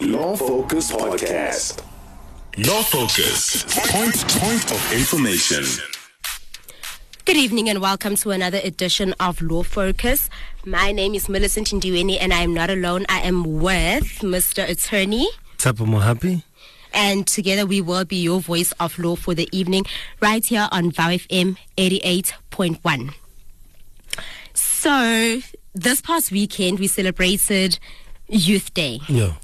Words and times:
Law 0.00 0.34
Focus 0.36 0.90
Podcast. 0.92 1.82
Law 2.66 2.82
Focus. 2.82 3.64
Point, 3.90 4.16
point 4.38 4.70
of 4.72 4.92
information. 4.92 5.64
Good 7.24 7.36
evening 7.36 7.68
and 7.68 7.80
welcome 7.80 8.16
to 8.16 8.30
another 8.30 8.60
edition 8.64 9.14
of 9.20 9.40
Law 9.42 9.62
Focus. 9.62 10.28
My 10.64 10.92
name 10.92 11.14
is 11.14 11.28
Millicent 11.28 11.68
Ndiweni 11.68 12.18
and 12.20 12.32
I 12.32 12.40
am 12.42 12.54
not 12.54 12.70
alone. 12.70 13.04
I 13.08 13.20
am 13.20 13.60
with 13.60 14.20
Mr. 14.20 14.68
Attorney 14.68 15.28
Tapo 15.58 15.84
Mohapi. 15.84 16.42
and 16.92 17.26
together 17.26 17.66
we 17.66 17.80
will 17.80 18.04
be 18.04 18.16
your 18.16 18.40
voice 18.40 18.72
of 18.80 18.98
law 18.98 19.16
for 19.16 19.34
the 19.34 19.48
evening 19.52 19.84
right 20.20 20.44
here 20.44 20.68
on 20.72 20.90
VOW 20.90 21.08
FM 21.10 21.56
88.1. 21.76 23.14
So, 24.54 25.40
this 25.74 26.00
past 26.00 26.32
weekend 26.32 26.78
we 26.80 26.86
celebrated 26.88 27.78
Youth 28.28 28.72
Day. 28.74 29.00
Yeah. 29.08 29.34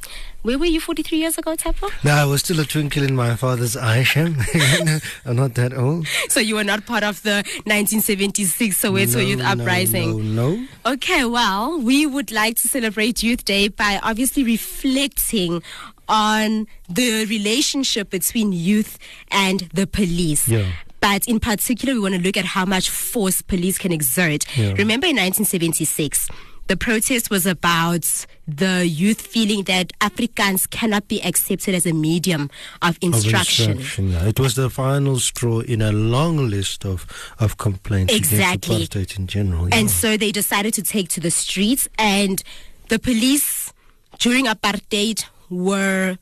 Where 0.47 0.61
were 0.61 0.67
you 0.67 0.79
43 0.79 1.19
years 1.19 1.39
ago, 1.39 1.57
Tapo? 1.57 1.89
No, 2.05 2.12
I 2.12 2.25
was 2.25 2.39
still 2.39 2.61
a 2.61 2.65
twinkle 2.65 3.02
in 3.02 3.16
my 3.16 3.34
father's 3.34 3.77
eye, 3.77 4.05
Shem. 4.05 4.37
I'm 5.25 5.34
not 5.34 5.55
that 5.55 5.75
old. 5.77 6.07
So 6.29 6.39
you 6.39 6.55
were 6.55 6.62
not 6.62 6.87
part 6.87 7.03
of 7.03 7.20
the 7.25 7.43
1976 7.65 8.80
Soweto 8.80 9.15
no, 9.15 9.20
Youth 9.23 9.41
Uprising? 9.41 10.37
No, 10.37 10.55
no. 10.55 10.67
Okay, 10.87 11.25
well, 11.25 11.80
we 11.80 12.06
would 12.06 12.30
like 12.30 12.55
to 12.59 12.69
celebrate 12.69 13.25
Youth 13.25 13.45
Day 13.45 13.67
by 13.67 13.98
obviously 14.05 14.45
reflecting 14.45 15.65
on 16.09 16.69
the 16.89 17.27
relationship 17.27 18.11
between 18.11 18.53
youth 18.53 19.01
and 19.33 19.69
the 19.75 19.89
police. 19.89 20.47
Yeah. 20.47 20.70
But 21.01 21.27
in 21.27 21.41
particular, 21.41 21.95
we 21.95 21.98
want 21.98 22.15
to 22.15 22.20
look 22.20 22.37
at 22.37 22.45
how 22.45 22.65
much 22.65 22.89
force 22.89 23.42
police 23.42 23.78
can 23.78 23.91
exert. 23.91 24.47
Yeah. 24.56 24.75
Remember 24.75 25.09
in 25.09 25.17
1976, 25.17 26.28
the 26.69 26.77
protest 26.77 27.31
was 27.31 27.47
about 27.47 28.27
the 28.48 28.86
youth 28.86 29.20
feeling 29.20 29.64
that 29.64 29.92
Afrikaans 30.00 30.70
cannot 30.70 31.09
be 31.09 31.20
accepted 31.23 31.74
as 31.74 31.84
a 31.86 31.92
medium 31.92 32.48
of 32.80 32.96
Of 32.96 32.98
instruction. 33.02 33.72
instruction, 33.72 34.10
yeah. 34.12 34.27
It 34.28 34.38
was 34.38 34.55
the 34.55 34.70
final 34.70 35.19
straw 35.19 35.61
in 35.61 35.83
a 35.83 35.91
long 35.92 36.48
list 36.48 36.84
of, 36.84 37.06
of 37.41 37.56
complaints 37.58 38.14
Exactly. 38.14 38.77
against 38.77 38.92
apartheid 38.92 39.19
in 39.19 39.27
general. 39.27 39.64
And 39.64 39.88
yeah. 39.88 39.94
so 39.94 40.16
they 40.16 40.30
decided 40.33 40.75
to 40.75 40.83
take 40.83 41.08
to 41.11 41.20
the 41.20 41.30
streets, 41.30 41.88
and 41.98 42.42
the 42.88 42.98
police 42.98 43.72
during 44.19 44.47
apartheid 44.47 45.25
were 45.50 46.16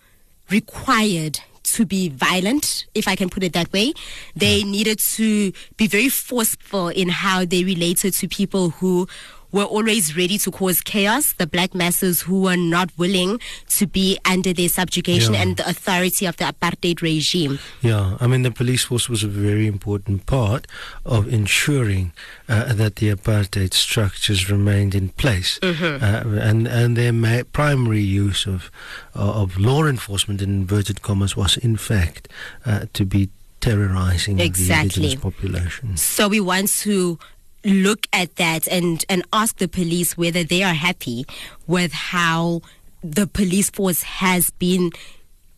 required 0.50 1.40
to 1.64 1.86
be 1.86 2.10
violent, 2.10 2.86
if 2.94 3.08
I 3.08 3.16
can 3.16 3.30
put 3.30 3.42
it 3.42 3.54
that 3.54 3.72
way. 3.72 3.94
They 4.36 4.62
needed 4.64 4.98
to 5.16 5.50
be 5.76 5.86
very 5.86 6.10
forceful 6.10 6.88
in 6.88 7.08
how 7.08 7.44
they 7.46 7.64
related 7.64 8.12
to 8.14 8.28
people 8.28 8.70
who 8.70 9.08
were 9.54 9.64
always 9.76 10.16
ready 10.16 10.36
to 10.38 10.50
cause 10.50 10.80
chaos, 10.80 11.32
the 11.34 11.46
black 11.46 11.74
masses 11.74 12.22
who 12.22 12.42
were 12.42 12.56
not 12.56 12.90
willing 12.98 13.38
to 13.68 13.86
be 13.86 14.18
under 14.24 14.52
their 14.52 14.68
subjugation 14.68 15.32
Yeah. 15.34 15.42
and 15.42 15.56
the 15.56 15.66
authority 15.68 16.26
of 16.26 16.36
the 16.38 16.44
apartheid 16.52 17.00
regime. 17.02 17.58
Yeah, 17.80 18.16
I 18.20 18.26
mean, 18.26 18.42
the 18.42 18.50
police 18.50 18.82
force 18.84 19.08
was 19.08 19.22
a 19.22 19.28
very 19.28 19.66
important 19.68 20.26
part 20.26 20.66
of 21.06 21.32
ensuring 21.32 22.12
uh, 22.48 22.72
that 22.74 22.96
the 22.96 23.10
apartheid 23.14 23.72
structures 23.74 24.50
remained 24.50 24.92
in 24.94 25.10
place. 25.10 25.60
Mm-hmm. 25.62 26.02
Uh, 26.04 26.40
and, 26.40 26.66
and 26.66 26.96
their 26.96 27.12
ma- 27.12 27.44
primary 27.52 28.02
use 28.02 28.46
of, 28.46 28.72
uh, 29.14 29.42
of 29.42 29.56
law 29.56 29.84
enforcement, 29.86 30.42
in 30.42 30.50
inverted 30.50 31.02
commas, 31.02 31.36
was 31.36 31.56
in 31.58 31.76
fact 31.76 32.26
uh, 32.66 32.86
to 32.92 33.04
be 33.04 33.28
terrorizing 33.60 34.40
Exactly. 34.40 34.66
the 34.66 34.82
indigenous 34.82 35.14
population. 35.22 35.96
So 35.96 36.28
we 36.28 36.40
want 36.40 36.68
to 36.82 37.18
look 37.64 38.06
at 38.12 38.36
that 38.36 38.68
and, 38.68 39.04
and 39.08 39.24
ask 39.32 39.58
the 39.58 39.68
police 39.68 40.16
whether 40.16 40.44
they 40.44 40.62
are 40.62 40.74
happy 40.74 41.24
with 41.66 41.92
how 41.92 42.60
the 43.02 43.26
police 43.26 43.70
force 43.70 44.02
has 44.02 44.50
been 44.50 44.90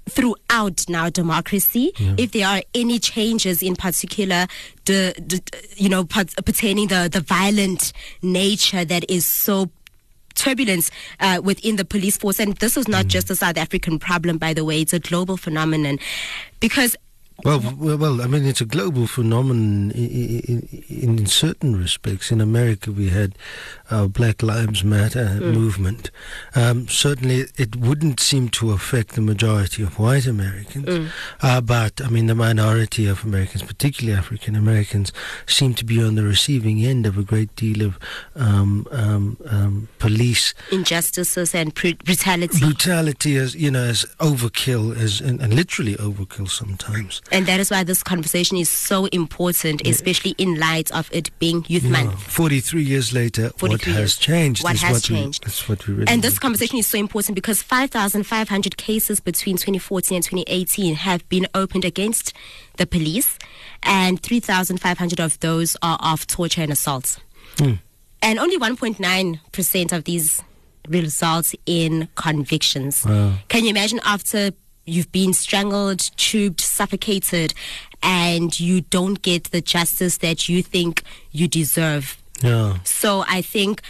throughout 0.09 0.89
now 0.89 1.09
democracy. 1.11 1.93
If 2.17 2.33
there 2.33 2.47
are 2.47 2.63
any 2.75 2.99
changes 2.99 3.63
in 3.63 3.75
particular 3.77 4.47
the, 4.85 5.15
the 5.19 5.41
you 5.77 5.89
know 5.89 6.05
pertaining 6.05 6.89
the 6.89 7.09
the 7.13 7.21
violent 7.21 7.93
nature 8.23 8.85
that 8.85 9.11
is 9.11 9.27
so 9.27 9.71
turbulence 10.35 10.91
uh, 11.19 11.41
within 11.43 11.77
the 11.77 11.85
police 11.85 12.17
force. 12.17 12.39
And 12.39 12.57
this 12.59 12.77
is 12.77 12.87
not 12.87 13.07
just 13.07 13.31
a 13.31 13.37
south 13.37 13.57
african 13.57 13.99
problem 13.99 14.39
by 14.39 14.55
the 14.55 14.65
way 14.65 14.81
it's 14.81 14.93
a 14.93 15.01
global 15.01 15.37
phenomenon. 15.37 15.99
Because 16.61 16.97
Well, 17.45 17.61
well, 17.79 17.99
well, 17.99 18.23
I 18.23 18.27
mean, 18.27 18.47
it's 18.47 18.61
a 18.63 18.65
global 18.65 19.07
phenomenon 19.07 19.91
in, 19.93 20.67
in, 20.89 21.19
in 21.19 21.27
certain 21.27 21.77
respects. 21.77 22.33
In 22.33 22.41
America, 22.41 22.91
we 22.91 23.11
had 23.11 23.37
our 23.91 24.09
Black 24.09 24.43
Lives 24.43 24.83
Matter 24.83 25.39
movement. 25.41 26.11
Um, 26.55 26.89
certainly, 26.89 27.45
it 27.57 27.77
wouldn't 27.77 28.21
seem 28.21 28.49
to 28.51 28.73
affect 28.73 29.15
the 29.15 29.21
majority 29.21 29.83
of 29.83 29.99
white 29.99 30.27
Americans. 30.27 31.13
Uh, 31.43 31.61
but, 31.61 32.01
I 32.03 32.09
mean, 32.09 32.27
the 32.27 32.35
minority 32.35 33.07
of 33.07 33.23
Americans, 33.23 33.63
particularly 33.63 34.19
African 34.19 34.57
Americans, 34.57 35.13
seem 35.47 35.75
to 35.75 35.85
be 35.85 36.03
on 36.03 36.15
the 36.15 36.25
receiving 36.25 36.85
end 36.85 37.07
of 37.07 37.19
a 37.19 37.23
great 37.23 37.55
deal 37.55 37.83
of 37.83 37.99
um, 38.35 38.87
um, 38.91 39.37
um, 39.47 39.89
police 39.99 40.55
injustices 40.73 41.55
and 41.55 41.75
pr- 41.75 41.89
brutality 42.05 42.59
brutality, 42.61 43.37
as 43.37 43.55
you 43.55 43.71
know, 43.71 43.85
as 43.85 44.05
overkill, 44.21 44.97
as 44.97 45.21
and, 45.21 45.41
and 45.41 45.55
literally 45.55 45.95
overkill 45.97 46.49
sometimes. 46.49 47.21
And 47.33 47.47
that 47.47 47.59
is 47.61 47.71
why 47.71 47.83
this 47.85 48.03
conversation 48.03 48.57
is 48.57 48.69
so 48.69 49.07
important, 49.07 49.87
especially 49.87 50.35
in 50.39 50.59
light 50.61 50.91
of 50.93 51.09
it 51.13 51.31
being 51.39 51.65
Youth 51.69 51.85
Yeah. 51.85 51.91
Month. 52.05 52.23
43 52.23 52.83
years 52.83 53.13
later, 53.13 53.45
what 53.59 53.59
43 53.73 53.93
has 53.95 54.01
years. 54.01 54.17
changed? 54.19 54.63
What 54.65 54.75
is 54.75 54.83
has 54.83 54.93
what 54.93 55.03
changed? 55.03 55.45
We, 55.45 55.49
that's 55.49 55.69
what 55.69 55.87
we 55.87 55.95
really 55.95 56.07
And 56.09 56.23
this 56.23 56.35
want. 56.35 56.41
conversation 56.43 56.79
is 56.79 56.87
so 56.87 56.99
important 56.99 57.35
because 57.35 57.63
5,500 57.63 58.77
cases 58.77 59.21
between 59.21 59.57
2014 59.57 60.17
and 60.17 60.25
2018 60.25 60.95
have 60.95 61.29
been 61.29 61.47
opened 61.55 61.85
against 61.85 62.33
the 62.77 62.87
police, 62.87 63.39
and 63.83 64.23
3,500 64.23 65.19
of 65.21 65.39
those 65.41 65.77
are 65.83 65.99
of 66.03 66.27
torture 66.27 66.63
and 66.63 66.73
assaults. 66.73 67.19
Hmm. 67.59 67.75
And 68.23 68.39
only 68.39 68.59
1.9% 68.59 69.93
of 69.93 70.05
these 70.05 70.43
result 70.89 71.53
in 71.67 72.09
convictions. 72.15 73.05
Wow. 73.05 73.35
Can 73.49 73.65
you 73.65 73.71
imagine 73.71 74.01
after 74.05 74.51
you've 74.87 75.11
been 75.13 75.35
strangled, 75.35 76.11
tubed, 76.17 76.61
suffocated, 76.61 77.53
and 78.03 78.59
you 78.59 78.81
don't 78.83 79.21
get 79.23 79.45
the 79.45 79.61
justice 79.61 80.19
that 80.19 80.49
you 80.49 80.63
think 80.63 81.03
you 81.33 81.49
deserve? 81.49 82.17
Yeah. 82.43 82.79
So 82.85 83.25
I 83.29 83.43
think 83.43 83.83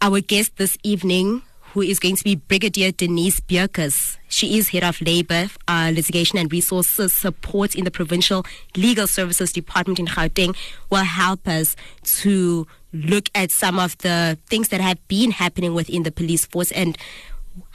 our 0.00 0.20
guest 0.20 0.56
this 0.56 0.76
evening, 0.82 1.42
who 1.72 1.82
is 1.82 1.98
going 1.98 2.16
to 2.16 2.24
be 2.24 2.36
Brigadier 2.36 2.92
Denise 2.92 3.40
Bierkes, 3.40 4.18
she 4.28 4.58
is 4.58 4.68
head 4.68 4.84
of 4.84 5.00
labor, 5.00 5.48
uh, 5.68 5.92
litigation 5.94 6.38
and 6.38 6.50
resources 6.52 7.12
support 7.12 7.74
in 7.74 7.84
the 7.84 7.90
provincial 7.90 8.44
legal 8.76 9.06
services 9.06 9.52
department 9.52 9.98
in 9.98 10.06
Gauteng, 10.06 10.56
will 10.90 11.04
help 11.04 11.46
us 11.48 11.76
to 12.22 12.66
look 12.92 13.28
at 13.34 13.50
some 13.50 13.78
of 13.78 13.98
the 13.98 14.38
things 14.46 14.68
that 14.68 14.80
have 14.80 15.06
been 15.08 15.32
happening 15.32 15.74
within 15.74 16.04
the 16.04 16.12
police 16.12 16.46
force 16.46 16.70
and 16.72 16.96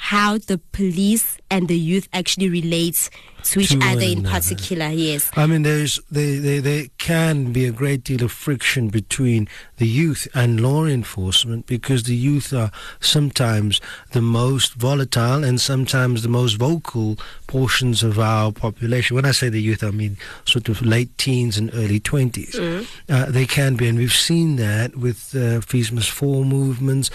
how 0.01 0.37
the 0.37 0.57
police 0.71 1.37
and 1.51 1.67
the 1.67 1.77
youth 1.77 2.07
actually 2.13 2.49
relate 2.49 3.09
to 3.43 3.59
each 3.61 3.69
To 3.69 3.79
other 3.83 4.01
in 4.01 4.19
another. 4.19 4.39
particular. 4.39 4.89
Yes. 4.89 5.31
I 5.35 5.45
mean, 5.45 5.63
there's 5.63 5.99
there, 6.11 6.39
there 6.39 6.61
there 6.61 6.85
can 6.97 7.51
be 7.53 7.65
a 7.65 7.71
great 7.71 8.03
deal 8.03 8.23
of 8.23 8.31
friction 8.31 8.89
between 8.89 9.47
the 9.77 9.87
youth 9.87 10.27
and 10.33 10.59
law 10.61 10.85
enforcement 10.85 11.65
because 11.65 12.03
the 12.03 12.15
youth 12.15 12.53
are 12.53 12.69
sometimes 12.99 13.81
the 14.11 14.21
most 14.21 14.73
volatile 14.75 15.43
and 15.43 15.59
sometimes 15.59 16.21
the 16.21 16.29
most 16.29 16.53
vocal 16.55 17.17
portions 17.47 18.03
of 18.03 18.19
our 18.19 18.51
population. 18.51 19.15
When 19.15 19.25
I 19.25 19.31
say 19.31 19.49
the 19.49 19.61
youth, 19.61 19.83
I 19.83 19.91
mean 19.91 20.17
sort 20.45 20.69
of 20.69 20.81
late 20.81 21.17
teens 21.17 21.57
and 21.57 21.69
early 21.73 21.99
20s. 21.99 22.87
Uh, 23.09 23.25
they 23.31 23.45
can 23.45 23.75
be, 23.75 23.87
and 23.87 23.97
we've 23.97 24.11
seen 24.13 24.57
that 24.57 24.95
with 24.97 25.33
uh, 25.35 25.61
Fees 25.61 25.91
Must 25.91 26.09
Fall 26.09 26.43
movements. 26.43 27.09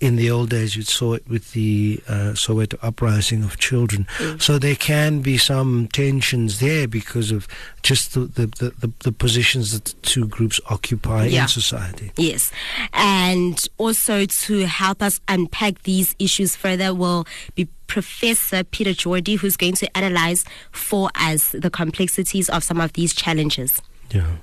In 0.00 0.16
the 0.16 0.30
old 0.30 0.50
days, 0.50 0.76
you 0.76 0.82
saw 0.82 1.14
it 1.14 1.26
with 1.28 1.52
the 1.52 2.00
uh, 2.08 2.27
Uh, 2.28 2.32
Soweto 2.32 2.78
uprising 2.82 3.42
of 3.42 3.56
children. 3.56 4.06
Mm. 4.18 4.40
So 4.42 4.58
there 4.58 4.74
can 4.74 5.20
be 5.20 5.38
some 5.38 5.88
tensions 5.92 6.60
there 6.60 6.86
because 6.86 7.30
of 7.30 7.48
just 7.82 8.12
the, 8.12 8.20
the, 8.20 8.46
the, 8.78 8.92
the, 9.00 9.12
positions 9.12 9.72
that 9.72 9.86
the 9.86 9.94
two 10.02 10.26
groups 10.26 10.60
occupy 10.68 11.26
Yeah. 11.26 11.42
in 11.42 11.48
society. 11.48 12.12
Yes. 12.16 12.52
And 12.92 13.66
also 13.78 14.26
to 14.26 14.66
help 14.66 15.02
us 15.02 15.20
unpack 15.26 15.84
these 15.84 16.14
issues 16.18 16.54
further 16.54 16.92
will 16.92 17.26
be 17.54 17.68
Professor 17.86 18.62
Peter 18.62 18.92
Jordy, 18.92 19.36
who's 19.36 19.56
going 19.56 19.74
to 19.76 19.96
analyze 19.96 20.44
for 20.70 21.08
us 21.14 21.50
the 21.52 21.70
complexities 21.70 22.50
of 22.50 22.62
some 22.62 22.80
of 22.80 22.92
these 22.92 23.14
challenges. 23.14 23.80
Yeah. 24.10 24.36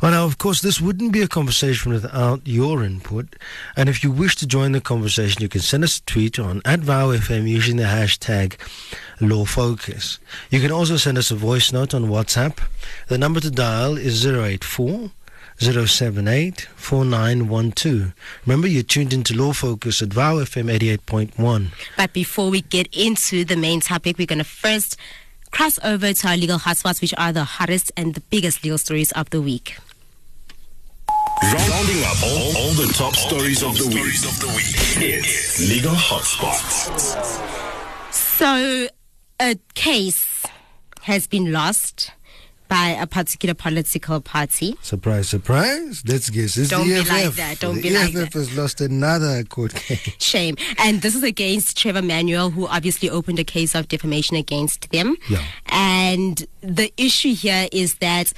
Well, 0.00 0.12
now, 0.12 0.24
of 0.24 0.38
course, 0.38 0.60
this 0.60 0.80
wouldn't 0.80 1.12
be 1.12 1.22
a 1.22 1.28
conversation 1.28 1.92
without 1.92 2.46
your 2.46 2.84
input. 2.84 3.34
And 3.76 3.88
if 3.88 4.04
you 4.04 4.10
wish 4.10 4.36
to 4.36 4.46
join 4.46 4.72
the 4.72 4.80
conversation, 4.80 5.42
you 5.42 5.48
can 5.48 5.60
send 5.60 5.82
us 5.82 5.98
a 5.98 6.02
tweet 6.02 6.38
on 6.38 6.62
at 6.64 6.80
VowFM 6.80 7.48
using 7.48 7.76
the 7.76 7.84
hashtag 7.84 8.56
LawFocus. 9.18 10.18
You 10.50 10.60
can 10.60 10.70
also 10.70 10.96
send 10.96 11.18
us 11.18 11.30
a 11.30 11.36
voice 11.36 11.72
note 11.72 11.94
on 11.94 12.04
WhatsApp. 12.04 12.58
The 13.08 13.18
number 13.18 13.40
to 13.40 13.50
dial 13.50 13.96
is 13.96 14.24
084 14.24 15.10
078 15.58 16.68
4912. 16.76 18.12
Remember, 18.46 18.66
you're 18.66 18.82
tuned 18.82 19.12
into 19.12 19.34
Law 19.34 19.52
Focus 19.52 20.02
at 20.02 20.12
Vow 20.12 20.36
FM 20.36 20.70
88.1. 20.76 21.68
But 21.96 22.12
before 22.12 22.50
we 22.50 22.62
get 22.62 22.88
into 22.92 23.44
the 23.44 23.56
main 23.56 23.80
topic, 23.80 24.18
we're 24.18 24.26
going 24.26 24.38
to 24.38 24.44
first 24.44 24.96
cross 25.52 25.78
over 25.84 26.12
to 26.12 26.28
our 26.28 26.36
legal 26.36 26.58
hotspots, 26.58 27.00
which 27.00 27.14
are 27.16 27.32
the 27.32 27.44
hottest 27.44 27.92
and 27.96 28.14
the 28.14 28.20
biggest 28.20 28.64
legal 28.64 28.78
stories 28.78 29.12
of 29.12 29.30
the 29.30 29.40
week. 29.40 29.76
Rounding 31.42 32.02
up 32.04 32.22
all, 32.24 32.56
all 32.56 32.72
the 32.74 32.92
top 32.94 33.14
stories 33.14 33.62
of 33.62 33.76
the 33.76 33.86
week. 33.86 34.16
It's 35.02 35.68
Legal 35.68 35.92
Hotspots. 35.92 36.88
So, 38.12 38.88
a 39.40 39.58
case 39.74 40.46
has 41.02 41.26
been 41.26 41.52
lost 41.52 42.12
by 42.72 42.88
a 42.98 43.06
particular 43.06 43.52
political 43.52 44.18
party. 44.22 44.74
Surprise, 44.80 45.28
surprise. 45.28 46.02
Let's 46.06 46.30
guess. 46.30 46.56
It's 46.56 46.70
Don't 46.70 46.86
be 46.86 46.96
like 47.02 47.34
that. 47.34 47.60
Don't 47.60 47.74
the 47.76 47.82
be 47.82 47.90
like 47.90 48.14
EFF 48.14 48.32
that. 48.32 48.32
has 48.32 48.56
lost 48.56 48.80
another 48.80 49.44
court 49.44 49.74
case. 49.74 50.16
Shame. 50.18 50.56
And 50.78 51.02
this 51.02 51.14
is 51.14 51.22
against 51.22 51.76
Trevor 51.76 52.00
Manuel, 52.00 52.48
who 52.48 52.66
obviously 52.66 53.10
opened 53.10 53.38
a 53.38 53.44
case 53.44 53.74
of 53.74 53.88
defamation 53.88 54.36
against 54.38 54.90
them. 54.90 55.16
Yeah. 55.28 55.42
And 55.66 56.46
the 56.62 56.90
issue 56.96 57.34
here 57.34 57.68
is 57.72 57.96
that 57.96 58.32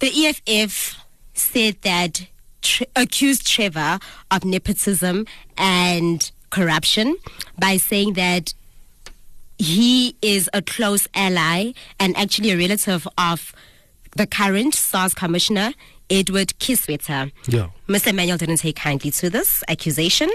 the 0.00 0.10
EFF 0.26 0.96
said 1.34 1.76
that 1.82 2.26
tre- 2.62 2.88
accused 2.96 3.46
Trevor 3.46 4.00
of 4.32 4.44
nepotism 4.44 5.24
and 5.56 6.32
corruption 6.50 7.16
by 7.60 7.76
saying 7.76 8.14
that 8.14 8.54
he 9.62 10.16
is 10.22 10.50
a 10.52 10.60
close 10.60 11.06
ally 11.14 11.72
and 12.00 12.16
actually 12.16 12.50
a 12.50 12.56
relative 12.56 13.06
of 13.16 13.54
the 14.16 14.26
current 14.26 14.74
SARS 14.74 15.14
commissioner, 15.14 15.72
Edward 16.10 16.48
Kieswetter. 16.58 17.32
Yeah. 17.46 17.68
Mr. 17.88 18.14
Manuel 18.14 18.38
didn't 18.38 18.58
take 18.58 18.76
kindly 18.76 19.10
to 19.12 19.30
this 19.30 19.62
accusation. 19.68 20.30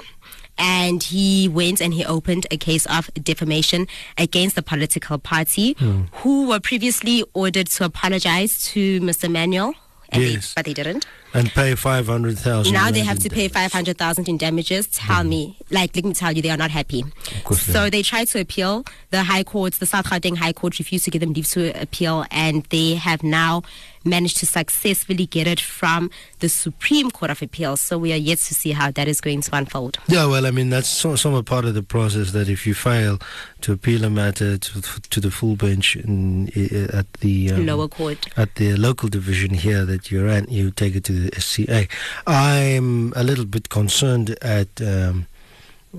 And 0.59 1.03
he 1.03 1.47
went 1.47 1.81
and 1.81 1.93
he 1.93 2.03
opened 2.03 2.47
a 2.49 2.57
case 2.57 2.87
of 2.87 3.11
defamation 3.13 3.85
against 4.17 4.55
the 4.55 4.63
political 4.63 5.19
party 5.19 5.73
hmm. 5.73 6.03
who 6.13 6.47
were 6.47 6.59
previously 6.59 7.23
ordered 7.35 7.67
to 7.67 7.85
apologize 7.85 8.63
to 8.71 8.99
Mr. 9.01 9.29
Manuel. 9.29 9.75
Yes. 10.13 10.53
they, 10.53 10.59
but 10.59 10.65
they 10.65 10.73
didn't. 10.73 11.05
And 11.33 11.49
pay 11.49 11.75
500,000. 11.75 12.73
Now 12.73 12.91
they 12.91 13.01
have 13.01 13.19
to 13.19 13.29
pay 13.29 13.47
500,000 13.47 14.27
in 14.27 14.37
damages. 14.37 14.87
Tell 14.87 15.23
me, 15.23 15.57
like, 15.69 15.95
let 15.95 16.05
me 16.05 16.13
tell 16.13 16.31
you, 16.31 16.41
they 16.41 16.49
are 16.49 16.57
not 16.57 16.71
happy. 16.71 17.03
course 17.43 17.65
they 17.65 17.73
So 17.73 17.89
they 17.89 18.01
tried 18.01 18.27
to 18.29 18.39
appeal. 18.39 18.85
The 19.11 19.23
High 19.23 19.43
Court, 19.43 19.73
the 19.73 19.85
South 19.85 20.05
Gauteng 20.05 20.37
High 20.37 20.53
Court, 20.53 20.77
refused 20.79 21.05
to 21.05 21.11
give 21.11 21.21
them 21.21 21.33
leave 21.33 21.47
to 21.49 21.79
appeal, 21.79 22.25
and 22.31 22.63
they 22.65 22.95
have 22.95 23.23
now 23.23 23.63
managed 24.07 24.37
to 24.37 24.45
successfully 24.45 25.25
get 25.25 25.47
it 25.47 25.59
from 25.59 26.09
the 26.39 26.49
Supreme 26.49 27.11
Court 27.11 27.29
of 27.29 27.41
Appeals. 27.41 27.81
So 27.81 27.97
we 27.97 28.13
are 28.13 28.17
yet 28.17 28.39
to 28.39 28.55
see 28.55 28.71
how 28.71 28.91
that 28.91 29.07
is 29.07 29.21
going 29.21 29.41
to 29.41 29.55
unfold. 29.55 29.97
Yeah, 30.07 30.25
well, 30.25 30.45
I 30.45 30.51
mean, 30.51 30.69
that's 30.69 30.87
so, 30.87 31.15
somewhat 31.15 31.45
part 31.45 31.65
of 31.65 31.73
the 31.73 31.83
process 31.83 32.31
that 32.31 32.49
if 32.49 32.65
you 32.65 32.73
fail 32.73 33.19
to 33.61 33.73
appeal 33.73 34.03
a 34.05 34.09
matter 34.09 34.57
to, 34.57 34.81
to 35.01 35.19
the 35.19 35.31
full 35.31 35.55
bench 35.55 35.95
in, 35.95 36.47
at 36.93 37.11
the 37.15 37.51
um, 37.51 37.65
Lower 37.65 37.87
court. 37.87 38.27
at 38.37 38.55
the 38.55 38.75
local 38.75 39.09
division 39.09 39.53
here 39.53 39.85
that 39.85 40.09
you're 40.11 40.27
at, 40.27 40.49
you 40.49 40.71
take 40.71 40.95
it 40.95 41.03
to 41.05 41.13
SCA. 41.37 41.87
I'm 42.25 43.13
a 43.15 43.23
little 43.23 43.45
bit 43.45 43.69
concerned 43.69 44.37
at. 44.41 44.81
Um, 44.81 45.27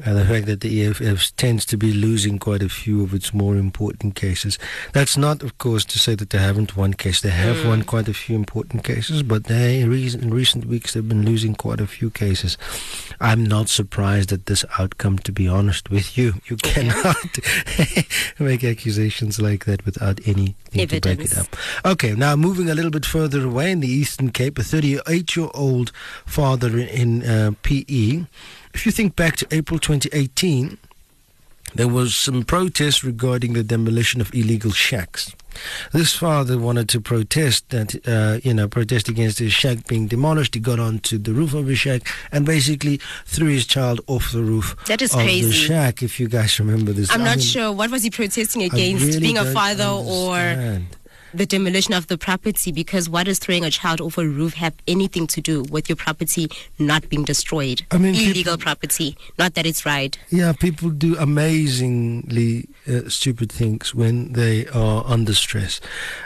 uh, 0.04 0.12
the 0.12 0.24
fact 0.24 0.46
that 0.46 0.60
the 0.60 0.84
EFF 0.86 1.34
tends 1.36 1.64
to 1.64 1.76
be 1.76 1.92
losing 1.92 2.38
quite 2.38 2.62
a 2.62 2.68
few 2.68 3.02
of 3.02 3.14
its 3.14 3.32
more 3.32 3.56
important 3.56 4.14
cases. 4.14 4.58
That's 4.92 5.16
not, 5.16 5.42
of 5.42 5.58
course, 5.58 5.84
to 5.86 5.98
say 5.98 6.14
that 6.14 6.30
they 6.30 6.38
haven't 6.38 6.76
won 6.76 6.94
case. 6.94 7.20
They 7.20 7.30
have 7.30 7.66
won 7.66 7.82
quite 7.82 8.06
a 8.06 8.14
few 8.14 8.36
important 8.36 8.84
cases, 8.84 9.22
but 9.22 9.44
they 9.44 9.80
in 9.80 9.90
recent, 9.90 10.22
in 10.22 10.30
recent 10.30 10.66
weeks 10.66 10.94
they've 10.94 11.08
been 11.08 11.24
losing 11.24 11.54
quite 11.54 11.80
a 11.80 11.86
few 11.86 12.10
cases. 12.10 12.58
I'm 13.20 13.44
not 13.44 13.68
surprised 13.68 14.30
at 14.32 14.46
this 14.46 14.64
outcome, 14.78 15.18
to 15.20 15.32
be 15.32 15.48
honest 15.48 15.90
with 15.90 16.16
you. 16.16 16.34
You 16.46 16.56
cannot 16.56 17.38
make 18.38 18.64
accusations 18.64 19.40
like 19.40 19.64
that 19.64 19.84
without 19.84 20.20
anything 20.26 20.86
to 20.88 21.00
back 21.00 21.20
it 21.20 21.36
up. 21.36 21.56
Okay, 21.84 22.12
now 22.12 22.36
moving 22.36 22.70
a 22.70 22.74
little 22.74 22.90
bit 22.90 23.06
further 23.06 23.44
away 23.44 23.72
in 23.72 23.80
the 23.80 23.88
Eastern 23.88 24.30
Cape, 24.30 24.58
a 24.58 24.62
38 24.62 25.34
year 25.34 25.48
old 25.54 25.92
father 26.26 26.78
in 26.78 27.24
uh, 27.24 27.52
PE. 27.62 28.26
If 28.78 28.86
you 28.86 28.92
think 28.92 29.16
back 29.16 29.34
to 29.38 29.46
April 29.50 29.80
2018, 29.80 30.78
there 31.74 31.88
was 31.88 32.14
some 32.14 32.44
protest 32.44 33.02
regarding 33.02 33.54
the 33.54 33.64
demolition 33.64 34.20
of 34.20 34.32
illegal 34.32 34.70
shacks. 34.70 35.34
This 35.92 36.14
father 36.14 36.56
wanted 36.58 36.88
to 36.90 37.00
protest 37.00 37.68
that, 37.70 37.96
uh, 38.06 38.38
you 38.44 38.54
know, 38.54 38.68
protest 38.68 39.08
against 39.08 39.40
his 39.40 39.52
shack 39.52 39.88
being 39.88 40.06
demolished. 40.06 40.54
He 40.54 40.60
got 40.60 40.78
onto 40.78 41.18
the 41.18 41.32
roof 41.32 41.54
of 41.54 41.66
his 41.66 41.80
shack 41.80 42.02
and 42.30 42.46
basically 42.46 43.00
threw 43.26 43.48
his 43.48 43.66
child 43.66 44.00
off 44.06 44.30
the 44.30 44.42
roof 44.44 44.76
That 44.86 45.02
is 45.02 45.12
of 45.12 45.18
the 45.18 45.24
crazy. 45.24 45.50
shack. 45.50 46.00
If 46.00 46.20
you 46.20 46.28
guys 46.28 46.60
remember 46.60 46.92
this, 46.92 47.10
I'm 47.10 47.22
I 47.22 47.24
not 47.24 47.36
mean, 47.38 47.46
sure 47.46 47.72
what 47.72 47.90
was 47.90 48.04
he 48.04 48.10
protesting 48.10 48.62
against, 48.62 49.04
really 49.04 49.18
being 49.18 49.38
a 49.38 49.46
father 49.52 49.84
or 49.86 50.36
understand. 50.36 50.96
The 51.34 51.46
demolition 51.46 51.94
of 51.94 52.06
the 52.06 52.16
property 52.18 52.72
because 52.72 53.08
what 53.08 53.24
does 53.26 53.38
throwing 53.38 53.64
a 53.64 53.70
child 53.70 54.00
off 54.00 54.18
a 54.18 54.26
roof 54.26 54.54
have 54.54 54.74
anything 54.86 55.26
to 55.28 55.40
do 55.40 55.62
with 55.64 55.88
your 55.88 55.96
property 55.96 56.48
not 56.78 57.08
being 57.08 57.24
destroyed? 57.24 57.82
I 57.90 57.98
mean, 57.98 58.14
people- 58.14 58.32
illegal 58.32 58.58
property, 58.58 59.16
not 59.38 59.54
that 59.54 59.66
it's 59.66 59.84
right. 59.86 60.18
Yeah, 60.30 60.52
people 60.52 60.90
do 60.90 61.16
amazingly 61.18 62.68
uh, 62.88 63.08
stupid 63.08 63.50
things 63.52 63.94
when 63.94 64.32
they 64.32 64.66
are 64.68 65.04
under 65.06 65.34
stress. 65.34 65.80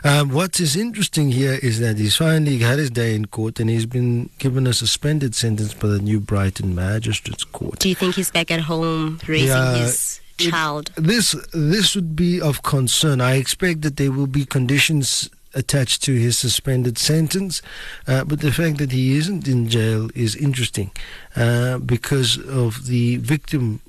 Um, 0.04 0.30
what 0.30 0.60
is 0.60 0.76
interesting 0.76 1.30
here 1.30 1.58
is 1.62 1.80
that 1.80 1.98
he's 1.98 2.16
finally 2.16 2.58
had 2.58 2.78
his 2.78 2.90
day 2.90 3.14
in 3.14 3.26
court 3.26 3.60
and 3.60 3.68
he's 3.68 3.86
been 3.86 4.30
given 4.38 4.66
a 4.66 4.72
suspended 4.72 5.34
sentence 5.34 5.74
by 5.74 5.88
the 5.88 5.98
New 5.98 6.20
Brighton 6.20 6.74
Magistrates 6.74 7.44
Court. 7.44 7.78
Do 7.78 7.88
you 7.88 7.94
think 7.94 8.14
he's 8.14 8.30
back 8.30 8.50
at 8.50 8.60
home 8.60 9.20
raising 9.26 9.48
Yeah, 9.48 9.76
his 9.78 10.20
it- 10.38 10.50
child? 10.50 10.90
This 10.96 11.34
this 11.52 11.94
would 11.94 12.14
be 12.16 12.40
of 12.40 12.62
concern. 12.62 13.20
I 13.20 13.34
expect 13.36 13.82
that 13.82 13.96
there 13.96 14.12
will 14.12 14.26
be 14.26 14.44
conditions 14.44 15.28
attached 15.54 16.02
to 16.02 16.12
his 16.14 16.38
suspended 16.38 16.96
sentence, 16.98 17.60
uh, 18.08 18.24
but 18.24 18.40
the 18.40 18.50
fact 18.52 18.78
that 18.78 18.90
he 18.92 19.16
isn't 19.18 19.46
in 19.46 19.68
jail 19.68 20.08
is 20.14 20.34
interesting 20.34 20.90
uh, 21.36 21.76
because 21.78 22.38
of 22.38 22.86
the 22.86 23.16
victim 23.18 23.80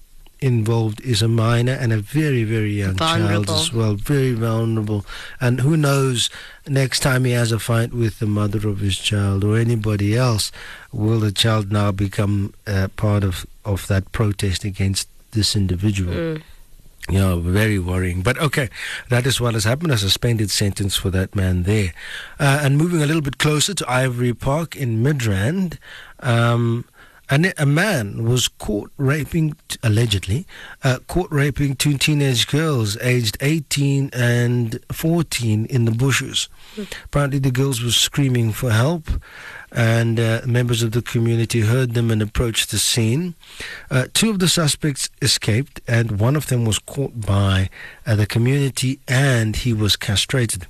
involved 0.42 1.00
is 1.02 1.22
a 1.22 1.28
minor 1.30 1.72
and 1.72 1.94
a 1.94 1.98
very 2.00 2.44
very 2.44 2.74
young 2.74 2.98
child 2.98 3.50
as 3.50 3.72
well 3.72 3.94
very 3.96 4.34
vulnerable 4.34 5.06
and 5.40 5.62
who 5.62 5.78
knows 5.78 6.30
next 6.68 7.00
time 7.00 7.24
he 7.24 7.32
has 7.32 7.54
a 7.54 7.58
fight 7.60 7.94
with 7.94 8.20
the 8.20 8.26
mother 8.26 8.68
of 8.68 8.80
his 8.80 8.98
child 8.98 9.42
or 9.46 9.58
anybody 9.58 10.18
else 10.18 10.52
will 10.92 11.22
the 11.22 11.32
child 11.32 11.72
now 11.72 11.94
become 11.94 12.54
uh, 12.68 12.90
part 12.98 13.24
of 13.24 13.46
of 13.64 13.88
that 13.88 14.12
protest 14.12 14.66
against 14.66 15.08
this 15.34 15.56
individual 15.56 16.40
yeah, 17.10 17.36
very 17.36 17.80
worrying. 17.80 18.22
But 18.22 18.40
okay, 18.40 18.70
that 19.10 19.26
is 19.26 19.42
what 19.42 19.54
has 19.56 19.66
happened. 19.66 19.92
A 19.92 19.98
suspended 19.98 20.50
sentence 20.50 20.96
for 20.96 21.10
that 21.10 21.36
man 21.36 21.64
there. 21.64 21.94
Uh, 22.40 22.62
and 22.62 22.78
moving 22.78 23.02
a 23.02 23.06
little 23.06 23.22
bit 23.22 23.38
closer 23.38 23.74
to 23.74 23.92
Ivory 23.92 24.34
Park 24.34 24.76
in 24.76 25.04
Midrand, 25.04 25.78
um, 26.22 26.86
and 27.30 27.54
a 27.58 27.66
man 27.66 28.26
was 28.26 28.48
caught 28.48 28.92
raping, 28.98 29.56
allegedly, 29.82 30.46
uh, 30.84 31.00
caught 31.08 31.32
raping 31.32 31.76
two 31.76 31.98
teenage 31.98 32.48
girls 32.48 32.98
aged 33.02 33.38
18 33.42 34.10
and 34.14 34.80
14 34.92 35.66
in 35.66 35.86
the 35.86 35.92
bushes. 35.92 36.50
Apparently, 37.06 37.40
the 37.40 37.52
girls 37.52 37.82
were 37.82 37.92
screaming 37.92 38.52
for 38.52 38.72
help, 38.72 39.10
and 39.74 40.20
uh, 40.20 40.42
members 40.46 40.84
of 40.84 40.92
the 40.92 41.02
community 41.02 41.62
heard 41.62 41.94
them 41.94 42.12
and 42.12 42.22
approached 42.22 42.72
the 42.72 42.78
scene. 42.78 43.34
Uh, 43.90 44.06
two 44.14 44.30
of 44.30 44.40
the 44.40 44.48
suspects 44.48 45.10
escaped, 45.22 45.82
and 45.88 46.20
one 46.20 46.36
of 46.36 46.48
them 46.48 46.64
was 46.64 46.80
caught 46.80 47.20
by 47.20 47.70
uh, 48.06 48.16
the 48.16 48.28
community, 48.28 49.00
and 49.08 49.58
he 49.58 49.74
was 49.74 49.96
castrated. 49.96 50.68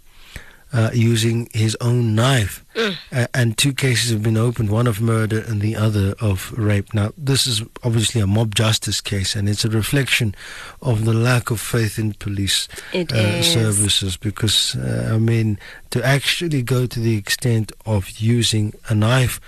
Uh, 0.73 0.89
using 0.91 1.47
his 1.53 1.77
own 1.81 2.15
knife. 2.15 2.65
Uh, 2.75 3.27
and 3.31 3.55
two 3.59 3.71
cases 3.71 4.09
have 4.09 4.23
been 4.23 4.37
opened 4.37 4.71
one 4.71 4.87
of 4.87 4.99
murder 4.99 5.37
and 5.37 5.61
the 5.61 5.75
other 5.75 6.15
of 6.19 6.51
rape. 6.57 6.95
Now, 6.95 7.11
this 7.15 7.45
is 7.45 7.61
obviously 7.83 8.21
a 8.21 8.25
mob 8.25 8.55
justice 8.55 8.99
case, 8.99 9.35
and 9.35 9.47
it's 9.47 9.63
a 9.63 9.69
reflection 9.69 10.33
of 10.81 11.05
the 11.05 11.13
lack 11.13 11.51
of 11.51 11.59
faith 11.61 11.99
in 11.99 12.13
police 12.13 12.67
uh, 12.95 13.43
services 13.43 14.17
because, 14.17 14.75
uh, 14.75 15.11
I 15.13 15.19
mean, 15.19 15.59
to 15.91 16.03
actually 16.03 16.63
go 16.63 16.87
to 16.87 16.99
the 16.99 17.17
extent 17.17 17.71
of 17.85 18.09
using 18.17 18.73
a 18.89 18.95
knife 18.95 19.39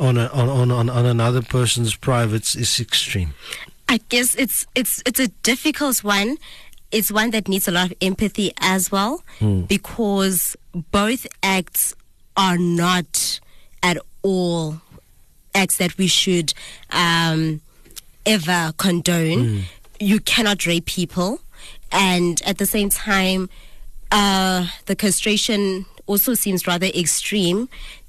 on, 0.00 0.18
a, 0.18 0.26
on, 0.32 0.48
on, 0.48 0.72
on, 0.72 0.90
on 0.90 1.06
another 1.06 1.42
person's 1.42 1.94
privates 1.94 2.56
is 2.56 2.80
extreme. 2.80 3.34
I 3.88 4.00
guess 4.08 4.34
it's 4.34 4.66
it's 4.74 5.02
it's 5.06 5.20
a 5.20 5.28
difficult 5.42 6.02
one. 6.02 6.38
It's 6.92 7.10
one 7.10 7.30
that 7.30 7.48
needs 7.48 7.66
a 7.66 7.70
lot 7.72 7.86
of 7.90 7.94
empathy 8.02 8.52
as 8.60 8.90
well 8.92 9.22
because 9.66 10.56
both 10.92 11.26
acts 11.42 11.94
are 12.36 12.58
not 12.58 13.40
at 13.82 13.96
all 14.22 14.80
acts 15.54 15.78
that 15.78 15.96
we 15.98 16.06
should 16.06 16.52
um, 16.90 17.60
ever 18.26 18.72
condone. 18.76 19.62
You 20.00 20.20
cannot 20.20 20.66
rape 20.66 20.86
people, 20.86 21.40
and 21.90 22.40
at 22.46 22.58
the 22.58 22.66
same 22.66 22.88
time, 22.90 23.48
uh, 24.10 24.66
the 24.86 24.96
castration 24.96 25.86
also 26.06 26.34
seems 26.34 26.66
rather 26.66 26.86
extreme, 26.86 27.68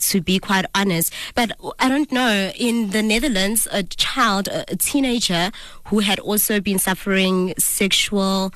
to 0.09 0.21
be 0.21 0.39
quite 0.39 0.65
honest. 0.75 1.13
But 1.35 1.51
I 1.79 1.89
don't 1.89 2.11
know. 2.11 2.51
In 2.55 2.89
the 2.91 3.01
Netherlands, 3.01 3.67
a 3.71 3.83
child, 3.83 4.47
a 4.47 4.75
teenager 4.75 5.51
who 5.85 5.99
had 5.99 6.19
also 6.19 6.59
been 6.59 6.79
suffering 6.79 7.53
sexual 7.57 8.53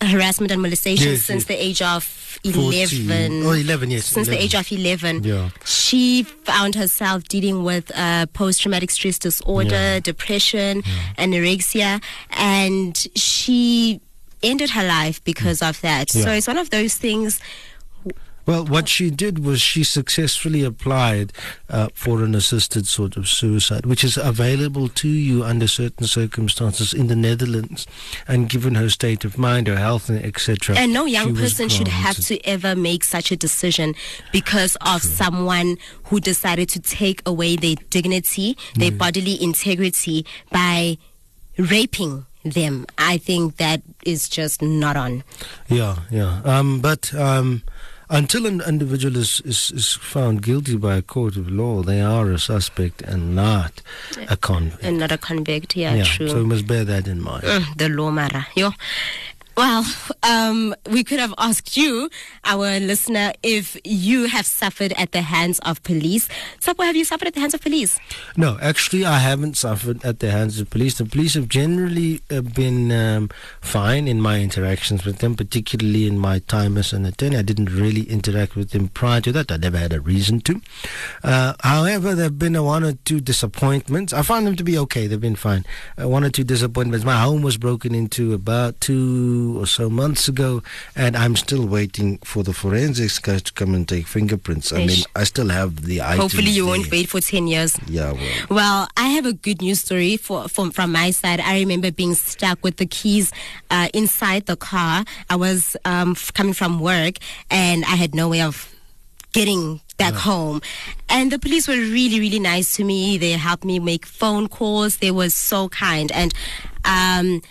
harassment 0.00 0.52
and 0.52 0.62
molestation 0.62 1.08
Yes, 1.10 1.24
since 1.24 1.42
yes. 1.42 1.48
the 1.48 1.54
age 1.60 1.82
of 1.82 2.04
14. 2.04 2.72
11. 2.72 3.42
Oh, 3.44 3.50
11, 3.50 3.90
yes, 3.90 4.04
Since 4.06 4.28
the 4.28 4.40
age 4.40 4.54
of 4.54 4.70
11. 4.70 5.24
Yeah. 5.24 5.50
She 5.64 6.22
found 6.22 6.76
herself 6.76 7.24
dealing 7.24 7.64
with 7.64 7.90
uh, 7.96 8.26
post 8.26 8.62
traumatic 8.62 8.92
stress 8.92 9.18
disorder, 9.18 9.74
Yeah. 9.74 9.98
depression, 10.00 10.82
anorexia, 11.18 12.00
and 12.30 12.96
she 13.16 14.00
ended 14.40 14.70
her 14.70 14.86
life 14.86 15.22
because 15.24 15.62
of 15.62 15.80
that. 15.80 16.10
So 16.10 16.30
it's 16.30 16.46
one 16.46 16.58
of 16.58 16.70
those 16.70 16.94
things. 16.94 17.40
Well, 18.48 18.64
what 18.64 18.88
she 18.88 19.10
did 19.10 19.44
was 19.44 19.60
she 19.60 19.84
successfully 19.84 20.64
applied 20.64 21.34
uh, 21.68 21.88
for 21.92 22.24
an 22.24 22.34
assisted 22.34 22.86
sort 22.86 23.18
of 23.18 23.28
suicide, 23.28 23.84
which 23.84 24.02
is 24.02 24.16
available 24.16 24.88
to 24.88 25.06
you 25.06 25.44
under 25.44 25.68
certain 25.68 26.06
circumstances 26.06 26.94
in 26.94 27.08
the 27.08 27.14
Netherlands. 27.14 27.86
And 28.26 28.48
given 28.48 28.74
her 28.76 28.88
state 28.88 29.26
of 29.26 29.36
mind, 29.36 29.66
her 29.66 29.76
health, 29.76 30.08
and 30.08 30.24
etc., 30.24 30.76
And 30.78 30.94
no 30.94 31.04
young 31.04 31.36
person 31.36 31.68
should 31.68 31.88
have 31.88 32.16
to 32.24 32.42
ever 32.46 32.74
make 32.74 33.04
such 33.04 33.30
a 33.30 33.36
decision 33.36 33.94
because 34.32 34.78
of 34.80 35.02
someone 35.02 35.76
who 36.04 36.18
decided 36.18 36.70
to 36.70 36.80
take 36.80 37.20
away 37.26 37.54
their 37.54 37.76
dignity, 37.90 38.56
their 38.76 38.92
bodily 38.92 39.36
integrity 39.42 40.24
by 40.50 40.96
raping 41.58 42.24
them. 42.44 42.86
I 42.96 43.18
think 43.18 43.56
that 43.56 43.82
is 44.06 44.28
just 44.28 44.62
not 44.62 44.96
on. 44.96 45.22
Yeah, 45.68 45.96
yeah. 46.10 46.40
Um, 46.44 46.80
but 46.80 47.12
um, 47.14 47.62
until 48.10 48.46
an 48.46 48.60
individual 48.66 49.16
is, 49.16 49.40
is, 49.44 49.70
is 49.72 49.94
found 49.94 50.42
guilty 50.42 50.76
by 50.76 50.96
a 50.96 51.02
court 51.02 51.36
of 51.36 51.50
law, 51.50 51.82
they 51.82 52.00
are 52.00 52.30
a 52.30 52.38
suspect 52.38 53.02
and 53.02 53.34
not 53.34 53.82
a 54.28 54.36
convict. 54.36 54.82
And 54.82 54.98
not 54.98 55.12
a 55.12 55.18
convict, 55.18 55.76
yeah, 55.76 55.94
yeah, 55.94 56.04
true. 56.04 56.28
so 56.28 56.36
we 56.38 56.44
must 56.44 56.66
bear 56.66 56.84
that 56.84 57.06
in 57.06 57.20
mind. 57.20 57.44
Mm, 57.44 57.76
the 57.76 57.88
law 57.88 58.10
mara. 58.10 58.46
Yo. 58.54 58.70
Well, 59.58 59.84
um, 60.22 60.72
we 60.88 61.02
could 61.02 61.18
have 61.18 61.34
asked 61.36 61.76
you, 61.76 62.10
our 62.44 62.78
listener, 62.78 63.32
if 63.42 63.76
you 63.82 64.28
have 64.28 64.46
suffered 64.46 64.92
at 64.92 65.10
the 65.10 65.22
hands 65.22 65.58
of 65.66 65.82
police. 65.82 66.28
Sapo, 66.60 66.84
have 66.84 66.94
you 66.94 67.04
suffered 67.04 67.26
at 67.26 67.34
the 67.34 67.40
hands 67.40 67.54
of 67.54 67.60
police? 67.60 67.98
No, 68.36 68.56
actually, 68.62 69.04
I 69.04 69.18
haven't 69.18 69.56
suffered 69.56 70.04
at 70.04 70.20
the 70.20 70.30
hands 70.30 70.60
of 70.60 70.70
police. 70.70 70.98
The 70.98 71.06
police 71.06 71.34
have 71.34 71.48
generally 71.48 72.20
uh, 72.30 72.42
been 72.42 72.92
um, 72.92 73.30
fine 73.60 74.06
in 74.06 74.20
my 74.20 74.40
interactions 74.40 75.04
with 75.04 75.18
them, 75.18 75.34
particularly 75.34 76.06
in 76.06 76.20
my 76.20 76.38
time 76.38 76.78
as 76.78 76.92
an 76.92 77.04
attorney. 77.04 77.36
I 77.36 77.42
didn't 77.42 77.72
really 77.72 78.02
interact 78.02 78.54
with 78.54 78.70
them 78.70 78.86
prior 78.86 79.20
to 79.22 79.32
that. 79.32 79.50
I 79.50 79.56
never 79.56 79.78
had 79.78 79.92
a 79.92 80.00
reason 80.00 80.40
to. 80.42 80.60
Uh, 81.24 81.54
however, 81.64 82.14
there 82.14 82.26
have 82.26 82.38
been 82.38 82.54
a 82.54 82.62
one 82.62 82.84
or 82.84 82.92
two 82.92 83.18
disappointments. 83.18 84.12
I 84.12 84.22
found 84.22 84.46
them 84.46 84.54
to 84.54 84.62
be 84.62 84.78
okay. 84.78 85.08
They've 85.08 85.20
been 85.20 85.34
fine. 85.34 85.64
Uh, 86.00 86.08
one 86.08 86.22
or 86.22 86.30
two 86.30 86.44
disappointments. 86.44 87.04
My 87.04 87.20
home 87.20 87.42
was 87.42 87.56
broken 87.56 87.92
into 87.92 88.34
about 88.34 88.80
two 88.80 89.47
or 89.56 89.66
so 89.66 89.88
months 89.88 90.28
ago, 90.28 90.62
and 90.96 91.16
I'm 91.16 91.36
still 91.36 91.66
waiting 91.66 92.18
for 92.24 92.42
the 92.42 92.52
forensics 92.52 93.18
guys 93.18 93.42
to 93.42 93.52
come 93.52 93.74
and 93.74 93.88
take 93.88 94.06
fingerprints. 94.06 94.72
I 94.72 94.84
mean, 94.84 95.04
I 95.14 95.24
still 95.24 95.48
have 95.48 95.82
the 95.86 96.02
items 96.02 96.20
Hopefully, 96.20 96.50
you 96.50 96.64
there. 96.66 96.72
won't 96.78 96.90
wait 96.90 97.08
for 97.08 97.20
10 97.20 97.46
years. 97.46 97.78
Yeah, 97.86 98.12
well. 98.12 98.46
Well, 98.50 98.88
I 98.96 99.08
have 99.10 99.24
a 99.26 99.32
good 99.32 99.62
news 99.62 99.80
story 99.80 100.16
for, 100.16 100.48
from 100.48 100.70
from 100.72 100.92
my 100.92 101.10
side. 101.12 101.40
I 101.40 101.60
remember 101.60 101.90
being 101.90 102.14
stuck 102.14 102.62
with 102.64 102.76
the 102.76 102.86
keys 102.86 103.32
uh, 103.70 103.88
inside 103.94 104.46
the 104.46 104.56
car. 104.56 105.04
I 105.30 105.36
was 105.36 105.76
um, 105.84 106.10
f- 106.12 106.32
coming 106.34 106.52
from 106.54 106.80
work, 106.80 107.14
and 107.50 107.84
I 107.84 107.96
had 107.96 108.14
no 108.14 108.28
way 108.28 108.42
of 108.42 108.74
getting 109.32 109.80
back 109.96 110.14
home. 110.14 110.60
And 111.08 111.30
the 111.30 111.38
police 111.38 111.68
were 111.68 111.74
really, 111.74 112.18
really 112.20 112.38
nice 112.40 112.76
to 112.76 112.84
me. 112.84 113.18
They 113.18 113.32
helped 113.32 113.64
me 113.64 113.78
make 113.78 114.06
phone 114.06 114.48
calls. 114.48 114.98
They 114.98 115.10
were 115.10 115.30
so 115.30 115.68
kind, 115.68 116.10
and. 116.12 116.32
Um, 116.84 117.42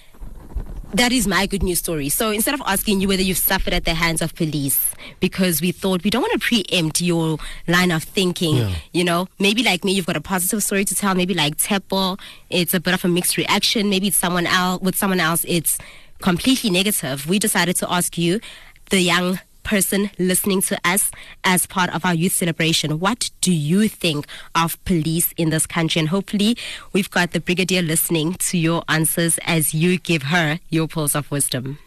that 0.97 1.11
is 1.11 1.27
my 1.27 1.45
good 1.45 1.63
news 1.63 1.79
story. 1.79 2.09
So 2.09 2.31
instead 2.31 2.53
of 2.53 2.61
asking 2.65 3.01
you 3.01 3.07
whether 3.07 3.21
you've 3.21 3.37
suffered 3.37 3.73
at 3.73 3.85
the 3.85 3.93
hands 3.93 4.21
of 4.21 4.33
police, 4.35 4.93
because 5.19 5.61
we 5.61 5.71
thought 5.71 6.03
we 6.03 6.09
don't 6.09 6.21
want 6.21 6.33
to 6.33 6.39
preempt 6.39 7.01
your 7.01 7.37
line 7.67 7.91
of 7.91 8.03
thinking, 8.03 8.57
Yeah. 8.57 8.75
you 8.93 9.03
know, 9.03 9.27
maybe 9.39 9.63
like 9.63 9.83
me, 9.83 9.93
you've 9.93 10.05
got 10.05 10.15
a 10.17 10.21
positive 10.21 10.63
story 10.63 10.85
to 10.85 10.95
tell. 10.95 11.13
Maybe 11.15 11.33
like 11.33 11.57
Tepo, 11.57 12.19
it's 12.49 12.73
a 12.73 12.79
bit 12.79 12.93
of 12.93 13.03
a 13.05 13.07
mixed 13.07 13.37
reaction. 13.37 13.89
Maybe 13.89 14.07
it's 14.07 14.17
someone 14.17 14.47
else 14.47 14.81
with 14.81 14.95
someone 14.95 15.19
else, 15.19 15.45
it's 15.47 15.77
completely 16.21 16.69
negative. 16.69 17.27
We 17.27 17.37
decided 17.39 17.75
to 17.77 17.91
ask 17.91 18.17
you, 18.17 18.39
the 18.89 19.01
young 19.01 19.39
person 19.67 20.09
listening 20.17 20.61
to 20.61 20.79
us 20.85 21.11
as 21.43 21.65
part 21.67 21.93
of 21.93 22.05
our 22.05 22.15
youth 22.15 22.31
celebration. 22.31 22.99
What 22.99 23.29
do 23.41 23.53
you 23.53 23.89
think 23.89 24.25
of 24.55 24.83
police 24.85 25.33
in 25.35 25.49
this 25.49 25.67
country? 25.67 25.99
And 25.99 26.07
hopefully, 26.09 26.57
we've 26.93 27.11
got 27.11 27.31
the 27.31 27.41
brigadier 27.41 27.81
listening 27.81 28.35
to 28.35 28.57
your 28.57 28.83
answers 28.87 29.37
as 29.45 29.73
you 29.73 29.99
give 29.99 30.23
her 30.23 30.59
your 30.69 30.87
pearls 30.87 31.15
of 31.15 31.29
wisdom. 31.29 31.79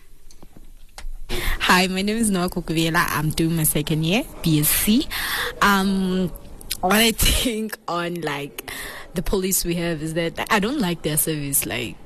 Hi, 1.30 1.86
my 1.86 2.02
name 2.02 2.16
is 2.18 2.30
Noah 2.30 2.50
Kukuviela. 2.50 3.06
I'm 3.08 3.30
doing 3.30 3.56
my 3.56 3.62
second 3.62 4.04
year 4.04 4.24
BSc. 4.42 5.08
Um, 5.62 6.28
what 6.80 6.96
I 6.96 7.12
think 7.16 7.78
on 7.88 8.20
like 8.20 8.70
the 9.14 9.22
police 9.22 9.64
we 9.64 9.76
have 9.76 10.02
is 10.02 10.14
that 10.14 10.46
I 10.50 10.58
don't 10.60 10.80
like 10.80 11.02
their 11.02 11.16
service. 11.16 11.64
Like 11.64 11.96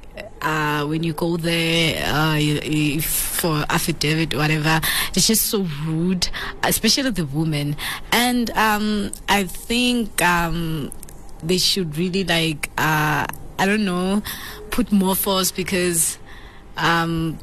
uh, 0.45 0.87
when 0.87 1.03
you 1.03 1.13
go 1.13 1.37
there 1.37 2.03
uh, 2.07 3.01
for 3.01 3.65
affidavit, 3.71 4.35
whatever, 4.37 4.81
it's 5.15 5.27
just 5.27 5.47
so 5.47 5.67
rude, 5.87 6.29
especially 6.63 7.11
the 7.11 7.25
women. 7.27 7.77
And 8.13 8.51
um, 8.51 9.11
I 9.29 9.45
think 9.45 10.23
um, 10.23 10.93
they 11.43 11.59
should 11.59 11.97
really 11.97 12.25
like 12.25 12.71
uh, 12.79 13.27
I 13.59 13.67
don't 13.67 13.85
know 13.85 14.23
put 14.71 14.93
more 14.93 15.17
force 15.17 15.51
because. 15.51 16.19
Um, 16.77 17.39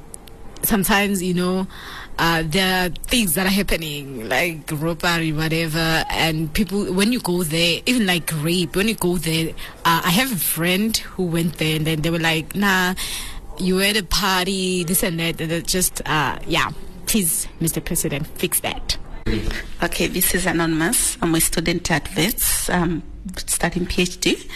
sometimes 0.64 1.24
you 1.24 1.34
know 1.34 1.68
uh, 2.20 2.44
there 2.46 2.86
are 2.86 2.90
things 2.90 3.34
that 3.36 3.46
are 3.46 3.50
happening 3.50 4.28
like 4.30 4.70
robbery 4.72 5.32
whatever 5.32 6.04
and 6.10 6.54
people 6.54 6.94
when 6.94 7.12
you 7.12 7.20
go 7.20 7.44
there 7.44 7.82
even 7.86 8.06
like 8.06 8.32
rape 8.44 8.76
when 8.76 8.88
you 8.88 8.96
go 8.96 9.18
there 9.18 9.50
uh, 9.86 10.02
i 10.04 10.10
have 10.10 10.32
a 10.32 10.36
friend 10.36 10.98
who 10.98 11.24
went 11.24 11.58
there 11.58 11.76
and 11.76 11.88
then 11.88 12.02
they 12.02 12.10
were 12.10 12.20
like 12.20 12.56
nah 12.56 12.94
you 13.58 13.76
were 13.76 13.84
at 13.84 13.98
a 13.98 14.04
party 14.04 14.84
this 14.84 15.04
and 15.04 15.20
that 15.20 15.40
and 15.42 15.68
just 15.68 16.02
uh, 16.08 16.38
yeah 16.48 16.70
please 17.06 17.48
mr 17.60 17.84
president 17.84 18.28
fix 18.28 18.60
that 18.60 18.98
Okay, 19.84 20.08
this 20.08 20.34
is 20.36 20.46
Anonymous. 20.46 21.18
I'm 21.22 21.34
a 21.36 21.42
student 21.42 21.90
at 21.90 22.14
Wits, 22.16 22.70
um, 22.70 23.02
studying 23.38 23.86
PhD. 23.86 24.48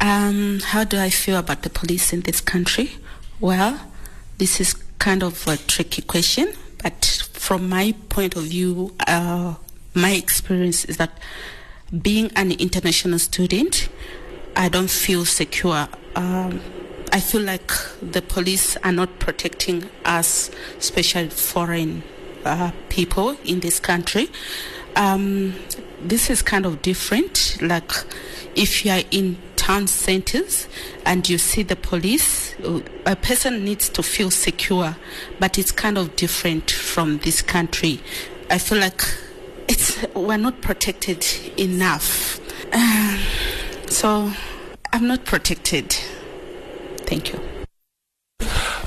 Um, 0.00 0.60
how 0.60 0.84
do 0.84 0.98
I 0.98 1.10
feel 1.10 1.38
about 1.38 1.62
the 1.62 1.70
police 1.70 2.12
in 2.12 2.22
this 2.22 2.40
country? 2.40 2.96
Well, 3.40 3.80
this 4.38 4.60
is 4.60 4.74
kind 4.98 5.22
of 5.22 5.46
a 5.46 5.56
tricky 5.56 6.02
question, 6.02 6.52
but 6.82 7.28
from 7.32 7.68
my 7.68 7.94
point 8.08 8.36
of 8.36 8.44
view, 8.44 8.94
uh, 9.06 9.54
my 9.94 10.12
experience 10.12 10.84
is 10.84 10.96
that 10.98 11.18
being 12.02 12.30
an 12.36 12.52
international 12.52 13.18
student, 13.18 13.88
I 14.56 14.68
don't 14.68 14.90
feel 14.90 15.24
secure. 15.24 15.88
Um, 16.14 16.60
I 17.10 17.20
feel 17.20 17.42
like 17.42 17.72
the 18.02 18.20
police 18.20 18.76
are 18.78 18.92
not 18.92 19.18
protecting 19.18 19.88
us, 20.04 20.50
especially 20.78 21.30
foreign 21.30 22.02
uh, 22.44 22.72
people 22.88 23.36
in 23.44 23.60
this 23.60 23.80
country. 23.80 24.28
Um, 24.94 25.54
this 26.02 26.28
is 26.28 26.42
kind 26.42 26.66
of 26.66 26.82
different. 26.82 27.58
Like 27.62 27.92
if 28.54 28.84
you 28.84 28.92
are 28.92 29.02
in 29.10 29.38
town 29.56 29.86
centers 29.86 30.68
and 31.04 31.28
you 31.28 31.38
see 31.38 31.62
the 31.62 31.76
police, 31.76 32.47
a 33.06 33.16
person 33.16 33.64
needs 33.64 33.88
to 33.90 34.02
feel 34.02 34.30
secure, 34.30 34.96
but 35.38 35.58
it's 35.58 35.72
kind 35.72 35.98
of 35.98 36.16
different 36.16 36.70
from 36.70 37.18
this 37.18 37.42
country. 37.42 38.00
I 38.50 38.58
feel 38.58 38.78
like 38.78 39.02
it's 39.68 40.02
we're 40.14 40.36
not 40.36 40.60
protected 40.60 41.24
enough. 41.56 42.40
So 43.88 44.30
I'm 44.92 45.08
not 45.08 45.24
protected. 45.24 45.96
Thank 47.06 47.32
you. 47.32 47.40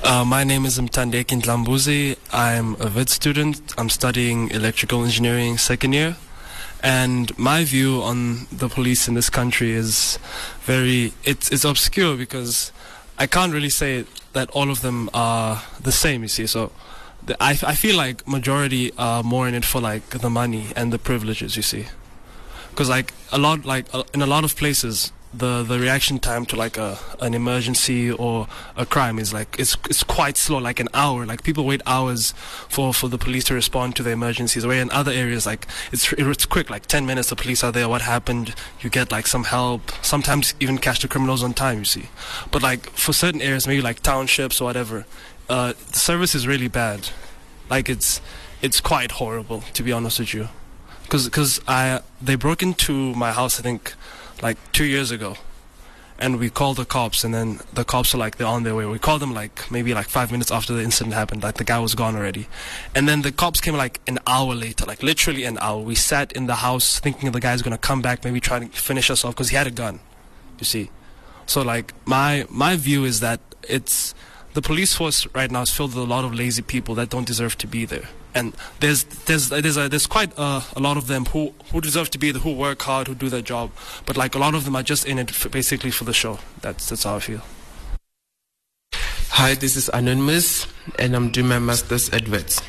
Uh, 0.03 0.23
my 0.23 0.43
name 0.43 0.65
is 0.65 0.79
Mtandeki 0.79 1.41
Ndlambuzi. 1.41 2.17
I'm 2.31 2.75
a 2.79 2.87
Wits 2.87 3.13
student. 3.13 3.73
I'm 3.79 3.89
studying 3.89 4.51
electrical 4.51 5.03
engineering 5.03 5.57
second 5.57 5.93
year. 5.93 6.17
And 6.83 7.37
my 7.37 7.63
view 7.63 8.01
on 8.03 8.47
the 8.51 8.67
police 8.69 9.07
in 9.07 9.15
this 9.15 9.29
country 9.29 9.71
is 9.71 10.19
very, 10.61 11.13
it's, 11.23 11.51
it's 11.51 11.63
obscure 11.63 12.15
because 12.15 12.71
I 13.21 13.27
can't 13.27 13.53
really 13.53 13.69
say 13.69 14.05
that 14.33 14.49
all 14.49 14.71
of 14.71 14.81
them 14.81 15.07
are 15.13 15.61
the 15.79 15.91
same, 15.91 16.23
you 16.23 16.27
see. 16.27 16.47
So 16.47 16.71
the, 17.23 17.37
I, 17.39 17.51
I 17.51 17.75
feel 17.75 17.95
like 17.95 18.27
majority 18.27 18.91
are 18.97 19.21
more 19.21 19.47
in 19.47 19.53
it 19.53 19.63
for 19.63 19.79
like 19.79 20.09
the 20.09 20.29
money 20.31 20.69
and 20.75 20.91
the 20.91 20.97
privileges, 20.97 21.55
you 21.55 21.61
see. 21.61 21.85
Because 22.71 22.89
like 22.89 23.13
a 23.31 23.37
lot, 23.37 23.63
like 23.63 23.85
uh, 23.93 24.05
in 24.15 24.23
a 24.23 24.25
lot 24.25 24.43
of 24.43 24.55
places, 24.55 25.11
the 25.33 25.63
the 25.63 25.79
reaction 25.79 26.19
time 26.19 26.45
to 26.47 26.55
like 26.55 26.77
a 26.77 26.99
an 27.21 27.33
emergency 27.33 28.11
or 28.11 28.47
a 28.75 28.85
crime 28.85 29.17
is 29.17 29.33
like 29.33 29.55
it's 29.57 29.77
it's 29.89 30.03
quite 30.03 30.37
slow, 30.37 30.57
like 30.57 30.79
an 30.79 30.89
hour. 30.93 31.25
Like 31.25 31.43
people 31.43 31.65
wait 31.65 31.81
hours 31.85 32.33
for 32.67 32.93
for 32.93 33.07
the 33.07 33.17
police 33.17 33.45
to 33.45 33.53
respond 33.53 33.95
to 33.95 34.03
the 34.03 34.11
emergencies. 34.11 34.65
Where 34.65 34.81
in 34.81 34.91
other 34.91 35.11
areas, 35.11 35.45
like 35.45 35.67
it's 35.91 36.11
it's 36.13 36.45
quick, 36.45 36.69
like 36.69 36.85
ten 36.85 37.05
minutes, 37.05 37.29
the 37.29 37.35
police 37.35 37.63
are 37.63 37.71
there. 37.71 37.87
What 37.87 38.01
happened? 38.01 38.53
You 38.81 38.89
get 38.89 39.11
like 39.11 39.27
some 39.27 39.45
help. 39.45 39.91
Sometimes 40.01 40.53
even 40.59 40.77
catch 40.77 40.99
the 40.99 41.07
criminals 41.07 41.43
on 41.43 41.53
time. 41.53 41.79
You 41.79 41.85
see, 41.85 42.09
but 42.51 42.61
like 42.61 42.89
for 42.89 43.13
certain 43.13 43.41
areas, 43.41 43.67
maybe 43.67 43.81
like 43.81 44.01
townships 44.01 44.59
or 44.59 44.65
whatever, 44.65 45.05
uh, 45.49 45.73
the 45.91 45.99
service 45.99 46.35
is 46.35 46.45
really 46.45 46.67
bad. 46.67 47.09
Like 47.69 47.87
it's 47.87 48.19
it's 48.61 48.81
quite 48.81 49.11
horrible 49.11 49.61
to 49.73 49.81
be 49.81 49.93
honest 49.93 50.19
with 50.19 50.33
you, 50.33 50.49
because 51.03 51.23
because 51.25 51.61
I 51.69 52.01
they 52.21 52.35
broke 52.35 52.61
into 52.61 53.15
my 53.15 53.31
house 53.31 53.57
I 53.59 53.63
think 53.63 53.93
like 54.41 54.57
two 54.71 54.85
years 54.85 55.11
ago, 55.11 55.35
and 56.19 56.37
we 56.37 56.49
called 56.49 56.77
the 56.77 56.85
cops, 56.85 57.23
and 57.23 57.33
then 57.33 57.59
the 57.73 57.83
cops 57.83 58.13
are 58.13 58.17
like 58.17 58.37
they're 58.37 58.47
on 58.47 58.63
their 58.63 58.75
way. 58.75 58.85
We 58.85 58.99
called 58.99 59.21
them 59.21 59.33
like 59.33 59.71
maybe 59.71 59.93
like 59.93 60.07
five 60.07 60.31
minutes 60.31 60.51
after 60.51 60.73
the 60.73 60.83
incident 60.83 61.13
happened, 61.13 61.43
like 61.43 61.55
the 61.55 61.63
guy 61.63 61.79
was 61.79 61.95
gone 61.95 62.15
already, 62.15 62.47
and 62.95 63.07
then 63.07 63.21
the 63.21 63.31
cops 63.31 63.61
came 63.61 63.75
like 63.75 63.99
an 64.07 64.19
hour 64.27 64.53
later, 64.53 64.85
like 64.85 65.03
literally 65.03 65.43
an 65.43 65.57
hour. 65.59 65.81
We 65.81 65.95
sat 65.95 66.31
in 66.31 66.47
the 66.47 66.55
house 66.55 66.99
thinking 66.99 67.31
the 67.31 67.39
guy's 67.39 67.61
gonna 67.61 67.77
come 67.77 68.01
back, 68.01 68.23
maybe 68.23 68.39
try 68.39 68.59
to 68.59 68.67
finish 68.67 69.09
us 69.09 69.25
off 69.25 69.35
because 69.35 69.49
he 69.49 69.55
had 69.55 69.67
a 69.67 69.71
gun, 69.71 69.99
you 70.59 70.65
see. 70.65 70.89
So 71.45 71.61
like 71.61 71.93
my 72.05 72.45
my 72.49 72.75
view 72.75 73.03
is 73.03 73.19
that 73.19 73.39
it's 73.67 74.13
the 74.53 74.61
police 74.61 74.93
force 74.93 75.27
right 75.33 75.49
now 75.49 75.61
is 75.61 75.71
filled 75.71 75.95
with 75.95 76.03
a 76.03 76.07
lot 76.07 76.25
of 76.25 76.33
lazy 76.33 76.61
people 76.61 76.93
that 76.95 77.09
don't 77.09 77.25
deserve 77.25 77.57
to 77.59 77.67
be 77.67 77.85
there 77.85 78.09
and 78.33 78.53
there's 78.79 79.03
there's 79.25 79.49
there's 79.49 79.77
a, 79.77 79.89
there's 79.89 80.07
quite 80.07 80.31
a, 80.37 80.63
a 80.75 80.79
lot 80.79 80.97
of 80.97 81.07
them 81.07 81.25
who 81.25 81.53
who 81.71 81.81
deserve 81.81 82.09
to 82.11 82.17
be 82.17 82.31
who 82.31 82.53
work 82.53 82.81
hard, 82.81 83.07
who 83.07 83.15
do 83.15 83.29
their 83.29 83.41
job, 83.41 83.71
but 84.05 84.17
like 84.17 84.35
a 84.35 84.39
lot 84.39 84.55
of 84.55 84.65
them 84.65 84.75
are 84.75 84.83
just 84.83 85.05
in 85.05 85.19
it 85.19 85.31
for, 85.31 85.49
basically 85.49 85.91
for 85.91 86.03
the 86.03 86.13
show. 86.13 86.39
That's 86.61 86.89
that's 86.89 87.03
how 87.03 87.15
I 87.15 87.19
feel. 87.19 87.41
Hi, 89.29 89.55
this 89.55 89.75
is 89.75 89.89
Anonymous, 89.93 90.67
and 90.99 91.15
I'm 91.15 91.31
doing 91.31 91.47
my 91.47 91.59
master's 91.59 92.09
at 92.09 92.27
Wits. 92.27 92.61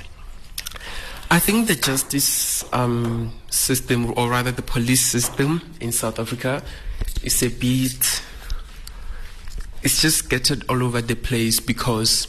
I 1.31 1.39
think 1.39 1.67
the 1.67 1.75
justice 1.75 2.65
um, 2.73 3.33
system, 3.51 4.13
or 4.17 4.31
rather 4.31 4.53
the 4.53 4.63
police 4.63 5.05
system 5.05 5.63
in 5.81 5.91
South 5.93 6.19
Africa, 6.19 6.63
is 7.23 7.43
a 7.43 7.49
bit. 7.49 8.23
It's 9.83 10.01
just 10.01 10.19
scattered 10.19 10.65
all 10.69 10.83
over 10.83 11.03
the 11.03 11.17
place 11.17 11.59
because 11.59 12.29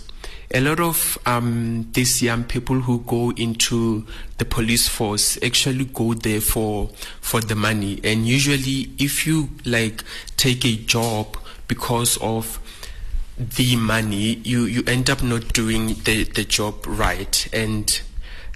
a 0.54 0.62
lot 0.62 0.80
of 0.80 1.18
um, 1.26 1.90
these 1.94 2.22
young 2.22 2.44
people 2.44 2.80
who 2.82 3.00
go 3.02 3.32
into 3.32 4.06
the 4.38 4.46
police 4.46 4.88
force 4.88 5.38
actually 5.44 5.86
go 5.86 6.14
there 6.14 6.42
for 6.42 6.90
for 7.22 7.42
the 7.42 7.56
money. 7.56 8.00
And 8.04 8.28
usually 8.28 8.92
if 9.00 9.26
you 9.26 9.50
like 9.66 10.04
take 10.38 10.64
a 10.66 10.76
job 10.76 11.38
because 11.68 12.18
of 12.18 12.60
the 13.38 13.76
money 13.76 14.36
you 14.44 14.66
you 14.66 14.84
end 14.86 15.10
up 15.10 15.24
not 15.24 15.54
doing 15.54 15.96
the 16.04 16.24
the 16.24 16.44
job 16.44 16.86
right. 16.86 17.48
And 17.52 18.00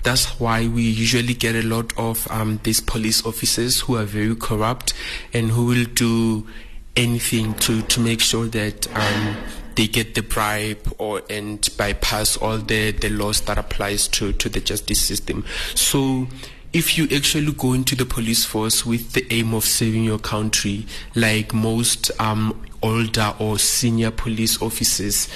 that's 0.04 0.40
why 0.40 0.68
we 0.68 0.84
usually 0.84 1.34
get 1.34 1.56
a 1.56 1.64
lot 1.64 1.92
of 1.98 2.30
um, 2.30 2.60
these 2.64 2.80
police 2.80 3.26
officers 3.26 3.82
who 3.82 3.96
are 3.96 4.06
very 4.06 4.36
corrupt 4.36 4.94
and 5.34 5.50
who 5.50 5.66
will 5.66 5.86
do 5.86 6.48
anything 6.96 7.56
to 7.56 7.82
to 7.82 8.00
make 8.00 8.22
sure 8.22 8.46
that 8.46 8.88
um, 8.96 9.36
they 9.78 9.88
get 9.88 10.16
the 10.16 10.24
bribe 10.24 10.94
or 10.98 11.22
and 11.30 11.70
bypass 11.78 12.36
all 12.36 12.58
the, 12.58 12.92
the 12.92 13.10
laws 13.10 13.42
that 13.42 13.60
applies 13.60 14.08
to, 14.08 14.34
to 14.34 14.50
the 14.50 14.60
justice 14.60 15.00
system. 15.00 15.46
So 15.76 16.28
if 16.74 16.98
you 16.98 17.08
actually 17.16 17.54
go 17.54 17.74
into 17.74 17.96
the 17.96 18.06
police 18.06 18.44
force 18.44 18.86
with 18.86 19.14
the 19.14 19.26
aim 19.32 19.54
of 19.54 19.64
saving 19.64 20.04
your 20.04 20.18
country, 20.18 20.88
like 21.16 21.54
most 21.54 22.10
um, 22.20 22.66
older 22.82 23.36
or 23.40 23.60
senior 23.60 24.10
police 24.10 24.62
officers, 24.62 25.30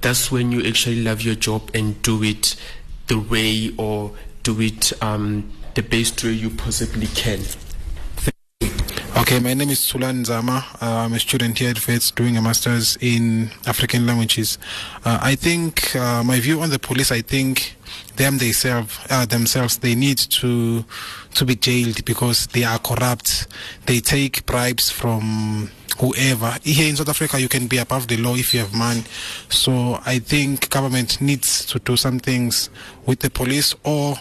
that's 0.00 0.32
when 0.32 0.50
you 0.52 0.66
actually 0.66 1.02
love 1.02 1.20
your 1.20 1.34
job 1.34 1.70
and 1.74 2.00
do 2.00 2.22
it 2.24 2.56
the 3.08 3.18
way 3.18 3.72
or 3.76 4.12
do 4.42 4.58
it 4.60 4.90
um, 5.02 5.52
the 5.74 5.82
best 5.82 6.24
way 6.24 6.30
you 6.30 6.48
possibly 6.48 7.06
can. 7.08 7.40
Okay, 9.14 9.40
my 9.40 9.52
name 9.52 9.68
is 9.68 9.78
Sulan 9.78 10.24
Zama. 10.24 10.64
Uh, 10.80 11.04
I'm 11.04 11.12
a 11.12 11.18
student 11.18 11.58
here 11.58 11.68
at 11.70 11.86
Wits 11.86 12.10
doing 12.10 12.38
a 12.38 12.42
master's 12.42 12.96
in 13.02 13.50
African 13.66 14.06
languages. 14.06 14.56
Uh, 15.04 15.18
I 15.20 15.34
think 15.34 15.94
uh, 15.94 16.22
my 16.24 16.40
view 16.40 16.62
on 16.62 16.70
the 16.70 16.78
police, 16.78 17.12
I 17.12 17.20
think 17.20 17.76
them 18.16 18.38
they 18.38 18.52
serve 18.52 18.98
uh, 19.10 19.26
themselves 19.26 19.78
they 19.78 19.94
need 19.94 20.16
to 20.16 20.84
to 21.34 21.44
be 21.44 21.54
jailed 21.54 22.04
because 22.06 22.46
they 22.48 22.64
are 22.64 22.78
corrupt. 22.78 23.48
They 23.84 24.00
take 24.00 24.46
bribes 24.46 24.90
from 24.90 25.70
whoever. 25.98 26.56
Here 26.62 26.88
in 26.88 26.96
South 26.96 27.08
Africa, 27.08 27.40
you 27.40 27.48
can 27.48 27.66
be 27.66 27.78
above 27.78 28.08
the 28.08 28.16
law 28.16 28.34
if 28.34 28.54
you 28.54 28.60
have 28.60 28.74
money. 28.74 29.04
So 29.48 30.00
I 30.04 30.18
think 30.18 30.70
government 30.70 31.20
needs 31.20 31.64
to 31.66 31.78
do 31.78 31.96
some 31.96 32.18
things 32.18 32.70
with 33.06 33.20
the 33.20 33.30
police, 33.30 33.74
or 33.84 34.16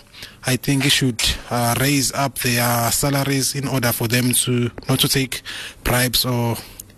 I 0.45 0.55
think 0.55 0.85
it 0.85 0.91
should 0.91 1.21
uh, 1.49 1.75
raise 1.79 2.11
up 2.13 2.39
their 2.39 2.91
salaries 2.91 3.55
in 3.55 3.67
order 3.67 3.91
for 3.91 4.07
them 4.07 4.33
to 4.33 4.71
not 4.87 4.99
to 4.99 5.07
take 5.07 5.41
bribes 5.83 6.25
or. 6.25 6.57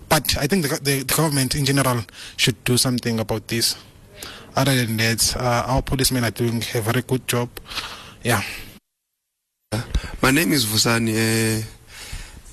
But 0.09 0.37
I 0.37 0.45
think 0.45 0.67
the, 0.67 0.79
the, 0.79 1.03
the 1.03 1.15
government 1.15 1.55
in 1.55 1.65
general 1.65 2.01
should 2.37 2.63
do 2.65 2.77
something 2.77 3.19
about 3.19 3.47
this. 3.47 3.75
Other 4.55 4.75
than 4.75 4.97
that, 4.97 5.35
uh, 5.35 5.63
our 5.65 5.81
policemen 5.81 6.23
are 6.23 6.29
doing 6.29 6.57
a 6.75 6.81
very 6.81 7.01
good 7.01 7.27
job. 7.27 7.49
Yeah. 8.23 8.43
My 10.21 10.29
name 10.29 10.51
is 10.51 10.65
Vusani. 10.65 11.13
Uh, 11.15 11.63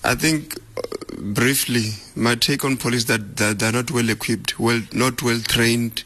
I 0.03 0.15
think 0.15 0.59
uh, 0.77 0.81
briefly, 1.19 1.91
my 2.17 2.35
take 2.35 2.65
on 2.65 2.77
police 2.77 3.05
that, 3.05 3.37
that 3.37 3.59
they're 3.59 3.73
not 3.73 3.91
well 3.91 4.09
equipped, 4.09 4.59
well 4.59 4.81
not 4.93 5.23
well 5.23 5.41
trained, 5.41 6.05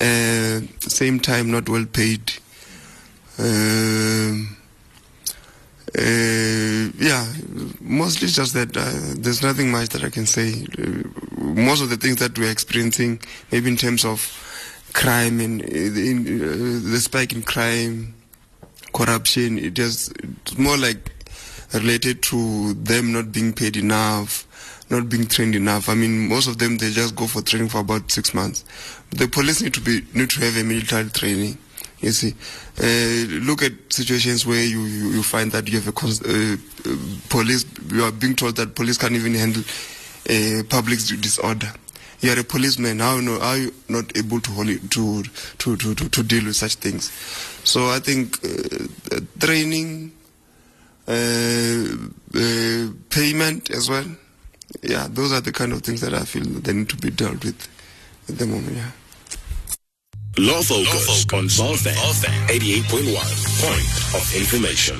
uh, 0.00 0.60
same 0.80 1.20
time 1.20 1.50
not 1.50 1.68
well 1.68 1.86
paid. 1.86 2.34
Um, 3.38 4.56
uh, 5.96 6.90
yeah, 6.98 7.32
mostly 7.80 8.28
just 8.28 8.52
that 8.54 8.76
uh, 8.76 9.14
there's 9.16 9.42
nothing 9.42 9.70
much 9.70 9.90
that 9.90 10.02
I 10.02 10.10
can 10.10 10.26
say. 10.26 10.66
Uh, 10.76 11.08
most 11.38 11.82
of 11.82 11.88
the 11.88 11.96
things 11.96 12.16
that 12.16 12.38
we're 12.38 12.50
experiencing, 12.50 13.20
maybe 13.52 13.70
in 13.70 13.76
terms 13.76 14.04
of 14.04 14.20
crime 14.92 15.40
and 15.40 15.62
uh, 15.62 15.66
in, 15.66 16.42
uh, 16.42 16.90
the 16.90 16.98
spike 17.00 17.32
in 17.32 17.42
crime, 17.42 18.14
corruption, 18.92 19.58
it 19.58 19.78
is 19.78 20.12
it's 20.42 20.58
more 20.58 20.76
like 20.76 21.13
related 21.74 22.22
to 22.22 22.74
them 22.74 23.12
not 23.12 23.32
being 23.32 23.52
paid 23.52 23.76
enough, 23.76 24.46
not 24.90 25.08
being 25.08 25.26
trained 25.26 25.54
enough. 25.54 25.88
I 25.88 25.94
mean, 25.94 26.28
most 26.28 26.46
of 26.46 26.58
them 26.58 26.78
they 26.78 26.90
just 26.90 27.16
go 27.16 27.26
for 27.26 27.42
training 27.42 27.68
for 27.68 27.78
about 27.78 28.10
six 28.10 28.32
months. 28.34 28.64
The 29.10 29.28
police 29.28 29.62
need 29.62 29.74
to 29.74 29.80
be 29.80 30.02
need 30.14 30.30
to 30.30 30.40
have 30.40 30.56
a 30.56 30.64
military 30.64 31.10
training. 31.10 31.58
You 32.00 32.10
see, 32.12 32.34
uh, 32.82 33.44
look 33.44 33.62
at 33.62 33.72
situations 33.88 34.44
where 34.44 34.62
you, 34.62 34.82
you, 34.82 35.08
you 35.10 35.22
find 35.22 35.50
that 35.52 35.68
you 35.68 35.80
have 35.80 35.88
a 35.88 35.98
uh, 35.98 36.56
uh, 36.92 36.96
police. 37.30 37.64
You 37.90 38.04
are 38.04 38.12
being 38.12 38.36
told 38.36 38.56
that 38.56 38.74
police 38.74 38.98
can't 38.98 39.14
even 39.14 39.34
handle 39.34 39.62
uh, 40.28 40.62
public 40.68 40.98
disorder. 40.98 41.72
You 42.20 42.32
are 42.32 42.38
a 42.40 42.44
policeman. 42.44 43.00
How, 43.00 43.20
no, 43.20 43.38
are 43.40 43.56
you 43.56 43.74
not 43.88 44.16
able 44.16 44.40
to, 44.40 44.50
hold 44.50 44.68
it, 44.68 44.90
to, 44.92 45.22
to, 45.58 45.76
to, 45.76 45.94
to, 45.94 46.22
deal 46.22 46.44
with 46.44 46.56
such 46.56 46.76
things? 46.76 47.10
So 47.64 47.88
I 47.88 47.98
think 48.00 48.38
uh, 48.44 49.20
training, 49.38 50.12
payment 53.10 53.70
as 53.70 53.88
well. 53.88 54.04
Yeah, 54.82 55.06
those 55.10 55.32
are 55.32 55.40
the 55.40 55.52
kind 55.52 55.72
of 55.72 55.82
things 55.82 56.00
that 56.00 56.14
I 56.14 56.24
feel 56.24 56.44
they 56.44 56.72
need 56.72 56.88
to 56.90 56.96
be 56.96 57.10
dealt 57.10 57.44
with 57.44 57.68
at 58.28 58.38
the 58.38 58.46
moment. 58.46 58.76
Yeah. 58.76 58.90
Law 60.36 60.62
Focus 60.62 61.26
on 61.32 61.48
Vow 61.48 61.72
FM 61.74 62.46
88.1. 62.48 63.14
Point 63.62 64.14
of 64.20 64.34
information. 64.34 64.98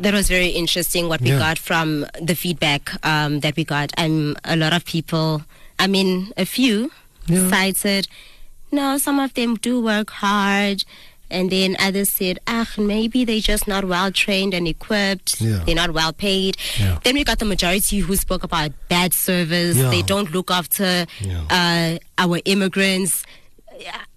That 0.00 0.14
was 0.14 0.28
very 0.28 0.48
interesting 0.48 1.08
what 1.08 1.20
we 1.20 1.30
Yeah. 1.30 1.38
got 1.38 1.58
from 1.58 2.06
the 2.20 2.34
feedback 2.36 2.92
um, 3.04 3.40
that 3.40 3.56
we 3.56 3.64
got. 3.64 3.92
Um, 3.98 4.36
a 4.44 4.56
lot 4.56 4.72
of 4.72 4.84
people, 4.84 5.42
I 5.78 5.86
mean, 5.88 6.32
a 6.36 6.44
few 6.46 6.90
cited, 7.28 8.08
no, 8.70 8.98
some 8.98 9.18
of 9.18 9.34
them 9.34 9.56
do 9.56 9.80
work 9.80 10.10
hard. 10.10 10.84
And 11.32 11.50
then 11.50 11.76
others 11.80 12.10
said, 12.10 12.38
ah, 12.46 12.68
maybe 12.78 13.24
they're 13.24 13.40
just 13.40 13.66
not 13.66 13.84
well 13.86 14.12
trained 14.12 14.54
and 14.54 14.68
equipped. 14.68 15.40
Yeah. 15.40 15.64
They're 15.64 15.74
not 15.74 15.92
well 15.92 16.12
paid. 16.12 16.56
Yeah. 16.78 16.98
Then 17.02 17.14
we 17.14 17.24
got 17.24 17.38
the 17.38 17.44
majority 17.46 17.98
who 18.00 18.14
spoke 18.16 18.44
about 18.44 18.70
bad 18.88 19.14
service. 19.14 19.76
Yeah. 19.76 19.90
They 19.90 20.02
don't 20.02 20.30
look 20.32 20.50
after 20.50 21.06
Yeah. 21.20 21.44
uh, 21.50 21.98
our 22.24 22.40
immigrants. 22.44 23.24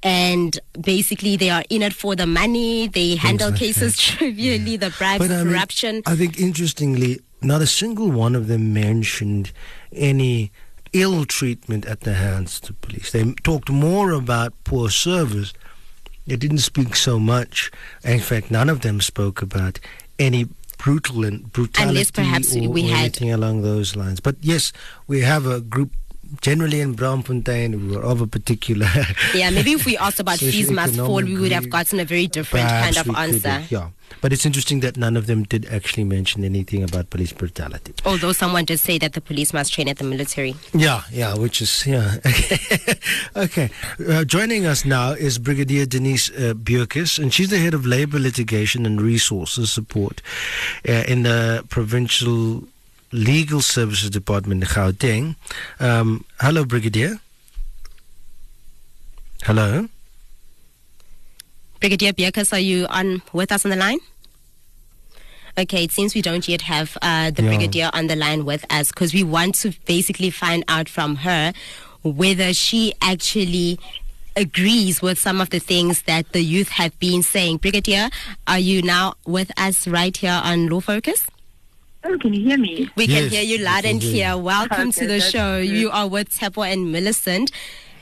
And 0.04 0.60
basically, 0.80 1.38
they 1.38 1.49
are 1.49 1.63
in 1.69 1.82
it 1.82 1.93
for 1.93 2.15
the 2.15 2.28
money. 2.28 2.88
They 2.88 3.15
handle 3.15 3.49
like 3.49 3.60
cases 3.60 3.97
trivially, 4.08 4.78
the 4.78 4.91
bribes, 4.97 5.25
I 5.25 5.28
mean, 5.43 5.47
corruption. 5.47 6.04
I 6.06 6.15
think 6.15 6.38
interestingly, 6.39 7.19
not 7.41 7.62
a 7.62 7.67
single 7.67 8.12
one 8.12 8.36
of 8.36 8.47
them 8.47 8.73
mentioned 8.73 9.51
any 9.91 10.51
ill 10.93 11.25
treatment 11.25 11.86
at 11.86 12.01
the 12.01 12.13
hands 12.13 12.60
of 12.60 12.67
the 12.67 12.73
police. 12.73 13.12
They 13.12 13.34
talked 13.43 13.69
more 13.69 14.12
about 14.12 14.54
poor 14.63 14.89
service. 14.89 15.54
They 16.28 16.36
didn't 16.36 16.60
speak 16.60 16.96
so 16.96 17.20
much. 17.20 17.72
In 18.04 18.20
fact, 18.20 18.50
none 18.52 18.70
of 18.70 18.82
them 18.82 19.00
spoke 19.02 19.42
about 19.42 19.80
any 20.18 20.48
brutal 20.78 21.24
and 21.24 21.52
brutality 21.54 21.90
Unless 21.90 22.12
perhaps 22.12 22.56
or, 22.56 22.70
we 22.70 22.86
or 22.92 22.96
had- 22.96 23.00
anything 23.00 23.32
along 23.32 23.62
those 23.62 23.96
lines. 23.96 24.20
But 24.20 24.36
yes, 24.42 24.74
we 25.08 25.22
have 25.22 25.46
a 25.46 25.62
group 25.62 25.92
generally 26.42 26.82
in 26.82 26.96
Braamfontein 26.96 27.82
we 27.82 27.96
were 27.96 28.04
of 28.04 28.22
a 28.22 28.28
particular. 28.28 28.88
Yeah, 29.34 29.50
maybe 29.50 29.74
if 29.74 29.86
we 29.86 29.98
asked 29.98 30.20
about 30.20 30.40
fees 30.52 30.72
must 30.72 30.96
fall, 30.96 31.22
we 31.22 31.38
would 31.38 31.52
have 31.52 31.70
gotten 31.70 32.00
a 32.00 32.06
very 32.06 32.28
different 32.28 32.70
kind 32.70 32.98
of 32.98 33.06
could 33.06 33.16
answer. 33.16 33.64
yeah, 33.70 33.90
but 34.22 34.32
it's 34.32 34.46
interesting 34.46 34.80
that 34.80 34.98
none 34.98 35.18
of 35.18 35.28
them 35.28 35.44
did 35.44 35.66
actually 35.66 36.04
mention 36.04 36.44
anything 36.44 36.84
about 36.84 37.10
police 37.10 37.34
brutality. 37.34 37.94
Although 38.06 38.32
someone 38.32 38.66
did 38.66 38.80
say 38.80 38.98
that 39.00 39.14
the 39.14 39.22
police 39.22 39.54
must 39.54 39.74
train 39.74 39.88
at 39.90 39.98
the 39.98 40.04
military. 40.04 40.56
Yeah, 40.74 41.04
yeah, 41.12 41.36
which 41.36 41.62
is 41.62 41.86
yeah. 41.86 42.16
okay, 43.36 43.70
uh, 44.08 44.24
joining 44.24 44.66
us 44.66 44.86
now 44.86 45.12
is 45.12 45.38
Brigadier 45.38 45.86
Denise 45.86 46.30
uh, 46.32 46.54
and 46.56 47.34
she's 47.34 47.50
the 47.50 47.60
head 47.60 47.74
of 47.74 47.86
Labour 47.86 48.20
Litigation 48.20 48.86
and 48.86 49.02
Resources 49.02 49.72
Support 49.72 50.22
uh, 50.88 51.04
in 51.08 51.24
the 51.24 51.66
Provincial 51.70 52.64
Legal 53.15 53.62
Services 53.62 54.10
Department 54.10 54.62
in 54.63 54.67
Gauteng. 54.69 55.36
Um, 55.80 56.25
hello, 56.41 56.65
Brigadier. 56.65 57.19
Hello. 59.43 59.88
Brigadier 61.80 62.13
Bierkus, 62.13 62.51
are 62.54 62.60
you 62.60 62.86
on 62.88 63.21
with 63.34 63.51
us 63.51 63.63
on 63.65 63.71
the 63.71 63.78
line? 63.78 63.99
Okay, 65.58 65.86
it 65.86 65.91
seems 65.91 66.13
we 66.13 66.21
don't 66.21 66.47
yet 66.47 66.62
have 66.63 66.97
uh, 67.01 67.32
the 67.32 67.43
Yeah. 67.43 67.49
brigadier 67.49 67.89
on 67.93 68.08
the 68.08 68.15
line 68.15 68.43
with 68.43 68.65
us 68.69 68.89
because 68.89 69.13
we 69.13 69.23
want 69.23 69.56
to 69.56 69.71
basically 69.86 70.30
find 70.30 70.63
out 70.67 70.89
from 70.89 71.17
her 71.17 71.54
whether 72.04 72.54
she 72.54 72.93
actually 73.01 73.80
agrees 74.36 75.01
with 75.01 75.17
some 75.17 75.39
of 75.39 75.49
the 75.51 75.60
things 75.60 76.01
that 76.04 76.30
the 76.34 76.41
youth 76.41 76.67
have 76.69 76.97
been 76.99 77.23
saying. 77.23 77.58
Brigadier, 77.58 78.10
are 78.47 78.60
you 78.60 78.82
now 78.82 79.13
with 79.25 79.49
us 79.58 79.88
right 79.88 80.15
here 80.15 80.41
on 80.43 80.67
Law 80.67 80.82
Focus? 80.82 81.25
Oh, 82.08 82.18
can 82.20 82.34
you 82.36 82.44
hear 82.44 82.58
me? 82.58 82.88
We 82.96 83.08
can 83.08 83.30
hear 83.30 83.41
you 83.41 83.58
loud 83.58 83.84
and 83.84 84.00
clear. 84.00 84.34
you. 84.34 84.38
Welcome 84.38 84.91
to 84.91 85.08
the 85.08 85.20
show. 85.20 85.60
good. 85.62 85.70
You 85.70 85.89
are 85.89 86.08
with 86.08 86.30
Tepo 86.30 86.63
and 86.72 86.91
Millicent. 86.91 87.50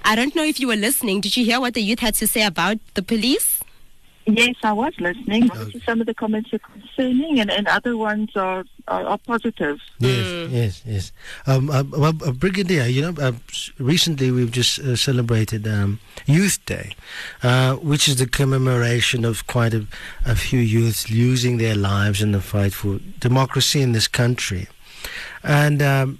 I 0.03 0.17
don't 0.17 0.35
know 0.35 0.43
if 0.43 0.59
you 0.59 0.67
were 0.67 0.75
listening. 0.75 1.21
Did 1.21 1.37
you 1.37 1.45
hear 1.45 1.61
what 1.61 1.73
the 1.73 1.81
youth 1.81 1.99
had 1.99 2.15
to 2.15 2.27
say 2.27 2.43
about 2.43 2.79
the 2.95 3.01
police? 3.01 3.52
Yes, 4.25 4.55
I 4.63 4.71
was 4.71 4.93
listening. 4.99 5.51
Obviously, 5.51 5.81
some 5.81 5.99
of 5.99 6.07
the 6.07 6.13
comments 6.13 6.53
are 6.53 6.59
concerning, 6.59 7.39
and, 7.39 7.51
and 7.51 7.67
other 7.67 7.97
ones 7.97 8.29
are, 8.35 8.63
are, 8.87 9.05
are 9.05 9.17
positive. 9.17 9.79
Yes, 9.99 10.49
yes, 10.49 10.83
yes. 10.85 11.11
Um, 11.45 11.69
uh, 11.69 11.83
well, 11.83 12.13
uh, 12.25 12.31
Brigadier, 12.31 12.85
you 12.85 13.01
know, 13.01 13.21
uh, 13.21 13.33
recently 13.79 14.31
we've 14.31 14.51
just 14.51 14.79
uh, 14.79 14.95
celebrated 14.95 15.67
um, 15.67 15.99
Youth 16.25 16.65
Day, 16.65 16.95
uh, 17.41 17.75
which 17.75 18.07
is 18.07 18.15
the 18.15 18.27
commemoration 18.27 19.25
of 19.25 19.45
quite 19.47 19.73
a, 19.73 19.87
a 20.25 20.35
few 20.35 20.59
youths 20.59 21.11
losing 21.11 21.57
their 21.57 21.75
lives 21.75 22.21
in 22.21 22.31
the 22.31 22.41
fight 22.41 22.73
for 22.73 22.99
democracy 23.19 23.81
in 23.81 23.91
this 23.91 24.07
country. 24.07 24.67
And 25.43 25.81
um, 25.81 26.19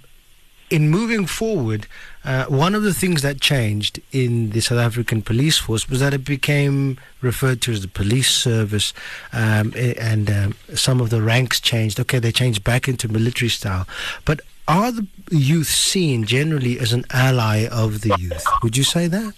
in 0.68 0.90
moving 0.90 1.24
forward, 1.26 1.86
uh, 2.24 2.46
one 2.46 2.74
of 2.74 2.82
the 2.82 2.94
things 2.94 3.22
that 3.22 3.40
changed 3.40 4.00
in 4.10 4.50
the 4.50 4.60
South 4.60 4.78
African 4.78 5.20
police 5.20 5.58
force 5.58 5.88
was 5.90 6.00
that 6.00 6.14
it 6.14 6.24
became 6.24 6.98
referred 7.20 7.60
to 7.62 7.72
as 7.72 7.82
the 7.82 7.88
police 7.88 8.30
service, 8.30 8.94
um, 9.32 9.74
and 9.76 10.30
um, 10.30 10.54
some 10.74 11.00
of 11.00 11.10
the 11.10 11.20
ranks 11.20 11.60
changed. 11.60 12.00
Okay, 12.00 12.18
they 12.18 12.32
changed 12.32 12.64
back 12.64 12.88
into 12.88 13.08
military 13.08 13.50
style, 13.50 13.86
but 14.24 14.40
are 14.66 14.90
the 14.90 15.06
youth 15.30 15.66
seen 15.66 16.24
generally 16.24 16.78
as 16.78 16.92
an 16.94 17.04
ally 17.10 17.66
of 17.66 18.00
the 18.00 18.16
youth? 18.18 18.44
Would 18.62 18.76
you 18.76 18.84
say 18.84 19.06
that? 19.08 19.34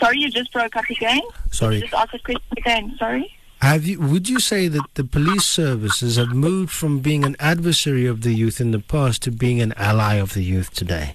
Sorry, 0.00 0.18
you 0.18 0.30
just 0.30 0.52
broke 0.52 0.74
up 0.76 0.88
again? 0.90 1.20
Sorry. 1.50 1.80
Just 1.80 1.94
ask 1.94 2.14
a 2.14 2.18
question 2.18 2.52
again. 2.56 2.96
Sorry. 2.98 3.32
Have 3.60 3.84
you? 3.84 4.00
Would 4.00 4.28
you 4.28 4.38
say 4.38 4.68
that 4.68 4.86
the 4.94 5.04
police 5.04 5.44
services 5.44 6.16
have 6.16 6.32
moved 6.32 6.70
from 6.70 7.00
being 7.00 7.24
an 7.24 7.34
adversary 7.40 8.06
of 8.06 8.22
the 8.22 8.32
youth 8.32 8.60
in 8.60 8.70
the 8.70 8.78
past 8.78 9.22
to 9.22 9.32
being 9.32 9.60
an 9.60 9.72
ally 9.76 10.14
of 10.14 10.34
the 10.34 10.42
youth 10.42 10.72
today? 10.72 11.14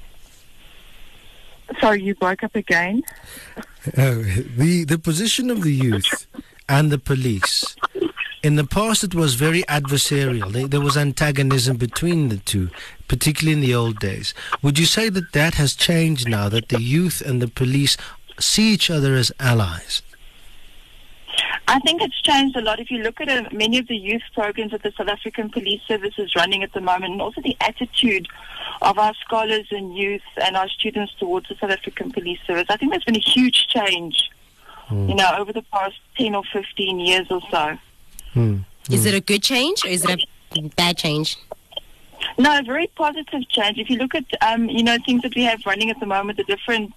Sorry, 1.79 2.01
you 2.01 2.15
broke 2.15 2.43
up 2.43 2.55
again. 2.55 3.03
Oh, 3.97 4.23
the 4.57 4.86
the 4.86 4.97
position 4.97 5.49
of 5.49 5.63
the 5.63 5.73
youth 5.73 6.27
and 6.69 6.91
the 6.91 6.97
police. 6.97 7.75
In 8.41 8.55
the 8.55 8.65
past, 8.65 9.03
it 9.05 9.15
was 9.15 9.36
very 9.36 9.63
adversarial. 9.63 10.69
There 10.69 10.81
was 10.81 10.97
antagonism 10.97 11.77
between 11.77 12.27
the 12.27 12.38
two, 12.38 12.69
particularly 13.07 13.53
in 13.53 13.62
the 13.62 13.73
old 13.73 13.99
days. 13.99 14.33
Would 14.62 14.77
you 14.77 14.86
say 14.86 15.07
that 15.09 15.31
that 15.31 15.53
has 15.55 15.75
changed 15.75 16.27
now? 16.27 16.49
That 16.49 16.67
the 16.67 16.81
youth 16.81 17.21
and 17.21 17.41
the 17.41 17.47
police 17.47 17.95
see 18.39 18.73
each 18.73 18.89
other 18.89 19.15
as 19.15 19.31
allies? 19.39 20.01
I 21.67 21.79
think 21.79 22.01
it's 22.01 22.19
changed 22.21 22.55
a 22.55 22.61
lot. 22.61 22.79
If 22.79 22.91
you 22.91 22.99
look 22.99 23.21
at 23.21 23.29
uh, 23.29 23.49
many 23.51 23.79
of 23.79 23.87
the 23.87 23.95
youth 23.95 24.21
programs 24.33 24.71
that 24.71 24.83
the 24.83 24.91
South 24.97 25.07
African 25.07 25.49
Police 25.49 25.81
Service 25.87 26.13
is 26.17 26.35
running 26.35 26.63
at 26.63 26.73
the 26.73 26.81
moment, 26.81 27.13
and 27.13 27.21
also 27.21 27.41
the 27.41 27.57
attitude 27.61 28.27
of 28.81 28.99
our 28.99 29.13
scholars 29.25 29.67
and 29.71 29.97
youth 29.97 30.21
and 30.41 30.55
our 30.55 30.69
students 30.69 31.13
towards 31.19 31.47
the 31.49 31.55
South 31.55 31.71
African 31.71 32.11
Police 32.11 32.39
Service, 32.45 32.65
I 32.69 32.77
think 32.77 32.91
there's 32.91 33.03
been 33.03 33.15
a 33.15 33.19
huge 33.19 33.67
change, 33.67 34.29
you 34.91 35.15
know, 35.15 35.35
over 35.37 35.53
the 35.53 35.63
past 35.63 35.95
10 36.17 36.35
or 36.35 36.43
15 36.51 36.99
years 36.99 37.27
or 37.29 37.41
so. 37.49 37.77
Hmm. 38.33 38.57
Is 38.91 39.05
it 39.05 39.13
a 39.13 39.21
good 39.21 39.41
change 39.41 39.85
or 39.85 39.89
is 39.89 40.05
it 40.05 40.25
a 40.55 40.61
bad 40.75 40.97
change? 40.97 41.37
No, 42.37 42.57
a 42.57 42.63
very 42.63 42.87
positive 42.95 43.47
change. 43.49 43.77
If 43.77 43.89
you 43.89 43.97
look 43.97 44.15
at, 44.15 44.25
um, 44.41 44.69
you 44.69 44.83
know, 44.83 44.97
things 45.05 45.21
that 45.23 45.35
we 45.35 45.43
have 45.43 45.65
running 45.65 45.89
at 45.89 45.99
the 45.99 46.05
moment, 46.05 46.37
the 46.37 46.43
different 46.43 46.93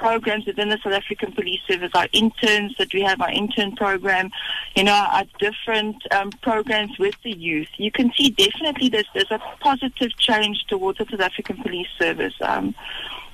programs 0.00 0.46
within 0.46 0.70
the 0.70 0.78
South 0.82 0.94
African 0.94 1.30
Police 1.32 1.60
Service, 1.68 1.90
our 1.94 2.08
interns 2.12 2.74
that 2.78 2.92
we 2.94 3.02
have, 3.02 3.20
our 3.20 3.30
intern 3.30 3.76
program, 3.76 4.30
you 4.74 4.82
know, 4.82 4.94
our 4.94 5.24
different 5.38 5.96
um, 6.10 6.30
programs 6.42 6.98
with 6.98 7.14
the 7.22 7.32
youth, 7.32 7.68
you 7.76 7.92
can 7.92 8.10
see 8.16 8.30
definitely 8.30 8.88
there's, 8.88 9.10
there's 9.12 9.30
a 9.30 9.38
positive 9.60 10.16
change 10.16 10.64
towards 10.68 10.98
the 10.98 11.06
South 11.10 11.20
African 11.20 11.58
Police 11.62 11.88
Service. 11.98 12.34
Um, 12.40 12.74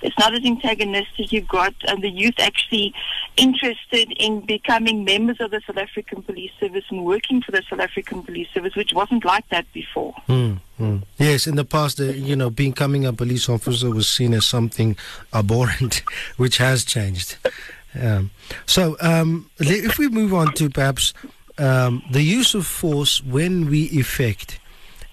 it's 0.02 0.18
not 0.18 0.35
as 0.35 0.44
antagonistic. 0.44 1.32
You've 1.32 1.48
got 1.48 1.74
um, 1.88 2.00
the 2.00 2.11
youth 2.11 2.35
actually 2.38 2.94
interested 3.37 4.12
in 4.16 4.40
becoming 4.40 5.04
members 5.04 5.40
of 5.40 5.50
the 5.50 5.61
South 5.66 5.78
African 5.78 6.22
Police 6.22 6.52
Service 6.61 6.85
and 6.90 7.04
working 7.04 7.42
for 7.42 7.52
the 7.52 7.62
South 7.68 7.80
African 7.80 8.22
Police 8.22 8.48
Service, 8.52 8.74
which 8.76 8.92
wasn't 8.92 9.24
like 9.24 9.48
that 9.50 9.70
before. 9.72 10.14
Mm, 10.28 10.59
mm. 10.80 11.02
Yes, 11.18 11.46
in 11.46 11.56
the 11.56 11.64
past, 11.64 12.00
uh, 12.00 12.04
you 12.04 12.37
know, 12.37 12.50
becoming 12.50 13.04
a 13.06 13.12
police 13.12 13.48
officer 13.48 13.90
was 13.90 14.09
seen 14.09 14.35
as 14.35 14.46
something 14.46 14.96
abhorrent, 15.32 16.02
which 16.37 16.59
has 16.59 16.85
changed. 16.85 17.37
Um, 18.00 18.30
so, 18.66 18.96
um, 19.00 19.50
if 19.59 19.98
we 19.98 20.09
move 20.09 20.35
on 20.35 20.52
to 20.54 20.68
perhaps 20.68 21.14
um, 21.59 22.02
the 22.11 22.22
use 22.22 22.54
of 22.54 22.66
force 22.66 23.22
when 23.22 23.68
we 23.70 23.85
effect 23.85 24.59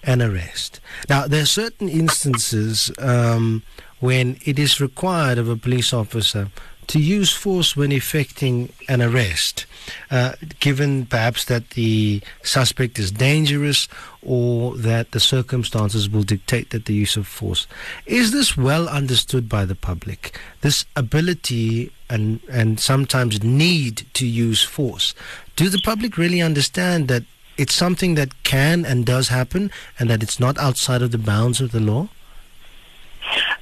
an 0.02 0.20
arrest. 0.20 0.80
Now, 1.08 1.26
there 1.26 1.42
are 1.42 1.46
certain 1.46 1.88
instances 1.88 2.90
um, 2.98 3.62
when 4.00 4.38
it 4.44 4.58
is 4.58 4.80
required 4.80 5.38
of 5.38 5.48
a 5.48 5.56
police 5.56 5.92
officer 5.92 6.48
to 6.86 7.00
use 7.00 7.32
force 7.32 7.76
when 7.76 7.92
effecting 7.92 8.70
an 8.88 9.00
arrest, 9.00 9.66
uh, 10.10 10.32
given 10.60 11.06
perhaps 11.06 11.46
that 11.46 11.70
the 11.70 12.20
suspect 12.42 12.98
is 12.98 13.10
dangerous 13.10 13.88
or 14.22 14.76
that 14.76 15.12
the 15.12 15.20
circumstances 15.20 16.08
will 16.08 16.22
dictate 16.22 16.70
that 16.70 16.86
the 16.86 16.94
use 16.94 17.16
of 17.16 17.26
force. 17.26 17.66
Is 18.06 18.32
this 18.32 18.56
well 18.56 18.88
understood 18.88 19.48
by 19.48 19.64
the 19.64 19.74
public? 19.74 20.38
This 20.60 20.84
ability 20.96 21.92
and, 22.08 22.40
and 22.50 22.80
sometimes 22.80 23.42
need 23.42 24.06
to 24.14 24.26
use 24.26 24.62
force. 24.62 25.14
Do 25.56 25.68
the 25.68 25.80
public 25.84 26.18
really 26.18 26.42
understand 26.42 27.08
that 27.08 27.24
it's 27.56 27.74
something 27.74 28.14
that 28.16 28.42
can 28.42 28.84
and 28.84 29.06
does 29.06 29.28
happen 29.28 29.70
and 29.98 30.10
that 30.10 30.22
it's 30.22 30.40
not 30.40 30.58
outside 30.58 31.02
of 31.02 31.12
the 31.12 31.18
bounds 31.18 31.60
of 31.60 31.72
the 31.72 31.80
law? 31.80 32.08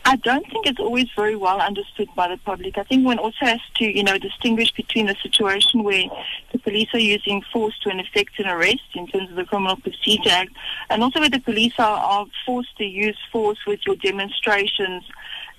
I 0.05 0.17
don't 0.17 0.45
think 0.51 0.67
it's 0.67 0.81
always 0.81 1.07
very 1.15 1.37
well 1.37 1.61
understood 1.61 2.09
by 2.15 2.29
the 2.29 2.37
public. 2.39 2.77
I 2.79 2.83
think 2.83 3.07
one 3.07 3.19
also 3.19 3.47
has 3.47 3.61
to, 3.77 3.85
you 3.85 4.03
know, 4.03 4.19
distinguish 4.19 4.71
between 4.73 5.09
a 5.09 5.15
situation 5.23 5.83
where 5.83 6.05
the 6.53 6.59
police 6.59 6.89
are 6.93 6.99
using 6.99 7.43
force 7.53 7.79
to 7.83 7.91
effect 7.91 8.39
an 8.39 8.47
arrest 8.47 8.83
in 8.95 9.07
terms 9.07 9.31
of 9.31 9.37
the 9.37 9.45
Criminal 9.45 9.77
Procedure 9.77 10.31
Act, 10.31 10.51
and 10.91 11.03
also 11.03 11.21
where 11.21 11.31
the 11.31 11.41
police 11.41 11.75
are, 11.79 11.99
are 11.99 12.27
forced 12.45 12.77
to 12.79 12.85
use 12.85 13.19
force 13.31 13.59
with 13.67 13.81
your 13.87 13.97
demonstrations 13.97 15.05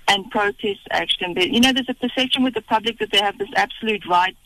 and 0.08 0.30
protest 0.30 0.80
action. 0.90 1.34
But, 1.34 1.50
you 1.50 1.60
know, 1.60 1.72
there's 1.72 1.88
a 1.88 1.94
perception 1.94 2.42
with 2.42 2.54
the 2.54 2.62
public 2.62 2.98
that 2.98 3.10
they 3.10 3.20
have 3.20 3.38
this 3.38 3.48
absolute 3.56 4.06
right 4.06 4.36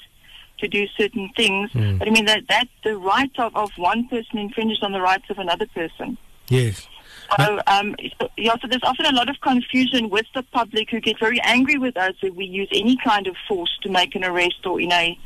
to 0.59 0.69
do 0.69 0.87
certain 0.97 1.31
things. 1.37 1.71
Mm. 1.71 1.99
But 1.99 2.09
I 2.09 2.11
mean 2.11 2.27
that 2.27 2.43
that 2.49 2.69
the 2.85 2.97
right 2.97 3.31
of, 3.39 3.55
of 3.57 3.71
one 3.77 4.09
person 4.09 4.39
infringes 4.39 4.83
on 4.83 4.93
the 4.93 5.01
rights 5.01 5.25
of 5.31 5.39
another 5.39 5.67
person. 5.67 6.19
Yes. 6.49 6.89
So, 7.37 7.61
um, 7.67 7.95
yeah, 8.37 8.55
so 8.61 8.69
there's 8.69 8.83
often 8.83 9.07
a 9.07 9.13
lot 9.13 9.29
of 9.29 9.41
confusion 9.41 10.09
with 10.09 10.27
the 10.35 10.43
public 10.45 10.91
who 10.91 11.01
get 11.01 11.19
very 11.19 11.41
angry 11.43 11.77
with 11.77 11.97
us 11.97 12.15
if 12.23 12.35
we 12.35 12.47
use 12.47 12.69
any 12.73 12.97
kind 12.97 13.27
of 13.27 13.37
force 13.47 13.77
to 13.83 13.91
make 13.91 14.15
an 14.15 14.25
arrest 14.25 14.65
or 14.65 14.81
in 14.81 14.93
a, 14.93 15.19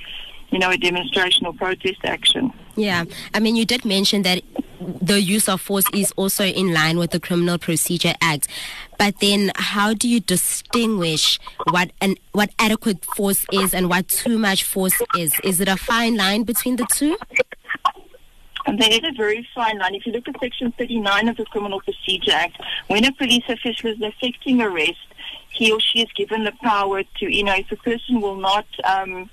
you 0.51 0.59
know, 0.59 0.71
a 0.71 0.77
demonstration 0.77 1.47
or 1.47 1.53
protest 1.53 2.01
action. 2.05 2.53
Yeah, 2.75 3.05
I 3.35 3.41
mean, 3.41 3.55
you 3.55 3.65
did 3.65 3.85
mention 3.85 4.23
that 4.23 4.43
the 4.81 5.21
use 5.21 5.49
of 5.49 5.61
force 5.61 5.85
is 5.95 6.13
also 6.17 6.45
in 6.45 6.73
line 6.73 6.99
with 6.99 7.11
the 7.11 7.21
Criminal 7.21 7.59
Procedure 7.59 8.15
Act, 8.21 8.49
but 8.99 9.21
then 9.21 9.53
how 9.55 9.95
do 9.95 10.09
you 10.09 10.21
distinguish 10.21 11.39
what 11.71 11.91
an 12.01 12.17
what 12.33 12.51
adequate 12.59 13.05
force 13.05 13.45
is 13.53 13.75
and 13.75 13.89
what 13.89 14.09
too 14.09 14.39
much 14.39 14.65
force 14.65 15.01
is? 15.17 15.39
Is 15.45 15.61
it 15.61 15.69
a 15.69 15.77
fine 15.77 16.17
line 16.17 16.43
between 16.43 16.77
the 16.77 16.87
two? 16.93 17.17
And 18.67 18.79
there 18.79 18.93
is 18.93 19.01
a 19.05 19.13
very 19.13 19.47
fine 19.55 19.79
line. 19.79 19.95
If 19.95 20.07
you 20.07 20.13
look 20.13 20.29
at 20.29 20.39
Section 20.41 20.73
39 20.73 21.29
of 21.29 21.37
the 21.37 21.45
Criminal 21.47 21.81
Procedure 21.81 22.33
Act, 22.33 22.61
when 22.87 23.05
a 23.05 23.13
police 23.13 23.45
official 23.49 23.91
is 23.91 24.01
effecting 24.01 24.61
arrest, 24.61 25.07
he 25.51 25.73
or 25.73 25.81
she 25.81 26.01
is 26.01 26.13
given 26.15 26.45
the 26.45 26.53
power 26.63 27.03
to, 27.03 27.33
you 27.33 27.45
know, 27.45 27.55
if 27.55 27.71
a 27.73 27.77
person 27.77 28.21
will 28.21 28.37
not 28.37 28.67
um, 28.85 29.29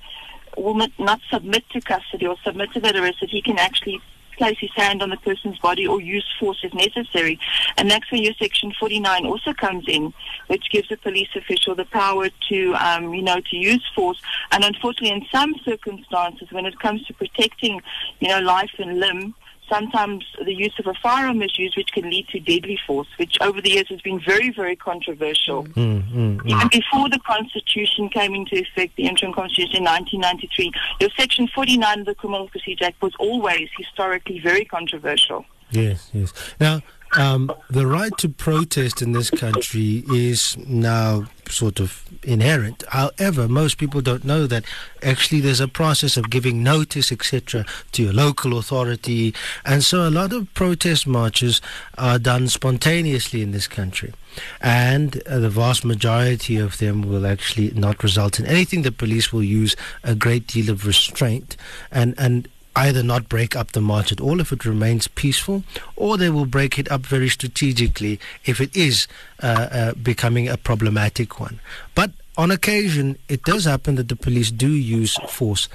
will 0.57 0.73
not, 0.73 0.91
not 0.99 1.21
submit 1.31 1.63
to 1.69 1.79
custody 1.81 2.27
or 2.27 2.35
submit 2.43 2.71
to 2.73 2.79
that 2.81 2.95
arrest, 2.95 3.19
that 3.21 3.29
he 3.29 3.41
can 3.41 3.57
actually 3.57 4.01
place 4.39 4.57
his 4.59 4.71
hand 4.75 5.03
on 5.03 5.09
the 5.09 5.17
person's 5.17 5.59
body 5.59 5.85
or 5.85 6.01
use 6.01 6.25
force 6.39 6.59
if 6.63 6.73
necessary. 6.73 7.37
And 7.77 7.91
that's 7.91 8.09
where 8.11 8.21
your 8.21 8.33
Section 8.39 8.73
49 8.79 9.25
also 9.25 9.53
comes 9.53 9.83
in, 9.87 10.13
which 10.47 10.71
gives 10.71 10.89
a 10.91 10.97
police 10.97 11.29
official 11.35 11.75
the 11.75 11.85
power 11.85 12.29
to, 12.49 12.73
um, 12.75 13.13
you 13.13 13.21
know, 13.21 13.39
to 13.51 13.55
use 13.55 13.85
force. 13.93 14.19
And 14.51 14.63
unfortunately, 14.63 15.11
in 15.11 15.25
some 15.31 15.53
circumstances, 15.65 16.47
when 16.51 16.65
it 16.65 16.79
comes 16.79 17.05
to 17.07 17.13
protecting, 17.13 17.81
you 18.21 18.29
know, 18.29 18.39
life 18.39 18.71
and 18.79 18.99
limb, 18.99 19.35
sometimes 19.69 20.25
the 20.43 20.53
use 20.53 20.73
of 20.79 20.87
a 20.87 20.93
firearm 20.95 21.41
is 21.41 21.57
used, 21.57 21.77
which 21.77 21.91
can 21.91 22.09
lead 22.09 22.27
to 22.29 22.39
deadly 22.39 22.77
force, 22.85 23.07
which 23.17 23.37
over 23.41 23.61
the 23.61 23.71
years 23.71 23.87
has 23.89 24.01
been 24.01 24.19
very, 24.19 24.49
very 24.49 24.75
controversial. 24.75 25.63
Mm, 25.65 26.03
mm, 26.11 26.37
mm. 26.37 26.49
Even 26.49 26.67
before 26.69 27.09
the 27.09 27.19
Constitution 27.19 28.09
came 28.09 28.35
into 28.35 28.57
effect, 28.57 28.95
the 28.95 29.07
interim 29.07 29.33
Constitution 29.33 29.77
in 29.77 29.83
1993, 29.83 30.71
your 30.99 31.09
Section 31.17 31.47
49 31.47 32.01
of 32.01 32.05
the 32.05 32.15
Criminal 32.15 32.49
Procedure 32.49 32.85
Act 32.85 33.01
was 33.01 33.13
always 33.19 33.69
historically 33.77 34.39
very 34.39 34.65
controversial. 34.65 35.45
Yes, 35.71 36.09
yes. 36.13 36.33
Now, 36.59 36.81
um, 37.17 37.51
the 37.69 37.87
right 37.87 38.15
to 38.19 38.29
protest 38.29 39.01
in 39.01 39.13
this 39.13 39.29
country 39.29 40.03
is 40.09 40.57
now 40.57 41.25
sort 41.49 41.79
of 41.79 42.03
inherent. 42.23 42.83
However, 42.89 43.47
most 43.47 43.77
people 43.77 44.01
don't 44.01 44.23
know 44.23 44.45
that 44.47 44.63
actually 45.01 45.41
there's 45.41 45.59
a 45.59 45.67
process 45.67 46.17
of 46.17 46.29
giving 46.29 46.61
notice, 46.63 47.11
etc., 47.11 47.65
to 47.93 48.03
your 48.03 48.13
local 48.13 48.57
authority, 48.57 49.33
and 49.65 49.83
so 49.83 50.07
a 50.07 50.11
lot 50.11 50.33
of 50.33 50.53
protest 50.53 51.07
marches 51.07 51.61
are 51.97 52.19
done 52.19 52.47
spontaneously 52.47 53.41
in 53.41 53.51
this 53.51 53.67
country, 53.67 54.13
and 54.61 55.21
uh, 55.27 55.39
the 55.39 55.49
vast 55.49 55.83
majority 55.83 56.57
of 56.57 56.77
them 56.77 57.01
will 57.01 57.25
actually 57.25 57.71
not 57.71 58.03
result 58.03 58.39
in 58.39 58.45
anything. 58.45 58.83
The 58.83 58.91
police 58.91 59.33
will 59.33 59.43
use 59.43 59.75
a 60.03 60.15
great 60.15 60.45
deal 60.45 60.69
of 60.69 60.85
restraint, 60.85 61.57
and 61.91 62.13
and 62.17 62.47
either 62.75 63.03
not 63.03 63.29
break 63.29 63.55
up 63.55 63.71
the 63.71 63.81
march 63.81 64.11
at 64.11 64.21
all 64.21 64.39
if 64.39 64.51
it 64.51 64.65
remains 64.65 65.07
peaceful, 65.07 65.63
or 65.95 66.17
they 66.17 66.29
will 66.29 66.45
break 66.45 66.77
it 66.77 66.89
up 66.91 67.01
very 67.01 67.29
strategically 67.29 68.19
if 68.45 68.61
it 68.61 68.75
is 68.75 69.07
uh, 69.41 69.67
uh, 69.71 69.93
becoming 69.93 70.47
a 70.47 70.57
problematic 70.57 71.39
one. 71.39 71.59
But 71.95 72.11
on 72.37 72.51
occasion, 72.51 73.17
it 73.27 73.43
does 73.43 73.65
happen 73.65 73.95
that 73.95 74.07
the 74.07 74.15
police 74.15 74.51
do 74.51 74.69
use 74.69 75.17
force. 75.27 75.67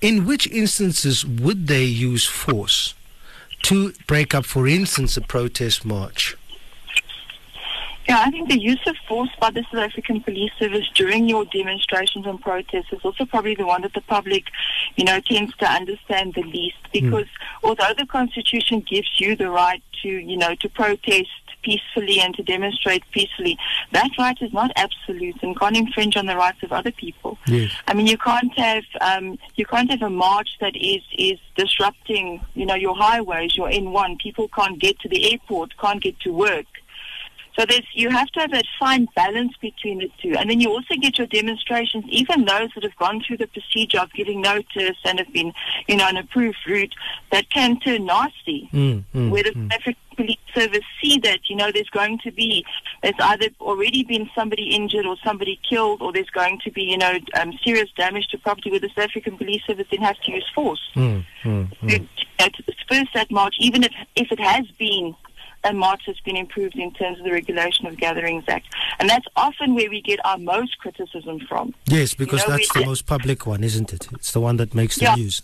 In 0.00 0.24
which 0.24 0.46
instances 0.48 1.26
would 1.26 1.66
they 1.66 1.84
use 1.84 2.24
force 2.24 2.94
to 3.62 3.92
break 4.06 4.34
up, 4.34 4.44
for 4.44 4.66
instance, 4.66 5.16
a 5.16 5.20
protest 5.20 5.84
march? 5.84 6.36
Yeah, 8.08 8.22
I 8.24 8.30
think 8.30 8.48
the 8.48 8.58
use 8.58 8.80
of 8.86 8.96
force 9.06 9.28
by 9.38 9.50
the 9.50 9.62
South 9.64 9.80
African 9.80 10.22
Police 10.22 10.52
Service 10.58 10.88
during 10.94 11.28
your 11.28 11.44
demonstrations 11.44 12.24
and 12.24 12.40
protests 12.40 12.90
is 12.90 13.00
also 13.04 13.26
probably 13.26 13.54
the 13.54 13.66
one 13.66 13.82
that 13.82 13.92
the 13.92 14.00
public, 14.00 14.44
you 14.96 15.04
know, 15.04 15.20
tends 15.20 15.54
to 15.58 15.70
understand 15.70 16.32
the 16.32 16.42
least 16.42 16.78
because 16.90 17.26
although 17.62 17.92
the 17.98 18.06
Constitution 18.06 18.82
gives 18.88 19.20
you 19.20 19.36
the 19.36 19.50
right 19.50 19.82
to, 20.02 20.08
you 20.08 20.38
know, 20.38 20.54
to 20.54 20.70
protest 20.70 21.28
peacefully 21.62 22.18
and 22.20 22.34
to 22.36 22.42
demonstrate 22.42 23.02
peacefully, 23.10 23.58
that 23.92 24.10
right 24.18 24.38
is 24.40 24.54
not 24.54 24.70
absolute 24.76 25.36
and 25.42 25.58
can't 25.60 25.76
infringe 25.76 26.16
on 26.16 26.24
the 26.24 26.36
rights 26.36 26.62
of 26.62 26.72
other 26.72 26.92
people. 26.92 27.36
Yes. 27.46 27.70
I 27.88 27.92
mean, 27.92 28.06
you 28.06 28.16
can't 28.16 28.56
have 28.58 28.84
um, 29.02 29.38
you 29.56 29.66
can't 29.66 29.90
have 29.90 30.00
a 30.00 30.08
march 30.08 30.48
that 30.62 30.74
is 30.76 31.02
is 31.18 31.38
disrupting, 31.56 32.40
you 32.54 32.64
know, 32.64 32.74
your 32.74 32.96
highways, 32.96 33.54
your 33.54 33.68
N1. 33.68 34.18
People 34.18 34.48
can't 34.48 34.78
get 34.78 34.98
to 35.00 35.10
the 35.10 35.30
airport, 35.32 35.76
can't 35.76 36.02
get 36.02 36.18
to 36.20 36.32
work. 36.32 36.64
So 37.58 37.66
there's 37.66 37.82
you 37.92 38.08
have 38.10 38.28
to 38.28 38.40
have 38.40 38.52
that 38.52 38.66
fine 38.78 39.08
balance 39.16 39.52
between 39.60 39.98
the 39.98 40.10
two, 40.22 40.36
and 40.38 40.48
then 40.48 40.60
you 40.60 40.70
also 40.70 40.94
get 40.94 41.18
your 41.18 41.26
demonstrations, 41.26 42.04
even 42.08 42.44
those 42.44 42.68
that 42.74 42.84
have 42.84 42.96
gone 42.96 43.20
through 43.26 43.38
the 43.38 43.48
procedure 43.48 43.98
of 43.98 44.12
giving 44.12 44.40
notice 44.40 44.96
and 45.04 45.18
have 45.18 45.32
been, 45.32 45.52
you 45.88 45.96
know, 45.96 46.06
an 46.06 46.16
approved 46.16 46.58
route, 46.68 46.94
that 47.32 47.50
can 47.50 47.80
turn 47.80 48.06
nasty. 48.06 48.68
Mm, 48.72 49.02
mm, 49.12 49.30
where 49.30 49.42
the 49.42 49.50
mm. 49.50 49.72
South 49.72 49.80
African 49.80 50.02
Police 50.14 50.38
Service 50.54 50.84
see 51.02 51.18
that, 51.18 51.40
you 51.50 51.56
know, 51.56 51.72
there's 51.72 51.90
going 51.90 52.18
to 52.20 52.30
be, 52.30 52.64
there's 53.02 53.14
either 53.20 53.48
already 53.60 54.04
been 54.04 54.30
somebody 54.36 54.74
injured 54.74 55.06
or 55.06 55.16
somebody 55.24 55.58
killed, 55.68 56.00
or 56.00 56.12
there's 56.12 56.30
going 56.30 56.60
to 56.62 56.70
be, 56.70 56.82
you 56.82 56.98
know, 56.98 57.18
um, 57.40 57.52
serious 57.64 57.90
damage 57.96 58.28
to 58.28 58.38
property, 58.38 58.70
where 58.70 58.78
the 58.78 58.88
South 58.90 59.06
African 59.06 59.36
Police 59.36 59.62
Service 59.66 59.86
then 59.90 60.02
has 60.02 60.16
to 60.18 60.30
use 60.30 60.48
force 60.54 60.80
Mm, 60.94 61.24
mm, 61.42 61.76
mm. 61.82 62.08
to, 62.38 62.50
to 62.50 62.62
disperse 62.62 63.08
that 63.14 63.32
march, 63.32 63.56
even 63.58 63.82
if, 63.82 63.92
if 64.14 64.30
it 64.30 64.38
has 64.38 64.64
been 64.78 65.14
a 65.64 65.72
march 65.72 66.02
that's 66.06 66.20
been 66.20 66.36
improved 66.36 66.76
in 66.76 66.92
terms 66.92 67.18
of 67.18 67.24
the 67.24 67.32
Regulation 67.32 67.86
of 67.86 67.96
Gatherings 67.96 68.44
Act. 68.48 68.66
And 69.00 69.08
that's 69.08 69.26
often 69.36 69.74
where 69.74 69.90
we 69.90 70.00
get 70.00 70.24
our 70.24 70.38
most 70.38 70.78
criticism 70.78 71.40
from. 71.48 71.74
Yes, 71.86 72.14
because 72.14 72.46
know, 72.46 72.56
that's 72.56 72.72
the 72.72 72.86
most 72.86 73.06
public 73.06 73.46
one, 73.46 73.64
isn't 73.64 73.92
it? 73.92 74.08
It's 74.12 74.32
the 74.32 74.40
one 74.40 74.56
that 74.58 74.74
makes 74.74 74.96
the 74.96 75.06
Yeah. 75.06 75.14
news. 75.16 75.42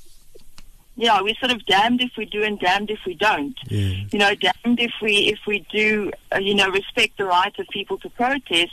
Yeah, 0.97 1.21
we're 1.21 1.35
sort 1.35 1.51
of 1.51 1.67
damned 1.67 2.01
if 2.01 2.13
we 2.17 2.25
do 2.25 2.45
and 2.45 2.59
damned 2.61 2.89
if 2.91 3.01
we 3.05 3.15
don't. 3.15 3.59
Yeah. 3.69 4.05
You 4.13 4.19
know, 4.19 4.35
damned 4.37 4.79
if 4.79 4.93
we 5.03 5.29
if 5.33 5.41
we 5.47 5.67
do, 5.73 6.13
uh, 6.33 6.39
you 6.39 6.55
know, 6.55 6.69
respect 6.69 7.19
the 7.19 7.25
right 7.25 7.57
of 7.59 7.67
people 7.69 7.99
to 7.99 8.11
protest. 8.11 8.73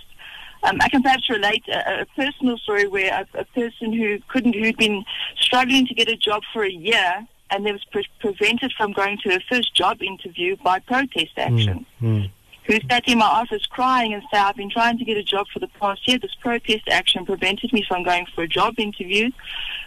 Um, 0.64 0.78
I 0.80 0.90
can 0.90 1.02
perhaps 1.02 1.28
relate 1.28 1.64
a, 1.68 2.02
a 2.02 2.06
personal 2.16 2.60
story 2.60 2.88
where 2.88 3.26
a, 3.34 3.40
a 3.40 3.46
person 3.46 3.92
who 3.92 4.20
couldn't, 4.28 4.54
who'd 4.54 4.78
been 4.78 5.04
struggling 5.40 5.88
to 5.88 5.96
get 5.96 6.08
a 6.08 6.16
job 6.16 6.44
for 6.54 6.64
a 6.64 6.70
year, 6.72 7.26
and 7.52 7.66
they 7.66 7.72
was 7.72 7.84
pre- 7.92 8.08
prevented 8.20 8.74
from 8.78 8.94
going 8.94 9.18
to 9.24 9.30
her 9.32 9.40
first 9.50 9.76
job 9.76 10.02
interview 10.02 10.56
by 10.64 10.80
protest 10.80 11.34
action. 11.38 11.86
Mm, 12.02 12.32
Who 12.66 12.80
sat 12.90 13.08
in 13.08 13.18
my 13.18 13.26
office 13.26 13.66
crying 13.66 14.14
and 14.14 14.24
said, 14.32 14.40
"I've 14.42 14.56
been 14.56 14.70
trying 14.70 14.98
to 14.98 15.06
get 15.06 15.18
a 15.18 15.24
job 15.24 15.48
for 15.54 15.60
the 15.60 15.68
past 15.68 16.08
year. 16.08 16.18
This 16.18 16.36
protest 16.36 16.84
action 16.90 17.26
prevented 17.26 17.74
me 17.74 17.84
from 17.88 18.04
going 18.04 18.26
for 18.34 18.44
a 18.44 18.48
job 18.48 18.80
interview." 18.80 19.30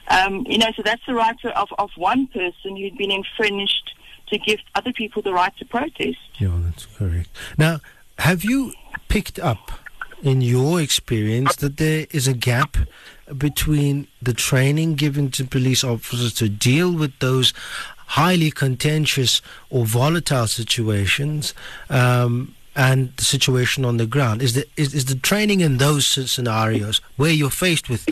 Um, 0.08 0.44
you 0.46 0.58
know, 0.58 0.70
so 0.76 0.82
that's 0.82 1.04
the 1.06 1.14
right 1.14 1.36
of 1.44 1.68
of 1.78 1.90
one 1.96 2.26
person 2.28 2.76
who'd 2.76 2.98
been 2.98 3.10
infringed 3.10 3.92
to 4.28 4.38
give 4.38 4.58
other 4.74 4.92
people 4.92 5.22
the 5.22 5.32
right 5.32 5.56
to 5.58 5.64
protest. 5.64 6.18
Yeah, 6.38 6.58
that's 6.64 6.86
correct. 6.86 7.30
Now, 7.58 7.80
have 8.18 8.44
you 8.44 8.72
picked 9.08 9.38
up 9.38 9.70
in 10.24 10.40
your 10.40 10.80
experience 10.80 11.54
that 11.56 11.76
there 11.76 12.06
is 12.10 12.26
a 12.26 12.32
gap 12.32 12.78
between 13.36 14.08
the 14.22 14.32
training 14.32 14.94
given 14.94 15.30
to 15.30 15.44
police 15.44 15.84
officers 15.84 16.32
to 16.32 16.48
deal 16.48 16.90
with 16.90 17.16
those 17.18 17.52
highly 18.06 18.50
contentious 18.50 19.42
or 19.68 19.84
volatile 19.84 20.46
situations 20.46 21.52
um, 21.90 22.54
and 22.74 23.14
the 23.18 23.24
situation 23.24 23.84
on 23.84 23.98
the 23.98 24.06
ground? 24.06 24.40
Is 24.40 24.54
the, 24.54 24.66
is, 24.78 24.94
is 24.94 25.04
the 25.04 25.14
training 25.14 25.60
in 25.60 25.76
those 25.76 26.06
scenarios 26.06 27.02
where 27.16 27.30
you're 27.30 27.50
faced 27.50 27.90
with 27.90 28.08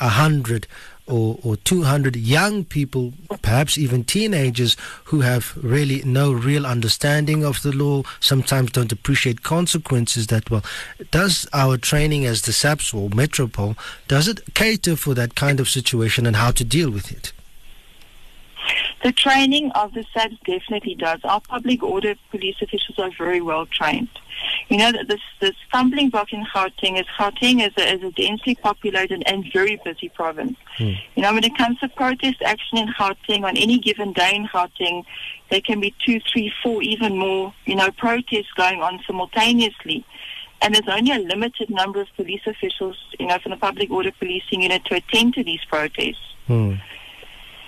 a 0.00 0.08
hundred 0.08 0.66
or, 1.06 1.38
or 1.42 1.56
200 1.56 2.16
young 2.16 2.64
people, 2.64 3.12
perhaps 3.42 3.76
even 3.76 4.04
teenagers, 4.04 4.76
who 5.04 5.20
have 5.20 5.56
really 5.62 6.02
no 6.04 6.32
real 6.32 6.66
understanding 6.66 7.44
of 7.44 7.62
the 7.62 7.72
law, 7.72 8.02
sometimes 8.20 8.72
don't 8.72 8.92
appreciate 8.92 9.42
consequences 9.42 10.28
that 10.28 10.50
well. 10.50 10.64
Does 11.10 11.46
our 11.52 11.76
training 11.76 12.24
as 12.24 12.42
the 12.42 12.52
SAPS 12.52 12.94
or 12.94 13.08
Metropole, 13.10 13.76
does 14.08 14.28
it 14.28 14.54
cater 14.54 14.96
for 14.96 15.14
that 15.14 15.34
kind 15.34 15.60
of 15.60 15.68
situation 15.68 16.26
and 16.26 16.36
how 16.36 16.50
to 16.52 16.64
deal 16.64 16.90
with 16.90 17.10
it? 17.12 17.32
The 19.02 19.12
training 19.12 19.72
of 19.72 19.94
the 19.94 20.04
SAPS 20.14 20.36
definitely 20.46 20.94
does. 20.94 21.20
Our 21.24 21.40
public 21.40 21.82
order 21.82 22.14
police 22.30 22.56
officials 22.62 22.98
are 22.98 23.10
very 23.18 23.40
well 23.40 23.66
trained. 23.66 24.08
You 24.68 24.78
know, 24.78 24.92
that 24.92 25.18
the 25.40 25.52
stumbling 25.68 26.10
block 26.10 26.32
in 26.32 26.44
Gauteng 26.46 27.00
is 27.00 27.06
Gauteng 27.18 27.66
is 27.66 27.72
a, 27.76 27.94
is 27.94 28.02
a 28.02 28.10
densely 28.12 28.54
populated 28.54 29.22
and 29.26 29.44
very 29.52 29.80
busy 29.84 30.08
province. 30.08 30.56
You 30.78 31.22
know, 31.22 31.34
when 31.34 31.44
it 31.44 31.56
comes 31.56 31.78
to 31.80 31.88
protest 31.88 32.42
action 32.42 32.78
in 32.78 32.88
Gauteng, 32.98 33.44
on 33.44 33.56
any 33.56 33.78
given 33.78 34.12
day 34.12 34.34
in 34.34 34.46
Gauteng, 34.46 35.04
there 35.50 35.60
can 35.60 35.80
be 35.80 35.94
two, 36.04 36.20
three, 36.32 36.52
four, 36.62 36.82
even 36.82 37.18
more, 37.18 37.52
you 37.66 37.76
know, 37.76 37.90
protests 37.90 38.52
going 38.56 38.80
on 38.82 39.00
simultaneously. 39.06 40.04
And 40.62 40.74
there's 40.74 40.88
only 40.88 41.12
a 41.12 41.18
limited 41.18 41.70
number 41.70 42.00
of 42.00 42.08
police 42.16 42.42
officials, 42.46 42.96
you 43.18 43.26
know, 43.26 43.38
from 43.38 43.50
the 43.50 43.56
public 43.56 43.90
order 43.90 44.12
policing 44.12 44.62
unit 44.62 44.84
to 44.86 44.94
attend 44.94 45.34
to 45.34 45.44
these 45.44 45.64
protests. 45.68 46.22
Hmm. 46.46 46.74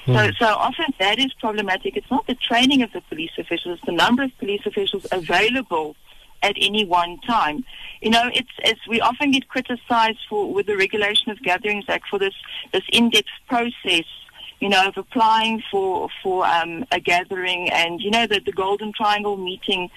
So, 0.07 0.31
so 0.39 0.47
often 0.47 0.87
that 0.99 1.19
is 1.19 1.33
problematic. 1.41 1.97
It's 1.97 2.11
not 2.11 2.27
the 2.27 2.35
training 2.35 2.83
of 2.83 2.93
the 2.93 3.01
police 3.03 3.31
officials; 3.39 3.79
it's 3.79 3.87
the 3.87 3.93
number 3.93 4.23
of 4.23 4.37
police 4.39 4.61
officials 4.67 5.07
available 5.11 5.97
at 6.43 6.55
any 6.61 6.85
one 6.85 7.19
time. 7.21 7.65
You 8.03 8.11
know, 8.11 8.31
it's, 8.35 8.51
it's 8.59 8.87
we 8.87 9.01
often 9.01 9.31
get 9.31 9.49
criticised 9.49 10.19
for 10.29 10.53
with 10.53 10.67
the 10.67 10.77
Regulation 10.77 11.31
of 11.31 11.41
Gatherings 11.43 11.87
Act 11.89 12.09
for 12.09 12.19
this 12.19 12.35
this 12.73 12.83
in-depth 12.93 13.29
process. 13.49 14.05
You 14.61 14.69
know, 14.69 14.87
of 14.87 14.97
applying 14.97 15.63
for 15.71 16.09
for 16.23 16.47
um, 16.47 16.85
a 16.93 17.01
gathering, 17.01 17.71
and 17.71 18.01
you 18.01 18.11
know 18.11 18.27
the 18.27 18.41
the 18.41 18.53
Golden 18.53 18.93
Triangle 18.93 19.37
meeting 19.37 19.91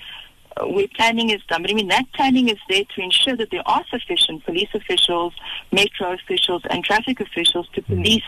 uh, 0.55 0.67
where 0.67 0.87
planning 0.95 1.29
is 1.29 1.41
done. 1.47 1.61
But 1.61 1.71
I 1.71 1.73
mean, 1.73 1.89
that 1.89 2.11
planning 2.13 2.49
is 2.49 2.57
there 2.69 2.83
to 2.95 3.01
ensure 3.01 3.35
that 3.35 3.51
there 3.51 3.67
are 3.67 3.83
sufficient 3.89 4.45
police 4.45 4.69
officials, 4.73 5.33
metro 5.71 6.13
officials, 6.13 6.63
and 6.69 6.83
traffic 6.83 7.19
officials 7.19 7.67
to 7.73 7.81
police 7.81 8.23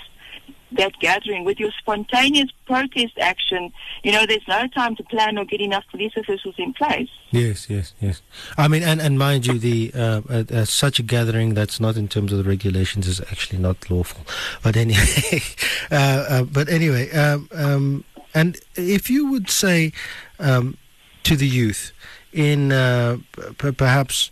that 0.71 0.93
gathering 0.99 1.43
with 1.43 1.59
your 1.59 1.71
spontaneous 1.71 2.49
protest 2.65 3.17
action, 3.19 3.71
you 4.03 4.11
know, 4.11 4.25
there's 4.25 4.47
no 4.47 4.67
time 4.67 4.95
to 4.95 5.03
plan 5.03 5.37
or 5.37 5.45
get 5.45 5.61
enough 5.61 5.83
police 5.89 6.13
officials 6.15 6.55
in 6.57 6.73
place. 6.73 7.09
Yes, 7.31 7.69
yes, 7.69 7.93
yes. 7.99 8.21
I 8.57 8.67
mean, 8.67 8.83
and, 8.83 9.01
and 9.01 9.17
mind 9.17 9.47
you, 9.47 9.57
the 9.57 9.91
uh, 9.95 10.21
uh, 10.29 10.43
uh, 10.51 10.65
such 10.65 10.99
a 10.99 11.03
gathering 11.03 11.53
that's 11.53 11.79
not 11.79 11.97
in 11.97 12.07
terms 12.07 12.31
of 12.31 12.37
the 12.37 12.43
regulations 12.43 13.07
is 13.07 13.19
actually 13.21 13.59
not 13.59 13.89
lawful. 13.89 14.25
But 14.63 14.77
anyway, 14.77 15.41
uh, 15.91 15.95
uh, 15.95 16.43
but 16.43 16.69
anyway, 16.69 17.09
um, 17.11 17.49
um, 17.53 18.03
and 18.33 18.57
if 18.75 19.09
you 19.09 19.31
would 19.31 19.49
say 19.49 19.91
um, 20.39 20.77
to 21.23 21.35
the 21.35 21.47
youth, 21.47 21.91
in 22.31 22.71
uh, 22.71 23.17
p- 23.57 23.71
perhaps 23.71 24.31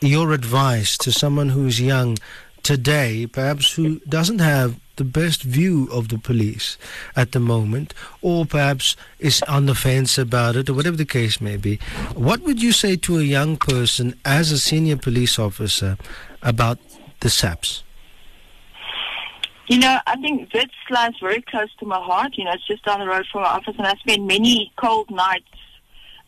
your 0.00 0.32
advice 0.32 0.96
to 0.98 1.12
someone 1.12 1.50
who's 1.50 1.80
young 1.80 2.18
today, 2.62 3.26
perhaps 3.26 3.72
who 3.72 4.00
doesn't 4.00 4.38
have 4.38 4.78
the 5.00 5.04
best 5.04 5.42
view 5.42 5.88
of 5.90 6.08
the 6.08 6.18
police 6.18 6.76
at 7.16 7.32
the 7.32 7.40
moment, 7.40 7.94
or 8.20 8.44
perhaps 8.44 8.96
is 9.18 9.40
on 9.48 9.64
the 9.64 9.74
fence 9.74 10.18
about 10.18 10.56
it, 10.56 10.68
or 10.68 10.74
whatever 10.74 10.98
the 10.98 11.06
case 11.06 11.40
may 11.40 11.56
be, 11.56 11.76
what 12.14 12.42
would 12.42 12.60
you 12.60 12.70
say 12.70 12.96
to 12.96 13.18
a 13.18 13.22
young 13.22 13.56
person 13.56 14.14
as 14.26 14.52
a 14.52 14.58
senior 14.58 14.98
police 14.98 15.38
officer 15.38 15.96
about 16.42 16.78
the 17.20 17.30
SAPS? 17.30 17.82
You 19.68 19.78
know, 19.78 19.98
I 20.06 20.16
think 20.16 20.52
Wits 20.52 20.74
lies 20.90 21.14
very 21.18 21.40
close 21.40 21.72
to 21.78 21.86
my 21.86 21.98
heart. 21.98 22.36
You 22.36 22.44
know, 22.44 22.52
it's 22.52 22.66
just 22.66 22.84
down 22.84 23.00
the 23.00 23.06
road 23.06 23.24
from 23.32 23.40
my 23.40 23.48
office, 23.48 23.76
and 23.78 23.86
I 23.86 23.94
spend 23.94 24.26
many 24.26 24.70
cold 24.76 25.10
nights 25.10 25.46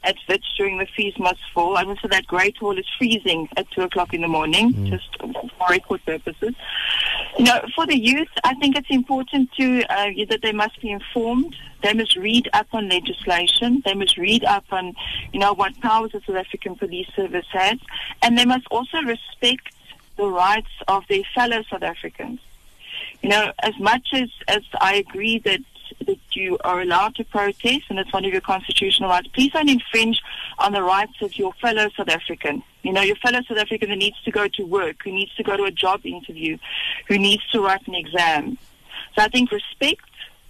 at 0.05 0.17
Wits 0.29 0.47
during 0.57 0.79
the 0.79 0.87
Fees 0.87 1.15
Must 1.19 1.41
Fall. 1.53 1.77
I 1.77 1.85
mean, 1.85 1.97
so 2.03 2.09
that 2.09 2.27
Great 2.27 2.57
Hall 2.57 2.77
is 2.79 2.87
freezing 2.99 3.49
at 3.57 3.71
two 3.71 3.83
o'clock 3.83 4.13
in 4.15 4.21
the 4.23 4.29
morning, 4.29 4.73
Mm. 4.73 4.91
just 4.91 5.09
for 5.19 5.67
record 5.71 6.05
purposes. 6.05 6.55
You 7.39 7.45
know, 7.45 7.61
for 7.75 7.87
the 7.87 7.97
youth, 7.99 8.29
I 8.45 8.55
think 8.55 8.77
it's 8.77 8.91
important 8.91 9.53
to 9.59 9.83
uh, 9.85 10.11
that 10.29 10.41
they 10.43 10.53
must 10.53 10.81
be 10.81 10.91
informed. 10.91 11.55
They 11.83 11.95
must 11.95 12.17
read 12.17 12.49
up 12.53 12.67
on 12.73 12.89
legislation. 12.89 13.83
They 13.85 13.95
must 13.95 14.17
read 14.19 14.45
up 14.45 14.65
on, 14.71 14.95
you 15.33 15.41
know, 15.41 15.53
what 15.53 15.79
powers 15.81 16.13
the 16.13 16.21
South 16.27 16.37
African 16.37 16.77
Police 16.77 17.09
Service 17.17 17.47
has, 17.53 17.79
and 18.23 18.37
they 18.39 18.45
must 18.45 18.67
also 18.71 18.99
respect 19.03 19.75
the 20.17 20.27
rights 20.27 20.71
of 20.89 21.05
their 21.09 21.23
fellow 21.35 21.63
South 21.71 21.83
Africans. 21.83 22.39
You 23.23 23.31
know, 23.31 23.53
as 23.63 23.79
much 23.79 24.09
as 24.13 24.29
as 24.49 24.63
I 24.81 24.95
agree 24.97 25.39
that 25.41 25.61
that 26.01 26.19
you 26.33 26.59
are 26.65 26.81
allowed 26.81 27.15
to 27.17 27.25
protest 27.25 27.85
and 27.89 27.99
it's 27.99 28.13
one 28.13 28.25
of 28.25 28.33
your 28.33 28.41
constitutional 28.41 29.09
rights, 29.09 29.29
please 29.33 29.53
don't 29.53 29.69
infringe 29.69 30.21
on 30.59 30.73
the 30.73 30.83
rights 30.83 31.15
of 31.21 31.37
your 31.37 31.53
fellow 31.55 31.89
South 31.97 32.09
African. 32.09 32.63
You 32.83 32.93
know, 32.93 33.03
your 33.03 33.17
fellow 33.17 33.41
South 33.49 33.59
African 33.59 33.91
who 33.91 33.97
needs 33.97 34.21
to 34.25 34.31
go 34.31 34.49
to 34.49 34.65
work, 34.65 34.97
who 35.05 35.13
needs 35.13 35.35
to 35.37 35.43
go 35.43 35.57
to 35.57 35.65
a 35.65 35.71
job 35.71 36.05
interview, 36.05 36.59
who 37.09 37.19
needs 37.19 37.47
to 37.51 37.61
write 37.61 37.87
an 37.87 37.95
exam. 37.95 38.59
So 39.15 39.23
I 39.23 39.29
think 39.29 39.51
respect 39.51 40.03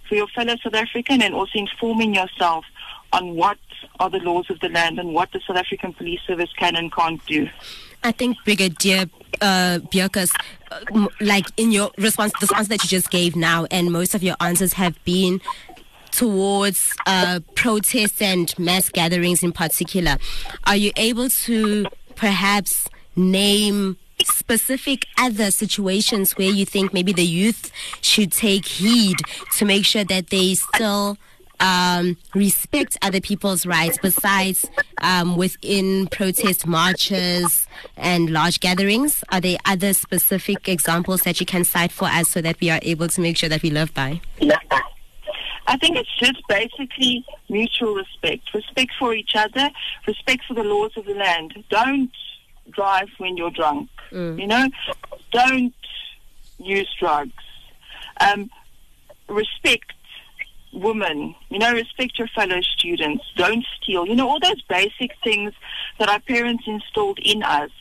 for 0.07 0.15
your 0.15 0.27
fellow 0.27 0.55
South 0.63 0.75
African 0.75 1.21
and 1.21 1.33
also 1.33 1.59
informing 1.59 2.15
yourself 2.15 2.65
on 3.11 3.35
what 3.35 3.57
are 3.99 4.09
the 4.09 4.19
laws 4.19 4.49
of 4.49 4.59
the 4.59 4.69
land 4.69 4.99
and 4.99 5.13
what 5.13 5.31
the 5.31 5.41
South 5.47 5.57
African 5.57 5.93
Police 5.93 6.19
Service 6.25 6.49
can 6.57 6.75
and 6.75 6.91
can't 6.91 7.23
do. 7.25 7.47
I 8.03 8.11
think 8.11 8.37
Brigadier 8.43 9.05
uh, 9.41 9.79
Bjerkes, 9.91 10.33
like 11.21 11.45
in 11.57 11.71
your 11.71 11.91
response, 11.97 12.33
the 12.39 12.53
answer 12.55 12.69
that 12.69 12.83
you 12.83 12.89
just 12.89 13.09
gave 13.09 13.35
now, 13.35 13.65
and 13.71 13.91
most 13.91 14.15
of 14.15 14.23
your 14.23 14.35
answers 14.39 14.73
have 14.73 15.01
been 15.03 15.41
towards 16.11 16.93
uh, 17.07 17.39
protests 17.55 18.21
and 18.21 18.57
mass 18.59 18.89
gatherings 18.89 19.43
in 19.43 19.51
particular. 19.51 20.17
Are 20.65 20.75
you 20.75 20.91
able 20.95 21.29
to 21.29 21.87
perhaps 22.15 22.87
name 23.15 23.97
specific 24.23 25.05
other 25.17 25.51
situations 25.51 26.33
where 26.33 26.49
you 26.49 26.65
think 26.65 26.93
maybe 26.93 27.11
the 27.13 27.25
youth 27.25 27.71
should 28.01 28.31
take 28.31 28.65
heed 28.65 29.17
to 29.57 29.65
make 29.65 29.85
sure 29.85 30.03
that 30.03 30.27
they 30.29 30.53
still 30.53 31.17
um, 31.59 32.17
respect 32.33 32.97
other 33.01 33.21
people's 33.21 33.65
rights 33.65 33.97
besides 34.01 34.65
um, 35.01 35.37
within 35.37 36.07
protest 36.07 36.67
marches 36.67 37.67
and 37.97 38.29
large 38.31 38.59
gatherings? 38.59 39.23
Are 39.31 39.41
there 39.41 39.57
other 39.65 39.93
specific 39.93 40.67
examples 40.67 41.23
that 41.23 41.39
you 41.39 41.45
can 41.45 41.63
cite 41.63 41.91
for 41.91 42.05
us 42.05 42.29
so 42.29 42.41
that 42.41 42.59
we 42.59 42.69
are 42.69 42.79
able 42.81 43.07
to 43.07 43.21
make 43.21 43.37
sure 43.37 43.49
that 43.49 43.61
we 43.61 43.69
live 43.69 43.93
by? 43.93 44.21
I 45.65 45.77
think 45.77 45.95
it's 45.95 46.17
just 46.19 46.45
basically 46.49 47.25
mutual 47.49 47.95
respect. 47.95 48.53
Respect 48.53 48.91
for 48.99 49.13
each 49.13 49.35
other, 49.35 49.69
respect 50.05 50.43
for 50.45 50.53
the 50.53 50.63
laws 50.63 50.91
of 50.97 51.05
the 51.05 51.13
land. 51.15 51.63
Don't 51.69 52.11
drive 52.71 53.07
when 53.17 53.37
you're 53.37 53.51
drunk. 53.51 53.89
You 54.11 54.45
know, 54.45 54.67
don't 55.31 55.73
use 56.59 56.93
drugs. 56.99 57.31
Um, 58.19 58.51
respect 59.27 59.92
women. 60.73 61.35
You 61.49 61.59
know, 61.59 61.73
respect 61.73 62.17
your 62.19 62.27
fellow 62.29 62.61
students. 62.61 63.23
Don't 63.35 63.65
steal. 63.81 64.05
You 64.05 64.15
know, 64.15 64.29
all 64.29 64.39
those 64.39 64.61
basic 64.63 65.11
things 65.23 65.53
that 65.99 66.09
our 66.09 66.19
parents 66.19 66.63
installed 66.67 67.19
in 67.23 67.43
us 67.43 67.71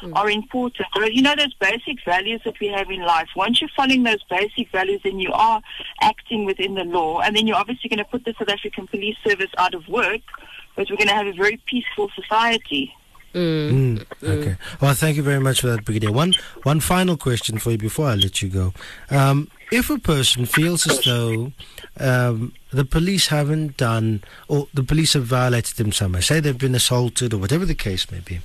hmm. 0.00 0.14
are 0.14 0.30
important. 0.30 0.86
You 0.96 1.22
know, 1.22 1.34
those 1.36 1.54
basic 1.54 2.04
values 2.04 2.40
that 2.44 2.58
we 2.60 2.68
have 2.68 2.90
in 2.90 3.02
life. 3.02 3.28
Once 3.36 3.60
you're 3.60 3.70
following 3.76 4.02
those 4.02 4.22
basic 4.28 4.70
values, 4.70 5.00
then 5.04 5.18
you 5.18 5.32
are 5.32 5.60
acting 6.00 6.44
within 6.44 6.74
the 6.74 6.84
law, 6.84 7.20
and 7.20 7.36
then 7.36 7.46
you're 7.46 7.56
obviously 7.56 7.88
going 7.88 7.98
to 7.98 8.10
put 8.10 8.24
the 8.24 8.34
South 8.38 8.48
African 8.48 8.86
Police 8.86 9.16
Service 9.26 9.50
out 9.58 9.74
of 9.74 9.88
work, 9.88 10.22
but 10.76 10.88
we're 10.90 10.96
going 10.96 11.08
to 11.08 11.14
have 11.14 11.26
a 11.26 11.32
very 11.32 11.60
peaceful 11.66 12.10
society. 12.14 12.92
Mm, 13.34 14.04
okay. 14.22 14.56
Well, 14.80 14.94
thank 14.94 15.16
you 15.16 15.22
very 15.24 15.40
much 15.40 15.60
for 15.60 15.66
that, 15.68 15.84
Brigadier. 15.84 16.12
One 16.12 16.34
one 16.62 16.80
final 16.80 17.16
question 17.16 17.58
for 17.58 17.72
you 17.72 17.78
before 17.78 18.06
I 18.06 18.14
let 18.14 18.40
you 18.40 18.48
go. 18.48 18.72
Um, 19.10 19.50
if 19.72 19.90
a 19.90 19.98
person 19.98 20.46
feels 20.46 20.86
as 20.88 21.00
though 21.00 21.50
um, 21.98 22.52
the 22.72 22.84
police 22.84 23.26
haven't 23.28 23.76
done, 23.76 24.22
or 24.46 24.68
the 24.72 24.84
police 24.84 25.14
have 25.14 25.24
violated 25.24 25.76
them 25.76 25.90
somehow, 25.90 26.20
say 26.20 26.38
they've 26.38 26.56
been 26.56 26.76
assaulted 26.76 27.34
or 27.34 27.38
whatever 27.38 27.64
the 27.64 27.74
case 27.74 28.08
may 28.12 28.20
be, 28.20 28.38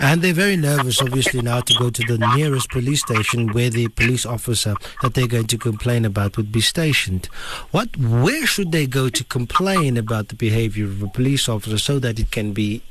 and 0.00 0.22
they're 0.22 0.32
very 0.32 0.56
nervous, 0.56 1.00
obviously, 1.00 1.40
now 1.40 1.60
to 1.60 1.74
go 1.78 1.90
to 1.90 2.02
the 2.02 2.18
nearest 2.34 2.68
police 2.70 3.02
station 3.02 3.52
where 3.52 3.70
the 3.70 3.86
police 3.88 4.26
officer 4.26 4.74
that 5.02 5.14
they're 5.14 5.28
going 5.28 5.46
to 5.46 5.58
complain 5.58 6.04
about 6.04 6.36
would 6.36 6.50
be 6.50 6.60
stationed. 6.60 7.26
What, 7.70 7.96
where 7.96 8.44
should 8.46 8.72
they 8.72 8.86
go 8.88 9.08
to 9.08 9.22
complain 9.24 9.96
about 9.96 10.28
the 10.28 10.34
behavior 10.36 10.86
of 10.86 11.00
a 11.00 11.08
police 11.08 11.48
officer 11.48 11.78
so 11.78 12.00
that 12.00 12.18
it 12.18 12.32
can 12.32 12.52
be 12.52 12.82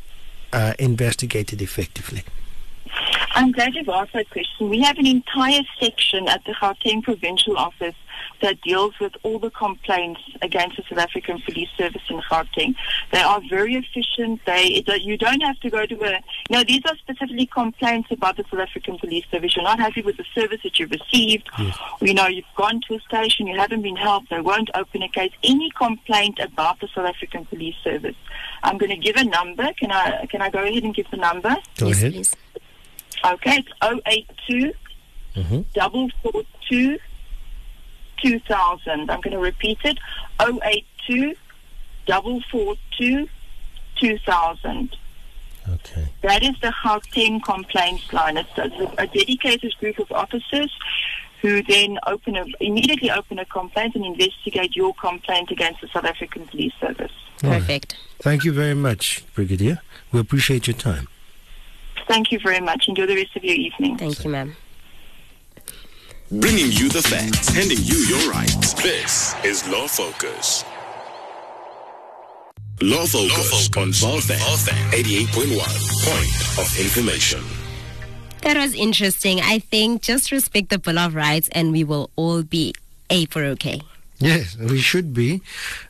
uh, 0.53 0.73
investigated 0.79 1.61
effectively? 1.61 2.23
I'm 3.33 3.51
glad 3.51 3.73
you've 3.75 3.89
asked 3.89 4.13
that 4.13 4.29
question. 4.29 4.69
We 4.69 4.81
have 4.81 4.97
an 4.97 5.07
entire 5.07 5.61
section 5.79 6.27
at 6.27 6.43
the 6.45 6.53
Gauteng 6.53 7.01
Provincial 7.03 7.57
Office 7.57 7.95
that 8.41 8.59
deals 8.61 8.93
with 8.99 9.13
all 9.23 9.39
the 9.39 9.49
complaints 9.51 10.21
against 10.41 10.77
the 10.77 10.83
South 10.89 10.99
African 10.99 11.41
Police 11.41 11.69
Service 11.77 12.01
in 12.09 12.19
Gauteng. 12.21 12.75
They 13.11 13.21
are 13.21 13.41
very 13.49 13.75
efficient. 13.75 14.41
They 14.45 14.83
it, 14.85 15.01
you 15.01 15.17
don't 15.17 15.41
have 15.41 15.59
to 15.61 15.69
go 15.69 15.85
to 15.85 15.95
a. 16.03 16.11
You 16.49 16.57
know, 16.57 16.63
these 16.63 16.81
are 16.85 16.95
specifically 16.97 17.45
complaints 17.45 18.09
about 18.11 18.37
the 18.37 18.43
South 18.51 18.59
African 18.59 18.97
Police 18.97 19.25
Service. 19.31 19.55
You're 19.55 19.63
not 19.63 19.79
happy 19.79 20.01
with 20.01 20.17
the 20.17 20.25
service 20.35 20.59
that 20.63 20.79
you've 20.79 20.91
received. 20.91 21.49
You 22.01 22.13
know, 22.13 22.27
you've 22.27 22.45
gone 22.55 22.81
to 22.87 22.95
a 22.95 22.99
station, 23.01 23.47
you 23.47 23.57
haven't 23.57 23.81
been 23.81 23.95
helped. 23.95 24.29
They 24.29 24.41
won't 24.41 24.69
open 24.75 25.03
a 25.03 25.09
case. 25.09 25.31
Any 25.43 25.69
complaint 25.71 26.39
about 26.39 26.79
the 26.79 26.87
South 26.93 27.05
African 27.05 27.45
Police 27.45 27.75
Service. 27.83 28.15
I'm 28.63 28.77
going 28.77 28.91
to 28.91 28.97
give 28.97 29.15
a 29.15 29.23
number. 29.23 29.71
Can 29.79 29.91
I? 29.91 30.25
Can 30.27 30.41
I 30.41 30.49
go 30.49 30.59
ahead 30.63 30.83
and 30.83 30.93
give 30.93 31.09
the 31.11 31.17
number? 31.17 31.55
Go 31.77 31.87
yes, 31.87 31.97
ahead. 31.97 32.13
please. 32.13 32.35
Okay, 33.23 33.57
it's 33.57 34.01
082 34.05 34.73
Mhm. 35.35 35.65
double 35.73 36.09
four 36.21 36.43
two 36.69 36.97
two 38.21 38.39
thousand. 38.41 39.09
I'm 39.09 39.21
going 39.21 39.31
to 39.31 39.39
repeat 39.39 39.77
it. 39.85 39.97
082 40.39 41.35
double 42.05 42.41
four 42.51 42.75
two 42.97 43.27
two 43.99 44.17
thousand. 44.19 44.97
Okay. 45.69 46.07
That 46.23 46.43
is 46.43 46.55
the 46.61 46.73
Gauteng 46.83 47.41
complaints 47.43 48.11
line. 48.11 48.37
It's 48.37 48.57
a, 48.57 48.63
a 48.97 49.07
dedicated 49.07 49.73
group 49.79 49.99
of 49.99 50.11
officers 50.11 50.75
who 51.41 51.61
then 51.63 51.97
open 52.07 52.35
a, 52.35 52.45
immediately 52.59 53.09
open 53.11 53.39
a 53.39 53.45
complaint 53.45 53.95
and 53.95 54.05
investigate 54.05 54.75
your 54.75 54.93
complaint 54.95 55.49
against 55.51 55.81
the 55.81 55.87
South 55.87 56.05
African 56.05 56.45
Police 56.47 56.73
Service. 56.81 57.11
All 57.43 57.51
right. 57.51 57.59
Perfect. 57.61 57.95
Thank 58.19 58.43
you 58.43 58.51
very 58.53 58.73
much, 58.75 59.23
Brigadier. 59.33 59.81
We 60.11 60.19
appreciate 60.19 60.67
your 60.67 60.75
time. 60.75 61.07
Thank 62.07 62.31
you 62.31 62.39
very 62.39 62.59
much. 62.59 62.87
Enjoy 62.87 63.05
the 63.05 63.15
rest 63.15 63.35
of 63.35 63.43
your 63.43 63.55
evening. 63.55 63.97
Thank 63.97 64.23
you, 64.23 64.29
ma'am. 64.29 64.55
Bringing 66.31 66.71
you 66.71 66.87
the 66.89 67.01
facts, 67.01 67.49
handing 67.49 67.79
you 67.81 67.97
your 68.07 68.31
rights. 68.31 68.73
This 68.73 69.35
is 69.43 69.67
Law 69.67 69.87
Focus. 69.87 70.63
Law 72.81 73.05
Focus, 73.05 73.69
on 73.77 73.91
Vow 73.91 74.17
FM 74.17 74.91
88.1. 74.91 75.59
Point 76.07 76.57
of 76.57 76.79
information. 76.79 77.43
That 78.41 78.57
was 78.57 78.73
interesting. 78.73 79.39
I 79.41 79.59
think 79.59 80.01
just 80.01 80.31
respect 80.31 80.69
the 80.69 80.79
Bill 80.79 80.97
of 80.97 81.13
Rights 81.13 81.47
and 81.51 81.71
we 81.71 81.83
will 81.83 82.09
all 82.15 82.41
be 82.41 82.73
A 83.09 83.25
for 83.25 83.43
okay. 83.43 83.81
Yes, 84.17 84.55
we 84.57 84.79
should 84.79 85.13
be. 85.13 85.41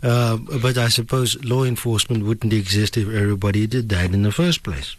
Uh, 0.01 0.37
but 0.37 0.77
I 0.77 0.87
suppose 0.87 1.41
law 1.43 1.63
enforcement 1.63 2.25
wouldn't 2.25 2.51
exist 2.51 2.97
if 2.97 3.07
everybody 3.07 3.67
did 3.67 3.89
that 3.89 4.13
in 4.13 4.23
the 4.23 4.31
first 4.31 4.63
place. 4.63 4.95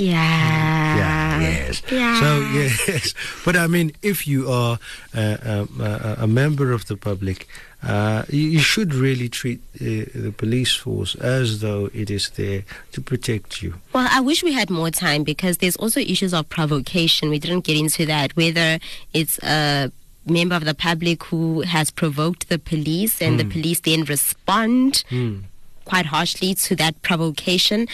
Yeah. 0.00 0.96
Yeah, 0.96 1.40
Yes. 1.40 1.82
Yeah. 1.90 2.20
So 2.20 2.40
yes, 2.54 3.14
but 3.44 3.56
I 3.56 3.66
mean, 3.66 3.92
if 4.02 4.26
you 4.26 4.50
are 4.50 4.78
uh, 5.14 5.36
um, 5.44 5.80
uh, 5.80 6.16
a 6.18 6.26
member 6.26 6.72
of 6.72 6.86
the 6.86 6.96
public, 6.96 7.46
uh, 7.82 8.24
you, 8.28 8.42
you 8.42 8.58
should 8.60 8.94
really 8.94 9.28
treat 9.28 9.60
uh, 9.80 9.84
the 10.14 10.32
police 10.36 10.74
force 10.74 11.14
as 11.16 11.60
though 11.60 11.90
it 11.94 12.10
is 12.10 12.30
there 12.30 12.64
to 12.92 13.00
protect 13.00 13.62
you. 13.62 13.74
Well, 13.92 14.08
I 14.10 14.20
wish 14.20 14.42
we 14.42 14.52
had 14.52 14.70
more 14.70 14.90
time 14.90 15.22
because 15.22 15.58
there's 15.58 15.76
also 15.76 16.00
issues 16.00 16.34
of 16.34 16.48
provocation. 16.48 17.30
We 17.30 17.38
didn't 17.38 17.64
get 17.64 17.76
into 17.76 18.04
that. 18.06 18.34
Whether 18.36 18.78
it's 19.14 19.38
a 19.42 19.90
member 20.26 20.54
of 20.56 20.64
the 20.64 20.74
public 20.74 21.24
who 21.24 21.60
has 21.62 21.90
provoked 21.90 22.48
the 22.48 22.58
police 22.58 23.22
and 23.22 23.38
the 23.40 23.44
Hmm. 23.44 23.50
police 23.50 23.80
then 23.80 24.04
respond 24.04 25.02
Mm. 25.10 25.44
quite 25.86 26.06
harshly 26.06 26.54
to 26.54 26.76
that 26.76 27.00
provocation, 27.02 27.88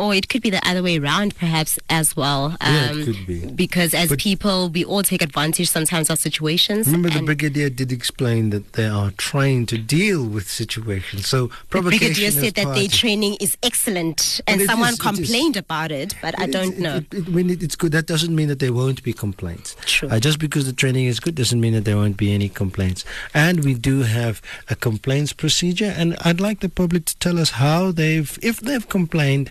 or 0.00 0.14
it 0.14 0.28
could 0.30 0.42
be 0.42 0.50
the 0.50 0.66
other 0.66 0.82
way 0.82 0.98
around, 0.98 1.36
perhaps 1.36 1.78
as 1.90 2.16
well. 2.16 2.56
Yeah, 2.62 2.92
it 2.92 3.04
could 3.04 3.26
be. 3.26 3.40
Because 3.64 3.92
as 3.94 4.08
But- 4.08 4.18
people, 4.18 4.68
we 4.70 4.82
all 4.84 5.02
take 5.02 5.22
advantage 5.22 5.68
sometimes 5.68 6.08
of 6.10 6.18
situations. 6.18 6.86
Remember, 6.86 7.10
the 7.10 7.22
brigadier 7.22 7.68
did 7.70 7.92
explain 7.92 8.50
that 8.50 8.72
they 8.72 8.86
are 8.86 9.10
trained 9.12 9.68
to 9.68 9.78
deal 9.78 10.24
with 10.24 10.50
situations. 10.50 11.28
So 11.28 11.48
the 11.48 11.54
provocation 11.68 12.06
brigadier 12.14 12.30
said 12.30 12.54
that 12.54 12.74
their 12.74 12.88
training 12.88 13.36
is 13.40 13.56
excellent, 13.62 14.40
But 14.46 14.52
and 14.52 14.62
someone 14.70 14.90
is- 14.94 14.98
it 14.98 15.02
complained 15.02 15.56
about 15.56 15.90
it, 15.92 16.14
but 16.22 16.32
I 16.40 16.46
don't 16.46 16.74
it- 16.74 16.78
know. 16.86 16.96
It, 16.96 17.14
it, 17.14 17.28
when 17.28 17.50
it, 17.50 17.62
it's 17.62 17.76
good, 17.76 17.92
that 17.92 18.06
doesn't 18.06 18.34
mean 18.34 18.48
that 18.48 18.58
there 18.58 18.72
won't 18.72 19.02
be 19.02 19.12
complaints. 19.12 19.76
True. 19.84 20.08
Uh, 20.08 20.18
just 20.18 20.38
because 20.38 20.64
the 20.66 20.72
training 20.72 21.06
is 21.06 21.20
good 21.20 21.34
doesn't 21.34 21.60
mean 21.60 21.74
that 21.74 21.84
there 21.84 21.96
won't 21.96 22.16
be 22.16 22.32
any 22.32 22.48
complaints. 22.48 23.04
And 23.34 23.64
we 23.64 23.74
do 23.74 24.02
have 24.02 24.40
a 24.68 24.74
complaints 24.74 25.32
procedure, 25.32 25.92
and 25.96 26.16
I'd 26.24 26.40
like 26.40 26.60
the 26.60 26.68
public 26.68 27.04
to 27.06 27.16
tell 27.18 27.38
us 27.38 27.50
how 27.50 27.92
they've, 27.92 28.38
if 28.42 28.60
they've 28.60 28.88
complained, 28.88 29.50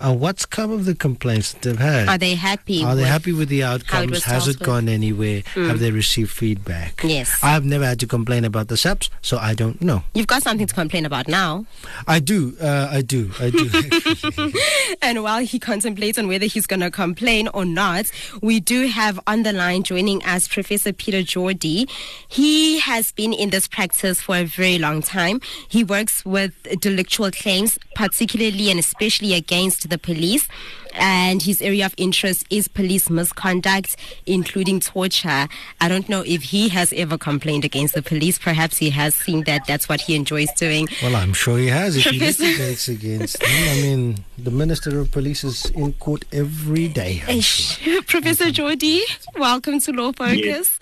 uh, 0.00 0.14
what's 0.14 0.46
come 0.46 0.70
of 0.70 0.84
the 0.84 0.94
complaints 0.94 1.52
that 1.52 1.62
they've 1.62 1.78
had. 1.78 2.08
Are 2.08 2.18
they 2.18 2.34
happy? 2.34 2.84
Are 2.84 2.94
they 2.94 3.04
happy 3.04 3.32
with 3.32 3.48
the 3.48 3.64
outcomes? 3.64 4.10
was 4.10 4.24
Has 4.24 4.48
it 4.48 4.58
gone 4.60 4.88
anywhere? 4.88 5.42
Mm. 5.54 5.68
Have 5.68 5.80
they 5.80 5.90
received 5.90 6.30
feedback? 6.30 7.02
Yes. 7.02 7.38
I've 7.42 7.64
never 7.64 7.84
had 7.84 8.00
to 8.00 8.06
complain 8.06 8.44
about 8.44 8.68
the 8.68 8.76
SAPS, 8.76 9.10
so 9.22 9.38
I 9.38 9.54
don't 9.54 9.80
know. 9.82 10.04
You've 10.14 10.26
got 10.26 10.42
something 10.42 10.66
to 10.66 10.74
complain 10.74 11.04
about 11.04 11.28
now. 11.28 11.66
I 12.06 12.20
do. 12.20 12.56
Uh, 12.60 12.88
I 12.90 13.02
do. 13.02 13.30
I 13.40 13.50
do. 13.50 14.52
And 15.02 15.22
while 15.22 15.40
he 15.40 15.58
contemplates 15.58 16.18
on 16.18 16.28
whether 16.28 16.46
he's 16.46 16.66
going 16.66 16.80
to 16.80 16.90
complain 16.90 17.48
or 17.48 17.64
not, 17.64 18.06
we 18.42 18.60
do 18.60 18.86
have 18.88 19.20
on 19.26 19.42
the 19.42 19.52
line 19.52 19.82
joining 19.82 20.22
us 20.24 20.48
Professor 20.48 20.92
Peter 20.92 21.18
Jordi. 21.18 21.88
He 22.28 22.78
has 22.80 23.12
been 23.12 23.32
in 23.32 23.50
this 23.50 23.68
practice 23.68 24.20
for 24.20 24.36
a 24.36 24.44
very 24.44 24.78
long 24.78 25.02
time. 25.02 25.40
He 25.68 25.84
works 25.84 26.24
with 26.24 26.52
delictual 26.80 27.30
claims, 27.30 27.78
particularly 27.94 28.70
and 28.70 28.78
especially 28.78 29.34
against 29.34 29.87
the 29.88 29.98
police. 29.98 30.48
And 30.94 31.42
his 31.42 31.62
area 31.62 31.86
of 31.86 31.94
interest 31.96 32.44
is 32.50 32.66
police 32.66 33.08
misconduct, 33.10 33.96
including 34.26 34.80
torture. 34.80 35.46
I 35.80 35.88
don't 35.88 36.08
know 36.08 36.22
if 36.26 36.42
he 36.42 36.68
has 36.70 36.92
ever 36.92 37.16
complained 37.18 37.64
against 37.64 37.94
the 37.94 38.02
police. 38.02 38.38
Perhaps 38.38 38.78
he 38.78 38.90
has 38.90 39.14
seen 39.14 39.44
that 39.44 39.66
that's 39.66 39.88
what 39.88 40.00
he 40.00 40.14
enjoys 40.16 40.50
doing. 40.52 40.88
Well, 41.02 41.14
I'm 41.14 41.34
sure 41.34 41.58
he 41.58 41.68
has. 41.68 41.96
If 41.96 42.04
he 42.04 42.18
Professor- 42.18 42.44
litigates 42.44 42.88
against 42.88 43.40
them, 43.40 43.48
I 43.50 43.82
mean, 43.82 44.24
the 44.38 44.50
Minister 44.50 44.98
of 44.98 45.10
Police 45.12 45.44
is 45.44 45.66
in 45.70 45.92
court 45.94 46.24
every 46.32 46.88
day. 46.88 47.18
Sure. 47.40 48.02
Professor 48.06 48.46
mm-hmm. 48.46 48.66
Jordi, 48.66 49.00
welcome 49.38 49.80
to 49.80 49.92
Law 49.92 50.12
Focus. 50.12 50.44
Yes. 50.44 50.78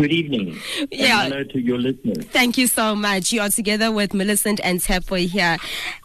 Good 0.00 0.12
evening. 0.12 0.58
Yeah. 0.90 1.24
And 1.24 1.32
hello 1.34 1.44
to 1.44 1.60
your 1.60 1.76
listeners. 1.76 2.24
Thank 2.24 2.56
you 2.56 2.66
so 2.66 2.94
much. 2.94 3.32
You 3.32 3.42
are 3.42 3.50
together 3.50 3.92
with 3.92 4.14
Millicent 4.14 4.58
and 4.64 4.80
Tepo 4.80 5.28
here. 5.28 5.58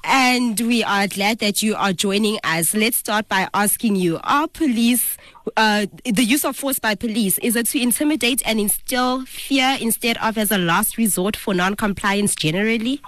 And 0.03 0.59
we 0.59 0.83
are 0.83 1.07
glad 1.07 1.39
that 1.39 1.63
you 1.63 1.75
are 1.75 1.93
joining 1.93 2.37
us. 2.43 2.75
Let's 2.75 2.97
start 2.97 3.29
by 3.29 3.47
asking 3.53 3.95
you 3.95 4.19
Are 4.25 4.49
police, 4.49 5.15
uh, 5.55 5.85
the 6.03 6.25
use 6.25 6.43
of 6.43 6.57
force 6.57 6.77
by 6.77 6.95
police, 6.95 7.37
is 7.37 7.55
it 7.55 7.67
to 7.67 7.81
intimidate 7.81 8.41
and 8.45 8.59
instill 8.59 9.25
fear 9.27 9.77
instead 9.79 10.17
of 10.17 10.37
as 10.37 10.51
a 10.51 10.57
last 10.57 10.97
resort 10.97 11.37
for 11.37 11.53
non 11.53 11.75
compliance 11.75 12.35
generally? 12.35 13.01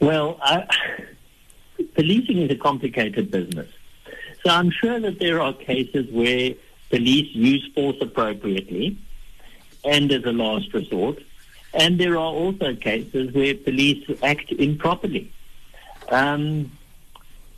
Well, 0.00 0.40
I, 0.42 0.66
policing 1.94 2.38
is 2.38 2.50
a 2.50 2.56
complicated 2.56 3.30
business. 3.30 3.68
So 4.44 4.50
I'm 4.50 4.72
sure 4.72 4.98
that 4.98 5.20
there 5.20 5.40
are 5.40 5.52
cases 5.52 6.10
where 6.10 6.56
police 6.90 7.34
use 7.34 7.68
force 7.74 7.96
appropriately 8.00 8.96
and 9.84 10.10
as 10.12 10.24
a 10.24 10.32
last 10.32 10.72
resort. 10.74 11.18
And 11.74 11.98
there 12.00 12.14
are 12.14 12.32
also 12.32 12.74
cases 12.74 13.32
where 13.34 13.54
police 13.54 14.08
act 14.22 14.50
improperly. 14.52 15.30
Um, 16.08 16.72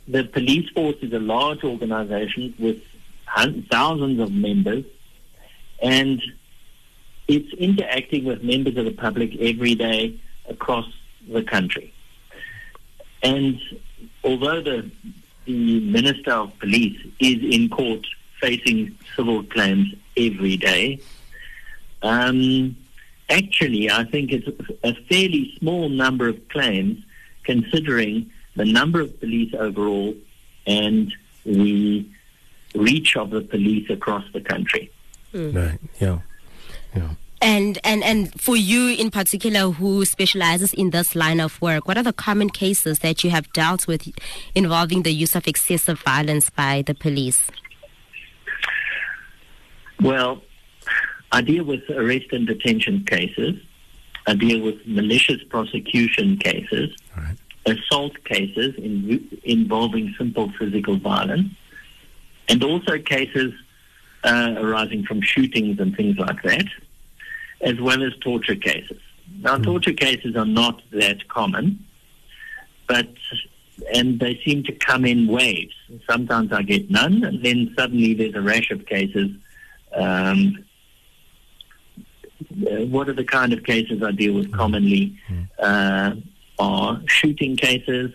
the 0.07 0.23
police 0.23 0.69
force 0.71 0.97
is 1.01 1.13
a 1.13 1.19
large 1.19 1.63
organization 1.63 2.53
with 2.59 2.81
thousands 3.69 4.19
of 4.19 4.31
members, 4.31 4.83
and 5.81 6.21
it's 7.27 7.53
interacting 7.53 8.25
with 8.25 8.43
members 8.43 8.75
of 8.77 8.85
the 8.85 8.91
public 8.91 9.39
every 9.39 9.75
day 9.75 10.19
across 10.47 10.87
the 11.27 11.43
country. 11.43 11.93
And 13.21 13.61
although 14.23 14.61
the, 14.61 14.89
the 15.45 15.79
Minister 15.81 16.31
of 16.31 16.57
Police 16.59 16.99
is 17.19 17.37
in 17.43 17.69
court 17.69 18.05
facing 18.39 18.97
civil 19.15 19.43
claims 19.43 19.93
every 20.17 20.57
day, 20.57 20.99
um, 22.01 22.75
actually, 23.29 23.89
I 23.89 24.03
think 24.05 24.31
it's 24.31 24.47
a 24.83 24.93
fairly 25.05 25.53
small 25.59 25.89
number 25.89 26.27
of 26.27 26.47
claims 26.49 27.03
considering 27.43 28.31
the 28.55 28.65
number 28.65 29.01
of 29.01 29.19
police 29.19 29.53
overall 29.53 30.15
and 30.65 31.13
the 31.45 32.05
reach 32.75 33.17
of 33.17 33.31
the 33.31 33.41
police 33.41 33.89
across 33.89 34.23
the 34.33 34.41
country. 34.41 34.91
Right. 35.33 35.79
Yeah. 35.99 36.19
Yeah. 36.95 37.09
And, 37.41 37.79
and 37.85 38.03
and 38.03 38.41
for 38.41 38.57
you 38.57 38.89
in 38.89 39.11
particular 39.11 39.71
who 39.71 40.03
specializes 40.03 40.73
in 40.73 40.89
this 40.89 41.15
line 41.15 41.39
of 41.39 41.61
work, 41.61 41.87
what 41.87 41.97
are 41.97 42.03
the 42.03 42.11
common 42.11 42.49
cases 42.49 42.99
that 42.99 43.23
you 43.23 43.29
have 43.29 43.51
dealt 43.53 43.87
with 43.87 44.09
involving 44.55 45.03
the 45.03 45.13
use 45.13 45.35
of 45.35 45.47
excessive 45.47 46.01
violence 46.01 46.49
by 46.49 46.83
the 46.85 46.93
police? 46.93 47.49
Well, 50.01 50.41
I 51.31 51.41
deal 51.41 51.63
with 51.63 51.89
arrest 51.89 52.27
and 52.31 52.47
detention 52.47 53.05
cases. 53.05 53.55
I 54.27 54.33
deal 54.35 54.61
with 54.63 54.85
malicious 54.85 55.43
prosecution 55.43 56.37
cases, 56.37 56.95
assault 57.65 58.23
cases 58.25 58.75
in, 58.75 59.29
involving 59.43 60.13
simple 60.17 60.51
physical 60.57 60.97
violence, 60.97 61.53
and 62.47 62.63
also 62.63 62.97
cases 62.99 63.53
uh, 64.23 64.55
arising 64.57 65.03
from 65.05 65.21
shootings 65.21 65.79
and 65.79 65.95
things 65.95 66.17
like 66.17 66.41
that, 66.43 66.65
as 67.61 67.79
well 67.79 68.03
as 68.03 68.13
torture 68.21 68.55
cases. 68.55 68.99
Now, 69.39 69.57
torture 69.57 69.93
cases 69.93 70.35
are 70.35 70.45
not 70.45 70.81
that 70.91 71.27
common, 71.27 71.85
but 72.87 73.07
and 73.93 74.19
they 74.19 74.39
seem 74.43 74.63
to 74.63 74.73
come 74.73 75.05
in 75.05 75.27
waves. 75.27 75.73
Sometimes 76.09 76.51
I 76.51 76.63
get 76.63 76.89
none, 76.89 77.23
and 77.23 77.43
then 77.43 77.73
suddenly 77.77 78.13
there's 78.13 78.35
a 78.35 78.41
rash 78.41 78.71
of 78.71 78.85
cases. 78.85 79.29
Um, 79.93 80.65
uh, 82.65 82.85
what 82.85 83.09
are 83.09 83.13
the 83.13 83.23
kind 83.23 83.53
of 83.53 83.63
cases 83.63 84.01
I 84.03 84.11
deal 84.11 84.33
with 84.33 84.51
commonly? 84.53 85.17
Uh, 85.59 86.15
are 86.57 87.01
shooting 87.07 87.55
cases, 87.55 88.11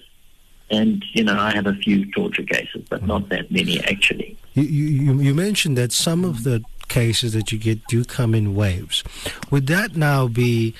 and 0.70 1.04
you 1.12 1.24
know 1.24 1.38
I 1.38 1.52
have 1.54 1.66
a 1.66 1.74
few 1.74 2.10
torture 2.12 2.42
cases, 2.42 2.84
but 2.88 3.06
not 3.06 3.28
that 3.30 3.50
many 3.50 3.82
actually. 3.84 4.36
You, 4.54 4.64
you, 4.64 5.20
you 5.20 5.34
mentioned 5.34 5.76
that 5.78 5.92
some 5.92 6.24
of 6.24 6.44
the 6.44 6.62
cases 6.88 7.32
that 7.32 7.50
you 7.50 7.58
get 7.58 7.84
do 7.86 8.04
come 8.04 8.34
in 8.34 8.54
waves. 8.54 9.02
Would 9.50 9.66
that 9.68 9.96
now 9.96 10.28
be 10.28 10.74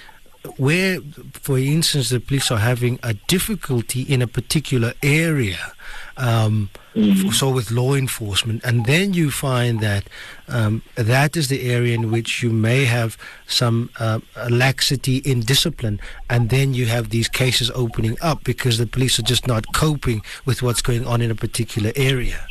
where, 0.57 1.01
for 1.33 1.59
instance, 1.59 2.11
the 2.11 2.21
police 2.21 2.51
are 2.51 2.59
having 2.59 2.99
a 3.03 3.15
difficulty 3.15 4.03
in 4.03 4.23
a 4.23 4.27
particular 4.27 4.93
area? 5.03 5.73
Um, 6.17 6.71
f- 6.95 7.35
so 7.35 7.51
with 7.51 7.71
law 7.71 7.95
enforcement, 7.95 8.63
and 8.65 8.87
then 8.87 9.15
you 9.15 9.31
find 9.31 9.81
that 9.81 10.05
um, 10.47 10.83
that 10.95 11.37
is 11.37 11.49
the 11.49 11.71
area 11.71 11.95
in 11.95 12.13
which 12.13 12.43
you 12.43 12.51
may 12.51 12.85
have 12.85 13.19
some 13.47 13.91
uh, 13.99 14.21
laxity 14.49 15.17
in 15.19 15.41
discipline, 15.41 15.99
and 16.31 16.51
then 16.51 16.73
you 16.73 16.87
have 16.87 17.11
these 17.11 17.29
cases 17.29 17.71
opening 17.75 18.17
up 18.23 18.45
because 18.45 18.79
the 18.79 18.87
police 18.87 19.19
are 19.19 19.23
just 19.25 19.49
not 19.49 19.73
coping 19.75 20.23
with 20.45 20.63
what's 20.63 20.83
going 20.83 21.05
on 21.05 21.21
in 21.21 21.31
a 21.33 21.35
particular 21.35 21.91
area. 21.97 22.47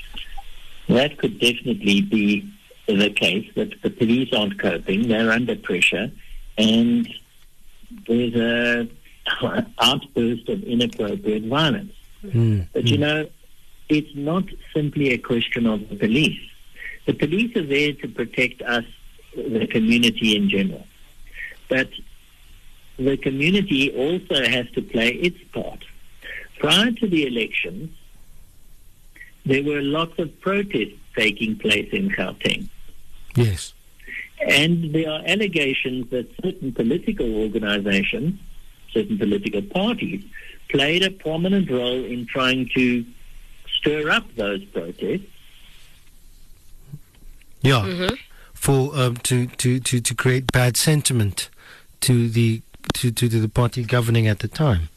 That 0.89 1.17
could 1.17 1.39
definitely 1.39 2.01
be 2.01 2.51
the 2.87 3.09
case 3.11 3.49
that 3.55 3.81
the 3.81 3.89
police 3.89 4.33
aren't 4.33 4.59
coping; 4.59 5.07
they're 5.07 5.31
under 5.31 5.55
pressure, 5.55 6.11
and 6.57 7.07
there's 8.07 8.35
a 8.35 8.87
outburst 9.79 10.49
of 10.49 10.63
inappropriate 10.63 11.43
violence. 11.45 11.93
Mm, 12.25 12.67
But 12.73 12.87
you 12.87 12.97
know, 12.97 13.29
it's 13.89 14.13
not 14.15 14.43
simply 14.73 15.11
a 15.11 15.17
question 15.17 15.65
of 15.65 15.87
the 15.89 15.95
police. 15.95 16.39
The 17.05 17.13
police 17.13 17.55
are 17.55 17.65
there 17.65 17.93
to 17.93 18.07
protect 18.07 18.61
us, 18.61 18.85
the 19.35 19.67
community 19.67 20.35
in 20.35 20.49
general. 20.49 20.85
But 21.69 21.89
the 22.97 23.17
community 23.17 23.91
also 23.95 24.43
has 24.49 24.69
to 24.71 24.81
play 24.81 25.09
its 25.09 25.37
part. 25.53 25.83
Prior 26.59 26.91
to 26.91 27.07
the 27.07 27.25
elections, 27.27 27.89
there 29.45 29.63
were 29.63 29.81
lots 29.81 30.17
of 30.19 30.39
protests 30.41 30.97
taking 31.15 31.57
place 31.57 31.89
in 31.91 32.09
Gauteng. 32.09 32.69
Yes. 33.35 33.73
And 34.47 34.93
there 34.93 35.09
are 35.09 35.21
allegations 35.25 36.09
that 36.09 36.27
certain 36.43 36.73
political 36.73 37.35
organizations, 37.35 38.39
certain 38.91 39.17
political 39.17 39.61
parties, 39.61 40.23
played 40.69 41.03
a 41.03 41.11
prominent 41.11 41.69
role 41.69 42.03
in 42.03 42.25
trying 42.25 42.69
to 42.75 43.05
stir 43.67 44.09
up 44.09 44.25
those 44.35 44.63
protests. 44.65 45.27
Yeah. 47.61 48.09
For 48.53 48.95
um, 48.95 49.17
to, 49.17 49.47
to, 49.47 49.79
to, 49.79 50.01
to 50.01 50.15
create 50.15 50.51
bad 50.51 50.77
sentiment 50.77 51.49
to 52.01 52.29
the 52.29 52.61
to, 52.93 53.11
to, 53.11 53.29
to 53.29 53.39
the 53.39 53.49
party 53.49 53.83
governing 53.83 54.27
at 54.27 54.39
the 54.39 54.47
time. 54.47 54.89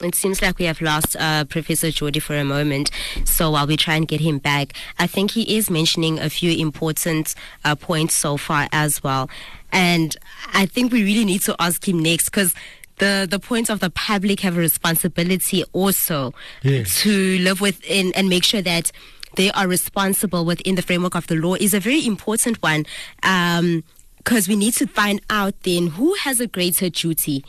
It 0.00 0.14
seems 0.14 0.40
like 0.40 0.58
we 0.58 0.66
have 0.66 0.80
lost 0.80 1.16
uh, 1.18 1.44
Professor 1.44 1.88
Jordi 1.88 2.22
for 2.22 2.36
a 2.36 2.44
moment. 2.44 2.90
So 3.24 3.50
while 3.50 3.66
we 3.66 3.76
try 3.76 3.96
and 3.96 4.06
get 4.06 4.20
him 4.20 4.38
back, 4.38 4.74
I 4.98 5.06
think 5.08 5.32
he 5.32 5.56
is 5.56 5.70
mentioning 5.70 6.20
a 6.20 6.30
few 6.30 6.52
important 6.52 7.34
uh, 7.64 7.74
points 7.74 8.14
so 8.14 8.36
far 8.36 8.68
as 8.70 9.02
well. 9.02 9.28
And 9.72 10.16
I 10.54 10.66
think 10.66 10.92
we 10.92 11.02
really 11.02 11.24
need 11.24 11.42
to 11.42 11.56
ask 11.58 11.86
him 11.88 11.98
next 11.98 12.26
because 12.26 12.54
the, 12.98 13.26
the 13.28 13.40
point 13.40 13.70
of 13.70 13.80
the 13.80 13.90
public 13.90 14.40
have 14.40 14.56
a 14.56 14.60
responsibility 14.60 15.64
also 15.72 16.32
Yes. 16.62 17.00
to 17.02 17.38
live 17.40 17.60
within 17.60 18.12
and 18.14 18.28
make 18.28 18.44
sure 18.44 18.62
that 18.62 18.92
they 19.34 19.50
are 19.52 19.66
responsible 19.68 20.44
within 20.44 20.74
the 20.76 20.82
framework 20.82 21.14
of 21.14 21.26
the 21.26 21.34
law 21.36 21.54
is 21.54 21.74
a 21.74 21.80
very 21.80 22.04
important 22.06 22.60
one 22.62 22.86
because 23.22 24.48
we 24.48 24.56
need 24.56 24.74
to 24.74 24.86
find 24.86 25.20
out 25.28 25.54
then 25.62 25.88
who 25.88 26.14
has 26.14 26.40
a 26.40 26.46
greater 26.46 26.88
duty. 26.88 27.44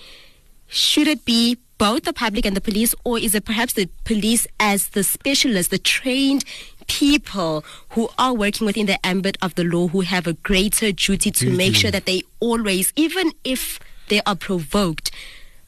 Should 0.68 1.08
it 1.08 1.26
be 1.26 1.58
both 1.80 2.04
the 2.04 2.14
public 2.14 2.46
and 2.46 2.56
the 2.56 2.62
police, 2.62 2.94
or 3.04 3.18
is 3.18 3.34
it 3.34 3.46
perhaps 3.46 3.74
the 3.74 3.90
police 4.04 4.46
as 4.60 4.90
the 4.90 5.04
specialists, 5.04 5.72
the 5.72 5.80
trained 5.80 6.44
people 6.88 7.64
who 7.92 8.10
are 8.20 8.34
working 8.34 8.68
within 8.68 8.86
the 8.86 9.04
ambit 9.06 9.38
of 9.42 9.56
the 9.56 9.64
law 9.64 9.88
who 9.88 10.02
have 10.02 10.28
a 10.28 10.34
greater 10.34 10.92
duty 10.92 11.32
to 11.32 11.50
make 11.50 11.76
sure 11.76 11.90
that 11.90 12.06
they 12.06 12.22
always, 12.40 12.92
even 12.96 13.32
if 13.44 13.80
they 14.10 14.22
are 14.26 14.36
provoked, 14.36 15.10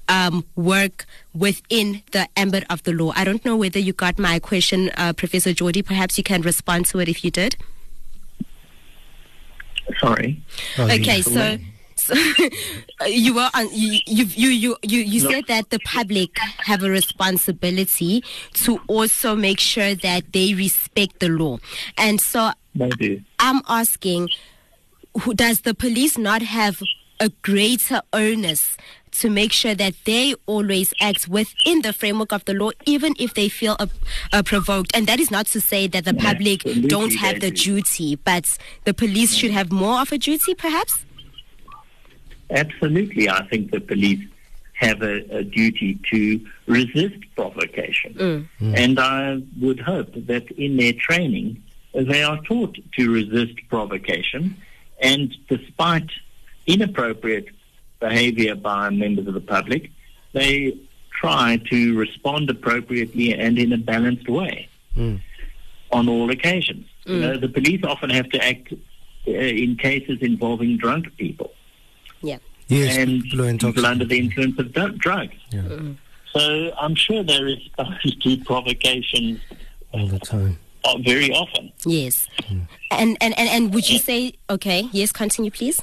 um, 0.10 0.44
work 0.56 1.06
within 1.34 2.04
the 2.12 2.28
ambit 2.36 2.66
of 2.70 2.84
the 2.84 2.92
law. 2.92 3.14
I 3.16 3.24
don't 3.24 3.44
know 3.46 3.56
whether 3.56 3.80
you 3.80 3.94
got 3.94 4.20
my 4.20 4.38
question, 4.38 4.92
uh, 4.98 5.14
Professor 5.14 5.52
Jordi. 5.52 5.86
Perhaps 5.86 6.18
you 6.18 6.24
can 6.24 6.42
respond 6.42 6.88
to 6.88 7.00
it 7.00 7.08
if 7.08 7.24
you 7.24 7.32
did. 7.32 7.56
Sorry. 10.00 10.42
okay, 10.78 11.22
so. 11.22 11.58
So 12.02 12.16
you 13.06 13.34
were 13.36 13.50
on, 13.54 13.68
you 13.72 14.00
you 14.08 14.26
you 14.26 14.50
you 14.84 15.00
you, 15.00 15.24
No. 15.24 15.32
said 15.32 15.46
that 15.48 15.70
the 15.70 15.80
public 15.80 16.30
have 16.66 16.84
a 16.84 16.90
responsibility 16.90 18.24
to 18.66 18.80
also 18.88 19.36
make 19.36 19.60
sure 19.60 19.94
that 19.96 20.34
they 20.34 20.54
respect 20.54 21.20
the 21.20 21.30
law, 21.30 21.58
and 21.98 22.20
so. 22.20 22.52
I'm 23.40 23.62
asking, 23.68 24.30
who, 25.22 25.34
does 25.34 25.62
the 25.62 25.74
police 25.74 26.18
not 26.18 26.42
have 26.42 26.82
a 27.20 27.28
greater 27.42 28.02
onus 28.14 28.78
to 29.20 29.30
make 29.30 29.52
sure 29.52 29.76
that 29.76 29.94
they 30.06 30.36
always 30.46 30.94
act 31.02 31.28
within 31.28 31.82
the 31.82 31.92
framework 31.92 32.32
of 32.32 32.46
the 32.46 32.54
law, 32.54 32.72
even 32.86 33.14
if 33.20 33.34
they 33.34 33.50
feel 33.50 33.76
uh, 33.80 33.88
uh, 34.32 34.42
provoked? 34.42 34.96
And 34.96 35.06
that 35.08 35.20
is 35.20 35.30
not 35.30 35.48
to 35.48 35.60
say 35.60 35.88
that 35.88 36.06
the 36.06 36.14
public 36.14 36.64
don't 36.88 37.14
have 37.16 37.42
the 37.42 37.52
duty, 37.52 38.16
but 38.16 38.46
the 38.86 38.94
police 38.94 39.36
should 39.36 39.52
have 39.52 39.70
more 39.70 40.00
of 40.00 40.14
a 40.14 40.18
duty, 40.18 40.56
perhaps. 40.56 41.06
Absolutely. 42.52 43.30
I 43.30 43.48
think 43.48 43.72
the 43.72 43.80
police 43.80 44.28
have 44.74 45.02
a, 45.02 45.38
a 45.38 45.44
duty 45.44 46.00
to 46.12 46.46
resist 46.66 47.16
provocation. 47.36 48.14
Mm. 48.14 48.48
Mm. 48.60 48.78
And 48.78 49.00
I 49.00 49.42
would 49.60 49.80
hope 49.80 50.12
that 50.14 50.50
in 50.52 50.78
their 50.78 50.94
training, 50.94 51.64
they 51.94 52.24
are 52.24 52.42
taught 52.42 52.78
to 52.98 53.12
resist 53.12 53.60
provocation. 53.70 54.58
And 55.00 55.36
despite 55.48 56.10
inappropriate 56.66 57.50
behavior 58.00 58.56
by 58.56 58.90
members 58.90 59.28
of 59.28 59.34
the 59.36 59.42
public, 59.42 59.92
they 60.34 60.78
try 61.12 61.62
to 61.70 61.98
respond 61.98 62.50
appropriately 62.50 63.34
and 63.34 63.60
in 63.60 63.72
a 63.74 63.78
balanced 63.78 64.28
way 64.28 64.68
mm. 64.96 65.22
on 65.92 66.10
all 66.10 66.32
occasions. 66.32 66.88
You 67.06 67.20
know, 67.20 67.38
the 67.38 67.50
police 67.50 67.84
often 67.84 68.10
have 68.12 68.30
to 68.30 68.44
act 68.44 68.74
uh, 69.28 69.32
in 69.32 69.76
cases 69.76 70.20
involving 70.22 70.78
drunk 70.78 71.16
people 71.18 71.52
Yeah. 72.22 72.38
Yes, 72.68 72.98
and 72.98 73.24
people 73.24 73.42
are 73.46 73.54
people 73.58 73.86
under 73.86 74.06
the 74.06 74.18
influence 74.18 74.58
of 74.60 74.72
dr- 74.72 74.98
drugs. 74.98 75.36
So 76.34 76.72
I'm 76.80 76.96
sure 76.96 77.24
they're 77.24 77.48
exposed 77.50 78.22
to 78.24 78.38
provocations 78.46 79.42
all 79.92 80.08
the 80.08 80.20
time. 80.20 80.58
uh, 80.86 80.98
very 81.00 81.32
often. 81.32 81.72
Yes. 81.86 82.28
And, 82.90 83.18
and, 83.20 83.38
and, 83.38 83.50
and 83.50 83.74
would 83.74 83.90
you 83.90 84.00
say, 84.00 84.34
okay, 84.50 84.88
yes, 84.94 85.12
continue, 85.12 85.52
please? 85.52 85.82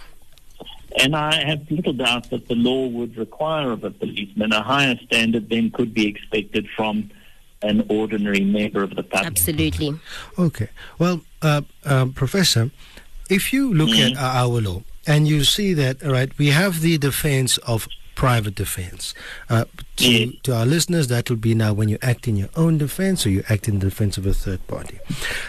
And 0.99 1.15
I 1.15 1.45
have 1.45 1.71
little 1.71 1.93
doubt 1.93 2.31
that 2.31 2.49
the 2.49 2.55
law 2.55 2.87
would 2.87 3.17
require 3.19 3.71
of 3.73 3.85
a 3.85 3.91
policeman 3.91 4.53
a 4.53 4.63
higher 4.63 4.97
standard 5.05 5.51
than 5.51 5.71
could 5.71 5.93
be 5.93 6.07
expected 6.07 6.67
from 6.75 7.11
an 7.61 7.85
ordinary 7.91 8.41
member 8.41 8.83
of 8.83 8.95
the 8.97 9.03
public. 9.03 9.27
Absolutely. 9.27 10.01
Okay. 10.39 10.69
Well, 10.99 11.21
uh, 11.43 11.61
um, 11.85 12.15
Professor, 12.15 12.71
if 13.29 13.53
you 13.53 13.75
look 13.75 13.91
at 13.91 14.17
uh, 14.17 14.21
our 14.21 14.61
law 14.63 14.83
and 15.09 15.27
you 15.27 15.43
see 15.43 15.75
that, 15.75 16.05
all 16.05 16.13
right, 16.13 16.31
we 16.39 16.49
have 16.49 16.83
the 16.83 16.99
defense 16.99 17.57
of 17.59 17.89
private 18.15 18.55
defense. 18.55 19.15
Uh, 19.49 19.65
to, 19.97 20.33
to 20.43 20.55
our 20.55 20.67
listeners, 20.67 21.07
that 21.09 21.31
will 21.31 21.37
be 21.37 21.55
now 21.55 21.73
when 21.73 21.89
you 21.89 21.99
act 22.03 22.29
in 22.29 22.37
your 22.37 22.51
own 22.57 22.77
defense 22.77 23.25
or 23.25 23.31
you 23.31 23.43
act 23.49 23.69
in 23.69 23.79
the 23.79 23.87
defense 23.87 24.19
of 24.19 24.27
a 24.27 24.35
third 24.35 24.65
party. 24.67 24.99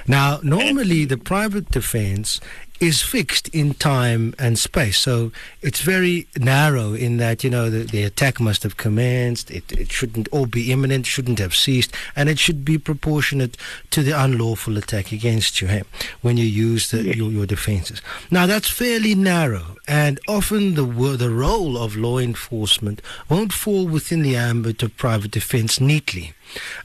Now, 0.07 0.39
normally 0.43 1.03
the 1.05 1.17
private 1.17 1.69
defense 1.71 2.39
is 2.79 3.01
fixed 3.01 3.49
in 3.49 3.73
time 3.73 4.33
and 4.39 4.57
space. 4.57 4.97
So 4.97 5.31
it's 5.61 5.81
very 5.81 6.27
narrow 6.37 6.93
in 6.93 7.17
that, 7.17 7.43
you 7.43 7.49
know, 7.49 7.69
the, 7.69 7.83
the 7.83 8.03
attack 8.03 8.39
must 8.39 8.63
have 8.63 8.77
commenced, 8.77 9.51
it, 9.51 9.69
it 9.71 9.91
shouldn't 9.91 10.27
all 10.29 10.45
be 10.45 10.71
imminent, 10.71 11.05
shouldn't 11.05 11.39
have 11.39 11.55
ceased, 11.55 11.93
and 12.15 12.29
it 12.29 12.39
should 12.39 12.63
be 12.63 12.77
proportionate 12.77 13.57
to 13.91 14.01
the 14.01 14.11
unlawful 14.11 14.77
attack 14.77 15.11
against 15.11 15.61
you 15.61 15.67
hey, 15.67 15.83
when 16.21 16.37
you 16.37 16.45
use 16.45 16.91
the, 16.91 17.03
your, 17.15 17.31
your 17.31 17.45
defenses. 17.45 18.01
Now, 18.31 18.45
that's 18.45 18.69
fairly 18.69 19.15
narrow, 19.15 19.75
and 19.87 20.19
often 20.27 20.75
the, 20.75 20.85
the 21.17 21.29
role 21.29 21.77
of 21.77 21.97
law 21.97 22.17
enforcement 22.17 23.01
won't 23.27 23.53
fall 23.53 23.87
within 23.87 24.21
the 24.21 24.35
ambit 24.35 24.81
of 24.83 24.95
private 24.95 25.31
defense 25.31 25.81
neatly. 25.81 26.33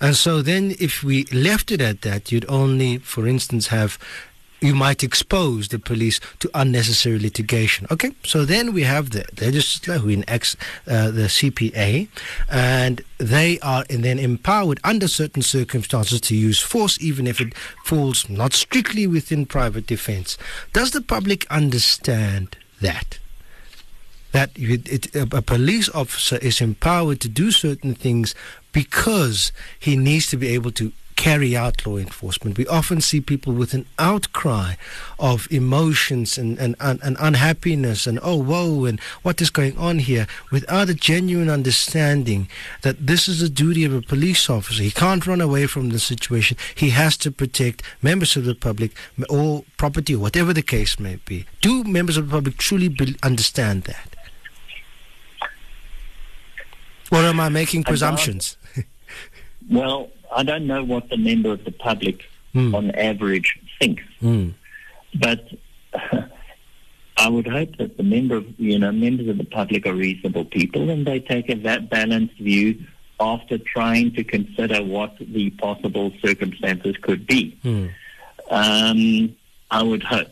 And 0.01 0.15
so 0.17 0.43
then, 0.43 0.75
if 0.79 1.03
we 1.03 1.25
left 1.27 1.71
it 1.71 1.81
at 1.81 2.03
that, 2.03 2.31
you'd 2.31 2.45
only, 2.49 2.99
for 2.99 3.27
instance, 3.27 3.69
have 3.69 3.99
you 4.65 4.75
might 4.75 5.05
expose 5.05 5.69
the 5.69 5.79
police 5.79 6.19
to 6.39 6.51
unnecessary 6.55 7.19
litigation. 7.19 7.87
Okay, 7.91 8.13
so 8.25 8.47
then 8.47 8.73
we 8.73 8.83
have 8.83 9.11
the 9.11 9.27
legislature 9.39 9.99
who 9.99 10.09
enacts 10.09 10.57
uh, 10.89 11.11
the 11.11 11.29
CPA, 11.29 12.09
and 12.51 13.03
they 13.19 13.61
are 13.61 13.85
then 13.91 14.19
empowered 14.19 14.81
under 14.83 15.07
certain 15.07 15.43
circumstances 15.43 16.19
to 16.23 16.35
use 16.35 16.61
force, 16.61 16.99
even 17.03 17.27
if 17.27 17.43
it 17.43 17.55
falls 17.85 18.31
not 18.31 18.55
strictly 18.55 19.07
within 19.07 19.45
private 19.45 19.87
defense. 19.87 20.39
Does 20.73 20.93
the 20.93 21.03
public 21.03 21.47
understand 21.51 22.57
that? 22.81 23.19
That 24.33 24.51
it, 24.57 25.15
a 25.15 25.43
police 25.43 25.91
officer 25.91 26.39
is 26.39 26.63
empowered 26.63 27.21
to 27.21 27.29
do 27.29 27.51
certain 27.51 27.95
things 27.95 28.35
because 28.73 29.53
he 29.79 29.95
needs 29.95 30.27
to 30.29 30.37
be 30.39 30.49
able 30.49 30.73
to 30.73 30.93
carry 31.17 31.57
out 31.57 31.87
law 31.87 31.97
enforcement. 31.97 32.59
We 32.59 32.67
often 32.67 33.01
see 33.01 33.21
people 33.21 33.53
with 33.53 33.75
an 33.75 33.87
outcry 33.99 34.75
of 35.19 35.47
emotions 35.51 36.37
and, 36.39 36.59
and, 36.59 36.77
and, 36.81 37.01
and 37.03 37.17
unhappiness 37.21 38.07
and, 38.07 38.19
oh, 38.23 38.43
whoa, 38.43 38.85
and 38.85 39.01
what 39.23 39.41
is 39.41 39.51
going 39.51 39.77
on 39.79 40.01
here 40.01 40.27
without 40.51 40.89
a 40.89 40.95
genuine 40.95 41.49
understanding 41.51 42.49
that 42.83 43.07
this 43.07 43.29
is 43.29 43.41
the 43.41 43.49
duty 43.49 43.85
of 43.85 43.95
a 43.95 44.03
police 44.03 44.51
officer. 44.51 44.83
He 44.83 44.91
can't 44.91 45.27
run 45.27 45.41
away 45.41 45.67
from 45.67 45.91
the 45.91 45.99
situation. 45.99 46.57
He 46.75 46.91
has 46.91 47.17
to 47.19 47.31
protect 47.31 47.83
members 48.03 48.37
of 48.37 48.45
the 48.45 48.55
public 48.55 48.93
or 49.29 49.65
property 49.77 50.15
or 50.15 50.19
whatever 50.19 50.53
the 50.53 50.63
case 50.63 50.99
may 50.99 51.17
be. 51.25 51.47
Do 51.61 51.85
members 51.85 52.17
of 52.17 52.29
the 52.29 52.33
public 52.33 52.57
truly 52.57 52.89
be- 52.89 53.17
understand 53.23 53.85
that? 53.85 54.17
Or 57.13 57.19
am 57.19 57.39
I 57.39 57.49
making 57.49 57.81
I 57.81 57.89
uh, 57.89 57.91
presumptions? 57.91 58.57
Well, 59.71 60.11
I 60.33 60.43
don't 60.43 60.67
know 60.67 60.83
what 60.85 61.09
the 61.09 61.17
member 61.17 61.51
of 61.53 61.65
the 61.65 61.73
public 61.73 62.25
Hmm. 62.53 62.73
on 62.75 62.91
average 62.93 63.59
thinks, 63.81 64.05
Mm. 64.23 64.55
but 65.19 65.49
I 67.17 67.29
would 67.29 67.47
hope 67.49 67.77
that 67.79 67.97
the 67.97 68.03
member 68.05 68.37
of, 68.37 68.47
you 68.61 68.79
know, 68.79 68.93
members 68.93 69.27
of 69.29 69.39
the 69.39 69.45
public 69.45 69.87
are 69.87 69.93
reasonable 69.95 70.45
people 70.45 70.89
and 70.91 71.05
they 71.07 71.19
take 71.19 71.49
a 71.51 71.55
that 71.57 71.91
balanced 71.91 72.37
view 72.39 72.85
after 73.19 73.59
trying 73.59 74.13
to 74.15 74.23
consider 74.25 74.83
what 74.85 75.17
the 75.19 75.51
possible 75.51 76.13
circumstances 76.23 76.97
could 77.03 77.27
be. 77.27 77.57
Mm. 77.65 77.91
Um, 78.51 79.37
I 79.71 79.83
would 79.83 80.03
hope. 80.05 80.29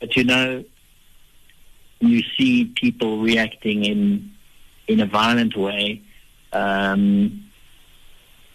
But 0.00 0.16
you 0.16 0.24
know, 0.24 0.64
you 2.00 2.22
see 2.36 2.64
people 2.74 3.18
reacting 3.20 3.84
in 3.84 4.32
in 4.86 5.00
a 5.00 5.06
violent 5.06 5.56
way 5.56 6.00
um, 6.52 7.44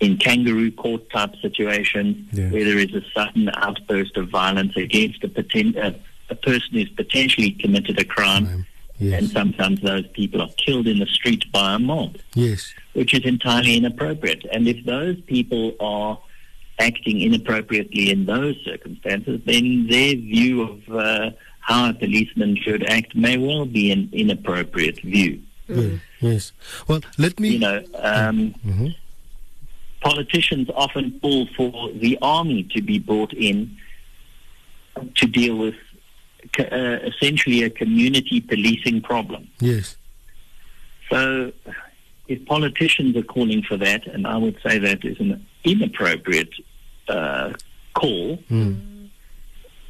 in 0.04 0.18
kangaroo 0.18 0.72
court 0.72 1.10
type 1.10 1.34
situations 1.41 2.12
Yeah. 2.32 2.49
where 2.51 2.64
there 2.66 2.78
is 2.80 2.93
a 2.93 3.01
sudden 3.16 3.49
outburst 3.56 4.18
of 4.18 4.30
violence 4.30 4.76
against 4.78 5.24
a, 5.24 5.28
poten- 5.30 5.76
a, 5.78 5.95
a 6.30 6.36
person 6.36 6.70
who's 6.74 6.89
potentially 6.89 7.51
committed 7.51 7.99
a 7.99 8.06
crime, 8.06 8.66
and 8.99 9.30
sometimes 9.30 9.82
those 9.82 10.08
people 10.20 10.41
are 10.41 10.49
killed 10.58 10.88
in 10.88 10.99
the 10.99 11.06
street 11.08 11.51
by 11.51 11.74
a 11.76 11.80
mob, 11.80 12.18
Yes. 12.36 12.74
which 12.93 13.14
is 13.14 13.24
entirely 13.26 13.76
inappropriate. 13.78 14.45
And 14.51 14.68
if 14.68 14.86
those 14.86 15.20
people 15.22 15.74
are 15.80 16.18
acting 16.80 17.22
inappropriately 17.22 18.10
in 18.12 18.26
those 18.26 18.56
circumstances, 18.64 19.41
then 19.45 19.88
their 19.88 20.16
view 20.16 20.62
of 20.64 20.89
uh, 20.89 21.32
how 21.60 21.89
a 21.89 21.93
policeman 21.93 22.56
should 22.58 22.84
act 22.89 23.16
may 23.16 23.38
well 23.38 23.66
be 23.66 23.91
an 23.91 24.10
inappropriate 24.12 24.99
view. 25.01 25.41
Yes. 25.68 25.99
Yes. 26.20 26.51
Well, 26.88 27.01
let 27.18 27.39
me. 27.39 27.49
You 27.49 27.60
know, 27.60 27.84
um, 27.95 28.54
politicians 30.04 30.70
often 30.76 31.20
call 31.22 31.47
for 31.56 31.91
the 31.93 32.18
army 32.22 32.64
to 32.76 32.82
be 32.82 32.99
brought 32.99 33.34
in 33.34 33.76
to 35.16 35.26
deal 35.26 35.58
with 35.58 35.76
uh, 36.60 36.99
essentially 37.12 37.64
a 37.64 37.70
community 37.70 38.41
policing 38.41 39.01
problem. 39.01 39.47
Yes. 39.60 39.97
So, 41.10 41.51
if 42.28 42.45
politicians 42.45 43.16
are 43.16 43.24
calling 43.24 43.64
for 43.64 43.78
that, 43.78 44.06
and 44.08 44.28
I 44.28 44.38
would 44.38 44.58
say 44.66 44.78
that 44.78 45.04
is 45.04 45.20
an 45.20 45.45
inappropriate 45.64 46.54
uh, 47.08 47.54
call, 47.93 48.39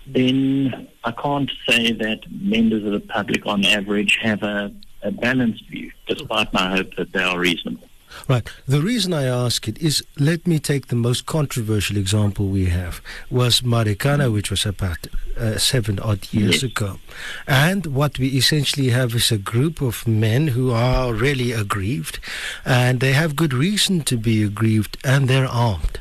then 0.08 0.88
I 1.04 1.12
can't 1.12 1.52
say 1.68 1.92
that 1.92 2.20
members 2.30 2.84
of 2.84 2.92
the 2.92 3.00
public 3.00 3.46
on 3.46 3.66
average 3.66 4.18
have 4.22 4.44
a, 4.44 4.72
a 5.02 5.12
balanced 5.12 5.68
view, 5.70 5.92
despite 6.08 6.52
my 6.54 6.76
hope 6.76 6.96
that 6.96 7.14
they 7.14 7.24
are 7.24 7.40
reasonable. 7.40 7.88
Right. 8.28 8.48
The 8.68 8.82
reason 8.82 9.14
I 9.14 9.26
ask 9.26 9.68
it 9.68 9.78
is 9.80 10.04
let 10.18 10.48
me 10.48 10.60
take 10.60 10.88
the 10.88 10.96
most 10.96 11.26
controversial 11.26 11.98
example 11.98 12.48
we 12.48 12.66
have 12.66 13.02
was 13.30 13.62
Marikana, 13.62 14.32
which 14.32 14.50
was 14.50 14.66
about 14.66 15.08
uh, 15.38 15.58
seven 15.58 16.00
odd 16.00 16.32
years 16.32 16.64
ago. 16.64 17.00
And 17.48 17.88
what 17.88 18.20
we 18.20 18.28
essentially 18.30 18.90
have 18.90 19.14
is 19.14 19.32
a 19.32 19.38
group 19.38 19.82
of 19.82 20.08
men 20.08 20.50
who 20.50 20.72
are 20.72 21.14
really 21.14 21.52
aggrieved 21.52 22.20
and 22.66 23.00
they 23.00 23.14
have 23.14 23.36
good 23.36 23.54
reason 23.54 24.02
to 24.04 24.18
be 24.18 24.44
aggrieved 24.44 24.98
and 25.04 25.28
they're 25.28 25.48
armed. 25.48 26.00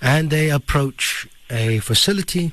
And 0.00 0.30
they 0.30 0.50
approach 0.50 1.28
a 1.48 1.78
facility 1.78 2.52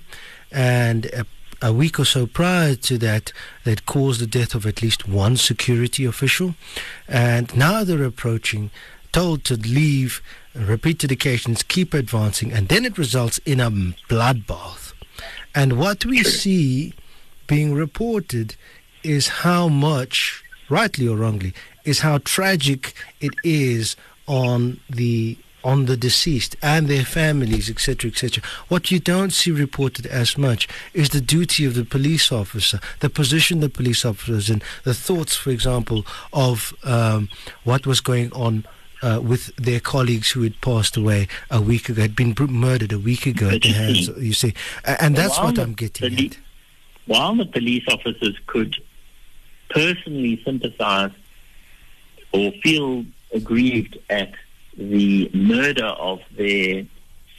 and 0.51 1.05
a 1.07 1.26
a 1.62 1.74
week 1.74 1.99
or 1.99 2.05
so 2.05 2.26
prior 2.26 2.76
to 2.76 2.97
that, 2.97 3.34
that 3.64 3.86
caused 3.86 4.22
the 4.22 4.28
death 4.28 4.55
of 4.55 4.66
at 4.66 4.82
least 4.82 5.07
one 5.07 5.36
security 5.36 6.05
official. 6.05 6.55
And 7.07 7.55
now 7.55 7.84
they're 7.84 8.03
approaching, 8.03 8.72
told 9.12 9.43
to 9.45 9.55
leave, 9.55 10.22
repeated 10.53 11.12
occasions, 11.12 11.64
keep 11.64 11.93
advancing, 11.93 12.51
and 12.51 12.68
then 12.68 12.86
it 12.86 12.97
results 12.97 13.39
in 13.39 13.60
a 13.60 13.72
bloodbath. 13.72 14.93
And 15.53 15.78
what 15.78 16.05
we 16.05 16.24
see 16.41 16.93
being 17.47 17.74
reported 17.74 18.55
is 19.03 19.28
how 19.28 19.68
much, 19.68 20.43
rightly 20.70 21.07
or 21.07 21.18
wrongly, 21.18 21.53
is 21.86 21.99
how 21.99 22.20
tragic 22.20 22.93
it 23.20 23.34
is 23.43 23.95
on 24.28 24.80
the 24.89 25.38
on 25.64 25.86
the 25.86 25.97
deceased 25.97 26.55
and 26.62 26.88
their 26.88 27.03
families, 27.03 27.70
etc., 27.70 28.10
etc. 28.10 28.43
What 28.70 28.91
you 28.91 28.99
don't 28.99 29.32
see 29.32 29.51
reported 29.51 30.05
as 30.05 30.38
much 30.38 30.68
is 30.93 31.10
the 31.10 31.22
duty 31.22 31.66
of 31.66 31.74
the 31.76 31.84
police 31.84 32.32
officer, 32.32 32.80
the 33.01 33.10
position 33.10 33.60
the 33.60 33.70
police 33.70 34.05
officer 34.05 34.34
is 34.34 34.49
in, 34.49 34.62
the 34.84 34.93
thoughts, 34.93 35.36
for 35.36 35.49
example, 35.49 36.05
of 36.32 36.74
um, 36.84 37.30
what 37.64 37.86
was 37.86 37.99
going 37.99 38.32
on. 38.32 38.66
Uh, 39.02 39.20
with 39.24 39.56
their 39.56 39.80
colleagues 39.80 40.32
who 40.32 40.41
had 40.43 40.60
passed 40.60 40.97
away 40.97 41.26
a 41.50 41.62
week 41.62 41.88
ago, 41.88 42.02
had 42.02 42.16
been 42.18 42.36
murdered 42.50 42.91
a 42.91 43.00
week 43.00 43.26
ago 43.26 43.47
at 43.50 43.62
the 43.62 43.70
hands, 43.70 44.10
you 44.18 44.34
see, 44.34 44.54
and 44.84 45.16
that's 45.16 45.38
While 45.38 45.45
what 45.47 45.58
I'm 45.58 45.74
getting 45.74 46.10
poli- 46.10 46.28
at. 46.28 46.38
While 47.06 47.36
the 47.38 47.45
police 47.45 47.86
officers 47.88 48.36
could 48.47 48.76
personally 49.70 50.41
sympathize 50.43 51.12
or 52.34 52.52
feel 52.62 53.06
aggrieved 53.34 53.97
at 54.10 54.34
the 54.78 55.30
murder 55.34 55.86
of 55.86 56.20
their 56.38 56.86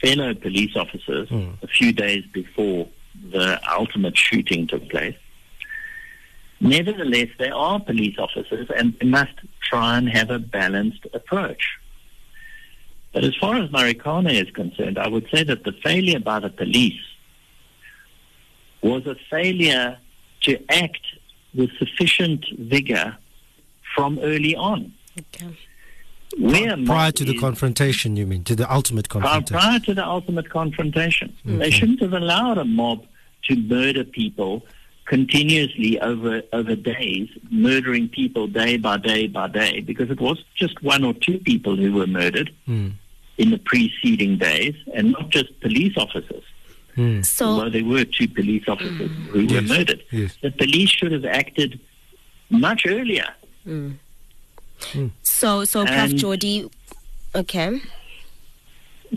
fellow 0.01 0.33
police 0.33 0.75
officers 0.75 1.29
a 1.61 1.67
few 1.67 1.91
days 1.93 2.25
before 2.33 2.87
the 3.31 3.61
ultimate 3.71 4.17
shooting 4.17 4.65
took 4.65 4.89
place, 4.89 5.15
nevertheless, 6.59 7.29
they 7.37 7.49
are 7.49 7.79
police 7.79 8.17
officers 8.17 8.67
and 8.75 8.95
must 9.03 9.33
try 9.71 9.97
and 9.97 10.09
have 10.09 10.29
a 10.29 10.39
balanced 10.39 11.07
approach. 11.13 11.63
But 13.13 13.23
as 13.23 13.35
far 13.35 13.55
as 13.55 13.69
Marikana 13.69 14.33
is 14.33 14.49
concerned, 14.51 14.97
I 14.97 15.07
would 15.07 15.27
say 15.33 15.43
that 15.43 15.63
the 15.63 15.71
failure 15.83 16.19
by 16.19 16.39
the 16.39 16.49
police 16.49 17.01
was 18.81 19.05
a 19.07 19.15
failure 19.29 19.97
to 20.41 20.51
act 20.83 21.05
with 21.53 21.69
sufficient 21.77 22.45
vigor 22.57 23.17
from 23.95 24.19
early 24.19 24.55
on. 24.55 24.93
Where 26.37 26.77
Prior 26.85 27.11
to 27.11 27.25
the 27.25 27.37
confrontation, 27.37 28.15
you 28.15 28.25
mean, 28.25 28.43
to 28.45 28.55
the 28.55 28.71
ultimate 28.73 29.07
confrontation? 29.09 29.57
prior 29.57 29.79
to 29.79 29.93
the 29.93 30.05
ultimate 30.05 30.49
confrontation. 30.49 31.35
They 31.45 31.71
shouldn't 31.71 32.01
have 32.01 32.13
allowed 32.13 32.57
a 32.57 32.65
mob 32.65 33.05
to 33.47 33.55
murder 33.55 34.03
people 34.03 34.65
continuously 35.05 35.99
over 35.99 36.41
over 36.53 36.75
days, 36.75 37.29
murdering 37.49 38.07
people 38.09 38.47
day 38.47 38.77
by 38.77 38.97
day 38.97 39.27
by 39.27 39.47
day, 39.47 39.81
because 39.81 40.09
it 40.09 40.19
was 40.21 40.43
just 40.55 40.81
one 40.83 41.03
or 41.03 41.13
two 41.13 41.37
people 41.39 41.75
who 41.75 41.91
were 41.93 42.07
murdered 42.07 42.53
Mm. 42.67 42.93
in 43.37 43.49
the 43.51 43.57
preceding 43.57 44.37
days, 44.37 44.75
and 44.93 45.11
not 45.11 45.29
just 45.29 45.59
police 45.61 45.95
officers. 45.97 46.43
Mm. 46.97 47.41
Although 47.41 47.69
there 47.69 47.85
were 47.85 48.03
two 48.05 48.27
police 48.27 48.63
officers 48.67 49.11
who 49.31 49.47
were 49.47 49.61
murdered, 49.61 50.03
Yes. 50.11 50.37
the 50.41 50.51
police 50.51 50.89
should 50.89 51.11
have 51.13 51.25
acted 51.25 51.79
much 52.49 52.85
earlier. 52.85 53.27
So, 55.23 55.63
so, 55.65 55.85
Prof. 55.85 55.89
And- 56.11 56.13
Jordi, 56.19 56.69
okay. 57.35 57.79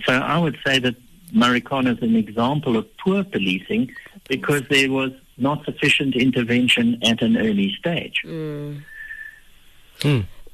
So 0.06 0.12
I 0.12 0.38
would 0.38 0.58
say 0.66 0.78
that 0.80 0.96
Marikana 1.32 1.96
is 1.96 2.02
an 2.02 2.16
example 2.16 2.76
of 2.76 2.84
poor 2.98 3.24
policing 3.24 3.92
because 4.28 4.62
there 4.68 4.90
was 4.90 5.12
not 5.36 5.64
sufficient 5.64 6.14
intervention 6.16 6.98
at 7.02 7.22
an 7.22 7.36
early 7.36 7.74
stage. 7.78 8.22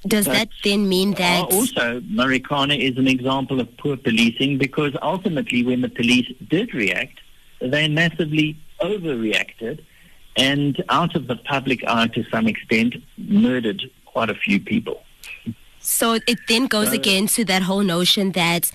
Does 0.07 0.27
But 0.27 0.33
that 0.33 0.49
then 0.65 0.89
mean 0.89 1.13
Uh, 1.13 1.17
that 1.19 1.45
Also, 1.53 2.01
Marikana 2.01 2.79
is 2.79 2.97
an 2.97 3.07
example 3.07 3.61
of 3.61 3.69
poor 3.77 3.97
policing 3.97 4.57
because 4.57 4.95
ultimately, 5.03 5.63
when 5.63 5.83
the 5.83 5.91
police 5.91 6.27
did 6.49 6.73
react, 6.73 7.19
they 7.61 7.87
massively 7.89 8.57
overreacted 8.81 9.81
and, 10.37 10.83
out 10.89 11.15
of 11.15 11.27
the 11.27 11.37
public 11.37 11.85
eye 11.87 12.07
to 12.09 12.25
some 12.31 12.47
extent, 12.47 12.97
murdered 13.19 13.83
quite 14.07 14.31
a 14.31 14.35
few 14.35 14.59
people. 14.59 15.05
So 15.81 16.15
it 16.27 16.39
then 16.49 16.67
goes 16.67 16.89
So- 16.89 16.95
again 16.95 17.27
to 17.29 17.45
that 17.45 17.63
whole 17.63 17.83
notion 17.83 18.33
that 18.33 18.73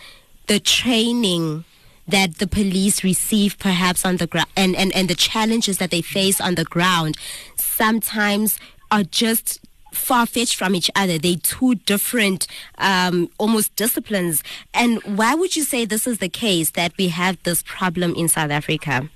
the 0.47 0.59
training 0.59 1.63
that 2.07 2.37
the 2.37 2.47
police 2.47 3.03
receive 3.03 3.57
perhaps 3.59 4.05
on 4.05 4.17
the 4.17 4.27
ground 4.27 4.49
and, 4.55 4.75
and, 4.75 4.95
and 4.95 5.09
the 5.09 5.15
challenges 5.15 5.77
that 5.79 5.91
they 5.91 6.01
face 6.01 6.39
on 6.39 6.55
the 6.55 6.65
ground 6.65 7.17
sometimes 7.57 8.59
are 8.91 9.03
just 9.03 9.59
far 9.91 10.25
fetched 10.25 10.55
from 10.55 10.75
each 10.75 10.91
other. 10.95 11.17
They're 11.17 11.35
two 11.37 11.75
different 11.75 12.47
um, 12.77 13.29
almost 13.37 13.75
disciplines. 13.75 14.43
And 14.73 15.01
why 15.03 15.33
would 15.35 15.55
you 15.55 15.63
say 15.63 15.85
this 15.85 16.05
is 16.05 16.19
the 16.19 16.29
case 16.29 16.71
that 16.71 16.91
we 16.97 17.07
have 17.09 17.41
this 17.43 17.63
problem 17.63 18.13
in 18.15 18.27
South 18.27 18.51
Africa? 18.51 19.09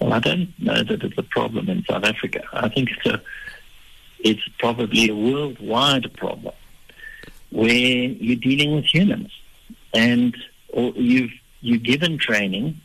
Well, 0.00 0.12
I 0.12 0.18
don't 0.20 0.52
know 0.58 0.82
that 0.82 1.02
it's 1.02 1.18
a 1.18 1.22
problem 1.22 1.68
in 1.68 1.84
South 1.88 2.04
Africa. 2.04 2.42
I 2.52 2.68
think 2.68 2.90
it's 2.90 3.06
a, 3.06 3.22
it's 4.20 4.42
probably 4.58 5.08
a 5.08 5.14
worldwide 5.14 6.12
problem 6.14 6.54
where 7.50 7.70
you're 7.70 8.36
dealing 8.36 8.74
with 8.74 8.84
humans, 8.84 9.30
and 9.94 10.36
you've 10.74 11.30
you're 11.64 11.78
given 11.78 12.18
training, 12.18 12.80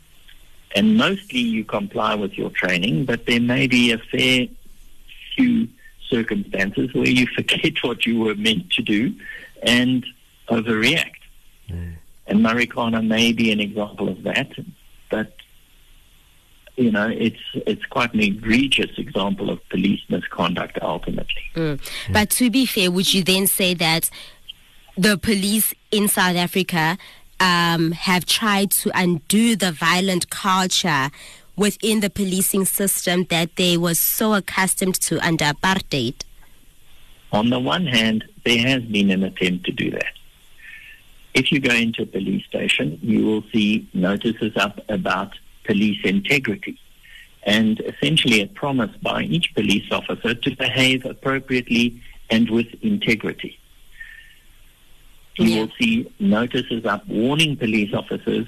and 0.76 0.98
mostly 0.98 1.40
you 1.40 1.66
comply 1.66 2.16
with 2.16 2.38
your 2.38 2.50
training, 2.50 3.06
but 3.06 3.26
there 3.26 3.42
may 3.42 3.68
be 3.68 3.92
a 3.92 3.98
fair 3.98 4.48
few 5.36 5.68
circumstances 6.10 6.94
where 6.94 7.08
you 7.08 7.28
forget 7.36 7.84
what 7.84 8.06
you 8.06 8.20
were 8.20 8.36
meant 8.36 8.72
to 8.72 8.82
do 8.82 9.14
and 9.64 10.06
overreact. 10.48 11.16
And 11.70 12.46
Marikana 12.46 13.06
may 13.06 13.32
be 13.32 13.52
an 13.52 13.60
example 13.60 14.08
of 14.10 14.24
that, 14.24 14.52
but 15.10 15.34
you 16.78 16.92
know, 16.92 17.10
it's 17.10 17.42
it's 17.54 17.86
quite 17.88 18.14
an 18.14 18.22
egregious 18.22 18.98
example 18.98 19.50
of 19.50 19.60
police 19.70 20.02
misconduct 20.10 20.80
ultimately. 20.82 21.44
Mm. 21.56 21.80
But 22.12 22.30
to 22.32 22.50
be 22.50 22.66
fair, 22.66 22.90
would 22.90 23.14
you 23.14 23.24
then 23.24 23.48
say 23.48 23.74
that 23.74 24.10
the 24.98 25.18
police 25.18 25.74
in 25.92 26.08
South 26.08 26.36
Africa 26.36 26.98
um, 27.40 27.92
have 27.92 28.26
tried 28.26 28.72
to 28.72 28.92
undo 28.94 29.56
the 29.56 29.72
violent 29.72 30.30
culture 30.30 31.10
within 31.56 32.00
the 32.00 32.10
policing 32.10 32.66
system 32.66 33.26
that 33.26 33.56
they 33.56 33.78
were 33.78 33.96
so 33.96 34.34
accustomed 34.34 34.96
to 35.02 35.20
under 35.26 35.46
apartheid? 35.46 36.16
On 37.32 37.50
the 37.50 37.60
one 37.60 37.86
hand, 37.86 38.26
there 38.46 38.66
has 38.68 38.84
been 38.84 39.12
an 39.12 39.24
attempt 39.24 39.66
to 39.66 39.72
do 39.72 39.92
that. 39.92 40.14
if 41.34 41.52
you 41.52 41.60
go 41.60 41.74
into 41.74 42.04
a 42.04 42.06
police 42.06 42.46
station, 42.46 43.00
you 43.02 43.26
will 43.26 43.44
see 43.52 43.88
notices 43.94 44.56
up 44.58 44.80
about 44.90 45.38
police 45.64 46.00
integrity 46.04 46.78
and 47.44 47.80
essentially 47.82 48.42
a 48.42 48.48
promise 48.48 48.94
by 49.02 49.24
each 49.24 49.54
police 49.54 49.90
officer 49.92 50.34
to 50.34 50.56
behave 50.56 51.06
appropriately 51.06 52.02
and 52.30 52.50
with 52.50 52.68
integrity. 52.82 53.58
You 55.40 55.62
will 55.62 55.72
see 55.80 56.12
notices 56.20 56.86
up 56.86 57.08
warning 57.08 57.56
police 57.56 57.94
officers 57.94 58.48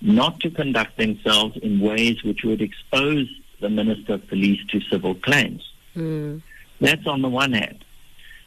not 0.00 0.38
to 0.40 0.50
conduct 0.50 0.96
themselves 0.96 1.56
in 1.56 1.80
ways 1.80 2.22
which 2.22 2.44
would 2.44 2.62
expose 2.62 3.28
the 3.60 3.68
Minister 3.68 4.14
of 4.14 4.28
Police 4.28 4.64
to 4.68 4.80
civil 4.82 5.16
claims. 5.16 5.68
Mm. 5.96 6.42
That's 6.80 7.06
on 7.06 7.22
the 7.22 7.28
one 7.28 7.52
hand. 7.52 7.84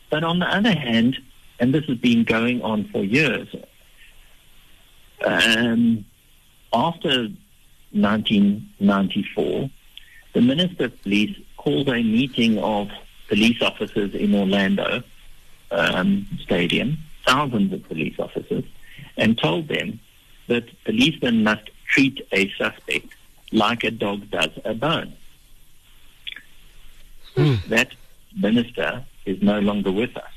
But 0.10 0.24
on 0.24 0.39
the 0.39 0.48
other 0.48 0.74
hand, 0.74 1.18
and 1.60 1.74
this 1.74 1.86
has 1.86 1.98
been 1.98 2.24
going 2.24 2.62
on 2.62 2.86
for 2.86 3.04
years, 3.04 3.48
um, 5.26 6.06
after 6.74 7.28
1994, 7.92 9.70
the 10.34 10.42
Minister 10.42 10.86
of 10.86 11.02
Police 11.02 11.38
called 11.58 11.89
a 11.89 12.02
meeting 12.02 12.58
of 12.60 12.89
police 13.28 13.62
officers 13.62 14.16
in 14.16 14.34
Orlando 14.34 15.04
um, 15.72 16.26
Stadium, 16.42 16.98
thousands 17.26 17.74
of 17.74 17.88
police 17.88 18.15
officers, 18.19 18.63
and 19.17 19.38
told 19.38 19.67
them 19.67 19.99
that 20.47 20.65
policemen 20.84 21.43
must 21.43 21.69
treat 21.88 22.26
a 22.32 22.49
suspect 22.51 23.07
like 23.51 23.84
a 23.84 23.91
dog 23.91 24.30
does 24.30 24.51
a 24.63 24.74
bone. 24.74 25.13
Hmm. 27.36 27.55
That 27.67 27.93
minister 28.36 29.05
is 29.26 29.41
no 29.41 29.59
longer 29.59 29.91
with 29.91 30.15
us. 30.17 30.32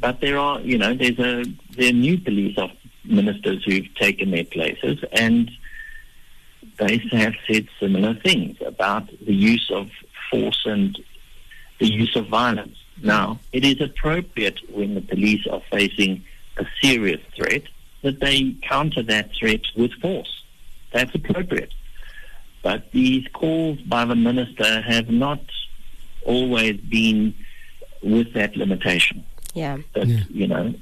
But 0.00 0.20
there 0.20 0.38
are, 0.38 0.60
you 0.60 0.78
know, 0.78 0.94
there's 0.94 1.18
a 1.18 1.44
there 1.76 1.90
are 1.90 1.92
new 1.92 2.18
police 2.18 2.56
ministers 3.04 3.64
who've 3.64 3.94
taken 3.94 4.30
their 4.30 4.44
places, 4.44 5.04
and 5.12 5.50
they 6.78 6.98
have 7.12 7.34
said 7.46 7.68
similar 7.78 8.14
things 8.14 8.56
about 8.64 9.08
the 9.26 9.34
use 9.34 9.70
of 9.70 9.90
force 10.30 10.62
and 10.64 10.98
the 11.78 11.86
use 11.86 12.16
of 12.16 12.28
violence. 12.28 12.76
Now, 13.02 13.40
it 13.52 13.64
is 13.64 13.80
appropriate 13.80 14.60
when 14.70 14.94
the 14.94 15.00
police 15.00 15.46
are 15.46 15.62
facing 15.70 16.22
a 16.56 16.66
serious 16.82 17.20
threat 17.34 17.62
that 18.02 18.20
they 18.20 18.56
counter 18.62 19.02
that 19.02 19.30
threat 19.34 19.62
with 19.76 19.92
force. 19.94 20.44
That's 20.92 21.14
appropriate. 21.14 21.72
But 22.62 22.90
these 22.92 23.26
calls 23.32 23.80
by 23.80 24.04
the 24.04 24.16
minister 24.16 24.82
have 24.82 25.08
not 25.08 25.40
always 26.24 26.78
been 26.80 27.34
with 28.02 28.32
that 28.34 28.56
limitation. 28.56 29.24
Yeah. 29.54 29.78
That, 29.94 30.06
you 30.30 30.46
know, 30.46 30.74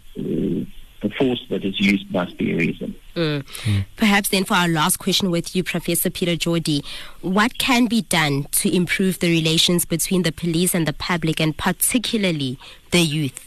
the 1.01 1.11
force 1.11 1.45
that 1.49 1.65
is 1.65 1.79
used 1.79 2.11
must 2.11 2.37
be 2.37 2.55
reasoned. 2.55 2.95
Mm. 3.15 3.85
Perhaps 3.97 4.31
then, 4.31 4.45
for 4.45 4.55
our 4.55 4.69
last 4.69 4.99
question 4.99 5.31
with 5.31 5.55
you, 5.55 5.63
Professor 5.63 6.11
Peter 6.11 6.37
Jordi, 6.37 6.85
what 7.21 7.59
can 7.59 7.87
be 7.87 8.03
done 8.03 8.45
to 8.53 8.75
improve 8.75 9.21
the 9.21 9.31
relations 9.31 9.85
between 9.85 10.23
the 10.23 10.33
police 10.33 10.75
and 10.75 10.87
the 10.87 10.93
public, 10.93 11.41
and 11.41 11.57
particularly 11.57 12.59
the 12.91 13.01
youth? 13.01 13.45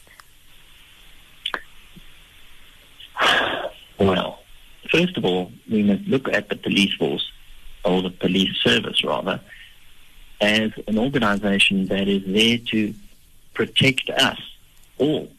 Well, 3.99 4.39
first 4.91 5.17
of 5.17 5.25
all, 5.25 5.51
we 5.69 5.83
must 5.83 6.03
look 6.07 6.27
at 6.29 6.49
the 6.49 6.55
police 6.55 6.93
force, 6.95 7.29
or 7.83 8.01
the 8.01 8.09
police 8.09 8.55
service 8.63 9.03
rather, 9.03 9.41
as 10.39 10.71
an 10.87 10.97
organization 10.97 11.85
that 11.87 12.07
is 12.07 12.23
there 12.25 12.57
to 12.57 12.93
protect 13.53 14.09
us 14.09 14.39
all. 14.97 15.29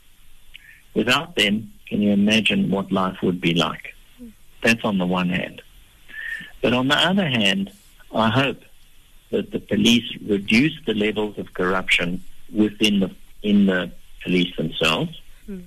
Without 0.95 1.35
them, 1.37 1.73
can 1.93 2.01
you 2.01 2.13
imagine 2.13 2.71
what 2.71 2.91
life 2.91 3.19
would 3.23 3.39
be 3.39 3.53
like? 3.53 3.95
That's 4.63 4.83
on 4.83 4.97
the 4.97 5.05
one 5.05 5.29
hand. 5.29 5.61
But 6.63 6.73
on 6.73 6.89
the 6.89 6.97
other 6.97 7.29
hand, 7.29 7.71
I 8.15 8.31
hope 8.31 8.63
that 9.31 9.51
the 9.51 9.61
police 9.61 10.09
reduce 10.27 10.73
the 10.87 10.95
levels 10.95 11.37
of 11.37 11.53
corruption 11.53 12.25
within 12.51 13.01
the 13.01 13.11
in 13.43 13.67
the 13.67 13.93
police 14.23 14.57
themselves 14.57 15.21
hmm. 15.45 15.65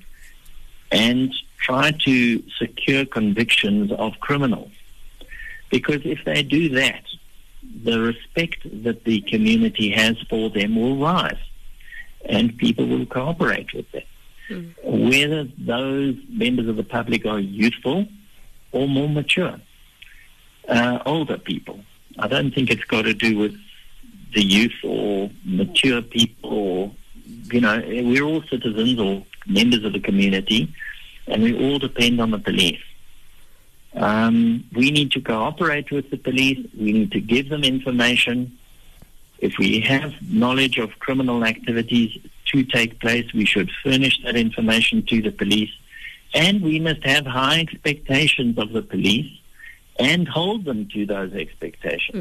and 0.91 1.32
try 1.59 1.91
to 1.91 2.41
secure 2.57 3.05
convictions 3.05 3.91
of 3.91 4.19
criminals. 4.19 4.71
Because 5.69 6.01
if 6.05 6.26
they 6.26 6.41
do 6.41 6.69
that, 6.69 7.03
the 7.84 7.99
respect 7.99 8.59
that 8.86 9.03
the 9.03 9.21
community 9.21 9.91
has 9.91 10.15
for 10.28 10.49
them 10.49 10.76
will 10.76 10.97
rise 10.97 11.43
and 12.28 12.57
people 12.57 12.88
will 12.88 13.05
cooperate 13.05 13.71
with 13.73 13.91
them. 13.91 14.07
Whether 14.83 15.47
those 15.57 16.15
members 16.29 16.67
of 16.67 16.75
the 16.75 16.83
public 16.83 17.25
are 17.25 17.39
youthful 17.39 18.07
or 18.71 18.87
more 18.87 19.09
mature, 19.09 19.59
uh, 20.67 20.99
older 21.05 21.37
people. 21.37 21.79
I 22.19 22.27
don't 22.27 22.53
think 22.53 22.69
it's 22.69 22.83
got 22.83 23.03
to 23.03 23.13
do 23.13 23.37
with 23.37 23.55
the 24.33 24.43
youth 24.43 24.75
or 24.83 25.29
mature 25.43 26.01
people 26.01 26.53
or, 26.53 26.91
you 27.51 27.61
know, 27.61 27.81
we're 27.85 28.23
all 28.23 28.43
citizens 28.43 28.99
or 28.99 29.23
members 29.47 29.83
of 29.83 29.93
the 29.93 29.99
community 29.99 30.73
and 31.27 31.43
we 31.43 31.53
all 31.57 31.79
depend 31.79 32.21
on 32.21 32.31
the 32.31 32.39
police. 32.39 32.81
Um, 33.93 34.65
we 34.73 34.91
need 34.91 35.11
to 35.11 35.21
cooperate 35.21 35.89
with 35.89 36.09
the 36.11 36.17
police. 36.17 36.67
We 36.77 36.91
need 36.91 37.11
to 37.13 37.21
give 37.21 37.49
them 37.49 37.63
information. 37.63 38.57
If 39.39 39.57
we 39.57 39.79
have 39.81 40.13
knowledge 40.21 40.77
of 40.77 40.99
criminal 40.99 41.45
activities 41.45 42.17
to 42.56 42.64
take 42.64 42.99
place, 42.99 43.34
we 43.34 43.45
should 43.45 43.70
furnish 43.84 44.20
that 44.24 44.36
information 44.36 45.06
to 45.08 45.22
the 45.22 45.32
police. 45.32 45.72
And 46.34 46.62
we 46.62 46.80
must 46.80 47.03
have 47.03 47.26
high 47.26 47.60
expectations 47.60 48.58
of 48.58 48.72
the 48.72 48.82
police 48.82 49.32
and 49.97 50.28
hold 50.28 50.66
them 50.66 50.88
to 50.93 51.06
those 51.06 51.34
expectations. 51.34 52.16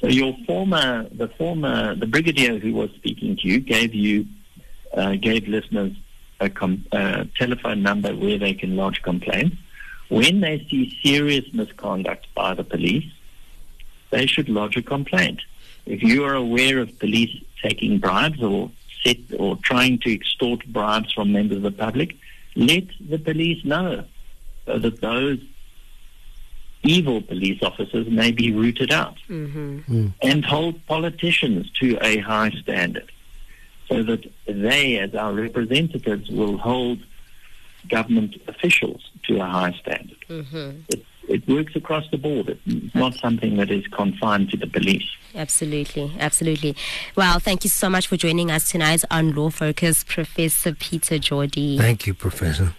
So 0.00 0.06
your 0.08 0.34
former, 0.46 1.06
the 1.10 1.28
former, 1.28 1.94
the 1.94 2.06
brigadier 2.06 2.58
who 2.58 2.72
was 2.72 2.90
speaking 2.92 3.36
to 3.36 3.48
you 3.48 3.60
gave 3.60 3.94
you, 3.94 4.26
uh, 4.94 5.14
gave 5.16 5.46
listeners 5.46 5.92
a 6.40 6.48
com- 6.48 6.84
uh, 6.92 7.24
telephone 7.36 7.82
number 7.82 8.14
where 8.16 8.38
they 8.38 8.54
can 8.54 8.76
lodge 8.76 9.02
complaints. 9.02 9.56
When 10.08 10.40
they 10.40 10.66
see 10.70 10.98
serious 11.04 11.44
misconduct 11.52 12.26
by 12.34 12.54
the 12.54 12.64
police, 12.64 13.10
they 14.10 14.26
should 14.26 14.48
lodge 14.48 14.76
a 14.76 14.82
complaint. 14.82 15.42
If 15.84 16.02
you 16.02 16.24
are 16.24 16.34
aware 16.34 16.78
of 16.78 16.98
police 16.98 17.34
taking 17.62 17.98
bribes 17.98 18.42
or 18.42 18.70
set 19.02 19.18
or 19.38 19.56
trying 19.56 19.98
to 20.00 20.12
extort 20.12 20.64
bribes 20.66 21.12
from 21.12 21.32
members 21.32 21.58
of 21.58 21.62
the 21.62 21.72
public, 21.72 22.16
let 22.56 22.84
the 23.08 23.18
police 23.18 23.64
know 23.64 24.04
so 24.66 24.78
that 24.78 25.00
those 25.00 25.38
evil 26.82 27.20
police 27.20 27.62
officers 27.62 28.08
may 28.08 28.30
be 28.30 28.52
rooted 28.52 28.90
out 28.90 29.16
Mm-hmm. 29.28 30.08
and 30.22 30.44
hold 30.44 30.84
politicians 30.86 31.70
to 31.80 31.98
a 32.02 32.18
high 32.18 32.50
standard 32.50 33.10
so 33.88 34.02
that 34.02 34.24
they, 34.46 34.98
as 34.98 35.14
our 35.14 35.32
representatives, 35.32 36.30
will 36.30 36.56
hold 36.56 37.00
government 37.88 38.36
officials 38.46 39.10
to 39.26 39.40
a 39.40 39.44
high 39.44 39.72
standard. 39.72 40.24
Mm-hmm. 40.28 40.80
It, 40.88 41.04
it 41.30 41.46
works 41.48 41.76
across 41.76 42.08
the 42.10 42.18
board. 42.18 42.58
It's 42.66 42.94
not 42.94 43.14
something 43.14 43.56
that 43.56 43.70
is 43.70 43.86
confined 43.88 44.50
to 44.50 44.56
the 44.56 44.66
police. 44.66 45.08
Absolutely, 45.34 46.12
absolutely. 46.18 46.76
Well, 47.16 47.38
thank 47.38 47.64
you 47.64 47.70
so 47.70 47.88
much 47.88 48.08
for 48.08 48.16
joining 48.16 48.50
us 48.50 48.70
tonight 48.70 49.04
on 49.10 49.34
Law 49.34 49.50
Focus, 49.50 50.04
Professor 50.04 50.74
Peter 50.74 51.16
Jordi. 51.16 51.78
Thank 51.78 52.06
you, 52.06 52.14
Professor. 52.14 52.74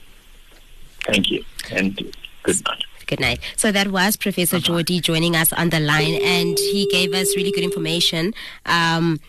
Thank 1.06 1.32
you, 1.32 1.44
and 1.72 1.96
good 2.44 2.66
night. 2.66 2.84
Good 3.08 3.20
night. 3.20 3.40
So 3.58 3.72
that 3.72 3.90
was 3.90 4.16
Professor 4.16 4.58
Jordi 4.58 5.02
joining 5.02 5.36
us 5.36 5.52
on 5.54 5.70
the 5.70 5.80
line, 5.80 6.16
and 6.22 6.58
he 6.58 6.88
gave 6.92 7.14
us 7.14 7.36
really 7.36 7.52
good 7.52 7.64
information. 7.64 8.34
Um, 8.66 9.20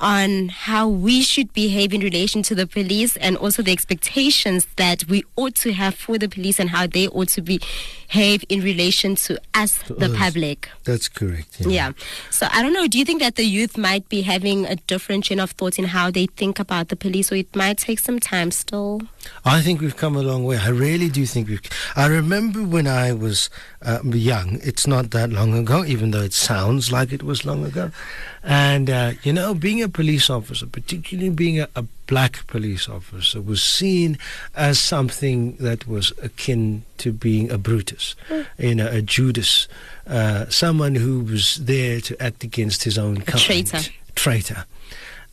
on 0.00 0.48
how 0.48 0.88
we 0.88 1.22
should 1.22 1.52
behave 1.52 1.92
in 1.92 2.00
relation 2.00 2.42
to 2.42 2.54
the 2.54 2.66
police 2.66 3.16
and 3.18 3.36
also 3.36 3.62
the 3.62 3.70
expectations 3.72 4.66
that 4.76 5.06
we 5.08 5.22
ought 5.36 5.54
to 5.56 5.72
have 5.72 5.94
for 5.94 6.18
the 6.18 6.28
police 6.28 6.58
and 6.58 6.70
how 6.70 6.86
they 6.86 7.06
ought 7.08 7.28
to 7.28 7.42
behave 7.42 8.44
in 8.48 8.60
relation 8.62 9.14
to 9.14 9.38
us, 9.54 9.78
the 9.88 10.10
us. 10.10 10.16
public. 10.16 10.68
That's 10.84 11.08
correct. 11.08 11.60
Yeah. 11.60 11.92
So 12.30 12.48
I 12.50 12.62
don't 12.62 12.72
know. 12.72 12.86
Do 12.86 12.98
you 12.98 13.04
think 13.04 13.20
that 13.20 13.36
the 13.36 13.44
youth 13.44 13.76
might 13.76 14.08
be 14.08 14.22
having 14.22 14.66
a 14.66 14.76
different 14.76 15.24
chain 15.24 15.38
of 15.38 15.50
thought 15.52 15.78
in 15.78 15.84
how 15.84 16.10
they 16.10 16.26
think 16.26 16.58
about 16.58 16.88
the 16.88 16.96
police, 16.96 17.30
or 17.30 17.36
it 17.36 17.54
might 17.54 17.78
take 17.78 17.98
some 17.98 18.18
time 18.18 18.50
still? 18.50 19.02
I 19.44 19.62
think 19.62 19.80
we've 19.80 19.96
come 19.96 20.16
a 20.16 20.22
long 20.22 20.44
way. 20.44 20.58
I 20.58 20.68
really 20.68 21.08
do 21.08 21.24
think 21.26 21.48
we've. 21.48 21.62
I 21.96 22.06
remember 22.06 22.62
when 22.62 22.86
I 22.86 23.12
was 23.12 23.50
uh, 23.82 24.00
young. 24.04 24.58
It's 24.62 24.86
not 24.86 25.10
that 25.10 25.30
long 25.30 25.54
ago, 25.54 25.84
even 25.84 26.10
though 26.10 26.22
it 26.22 26.32
sounds 26.32 26.92
like 26.92 27.12
it 27.12 27.22
was 27.22 27.44
long 27.44 27.64
ago. 27.64 27.90
And 28.42 28.88
uh, 28.90 29.12
you 29.22 29.32
know, 29.32 29.54
being 29.54 29.82
a 29.82 29.88
police 29.88 30.30
officer, 30.30 30.66
particularly 30.66 31.30
being 31.30 31.60
a, 31.60 31.68
a 31.74 31.84
black 32.06 32.46
police 32.46 32.88
officer, 32.88 33.40
was 33.40 33.62
seen 33.62 34.18
as 34.54 34.78
something 34.78 35.56
that 35.56 35.86
was 35.86 36.12
akin 36.22 36.82
to 36.98 37.12
being 37.12 37.50
a 37.50 37.58
Brutus, 37.58 38.14
you 38.58 38.74
know, 38.74 38.88
a 38.88 39.00
Judas, 39.02 39.68
uh, 40.06 40.46
someone 40.48 40.94
who 40.94 41.20
was 41.20 41.56
there 41.56 42.00
to 42.02 42.22
act 42.22 42.44
against 42.44 42.84
his 42.84 42.98
own 42.98 43.22
kind. 43.22 43.42
traitor. 43.42 43.80
Traitor. 44.14 44.66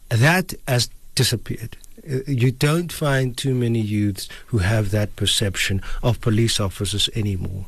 That 0.10 0.54
has 0.68 0.90
disappeared. 1.16 1.78
Uh, 2.10 2.20
you 2.28 2.52
don't 2.52 2.92
find 2.92 3.38
too 3.38 3.54
many 3.54 3.80
youths 3.80 4.30
who 4.48 4.60
have 4.60 4.92
that 4.92 5.16
perception 5.16 5.82
of 6.02 6.20
police 6.22 6.60
officers 6.60 7.10
anymore, 7.16 7.66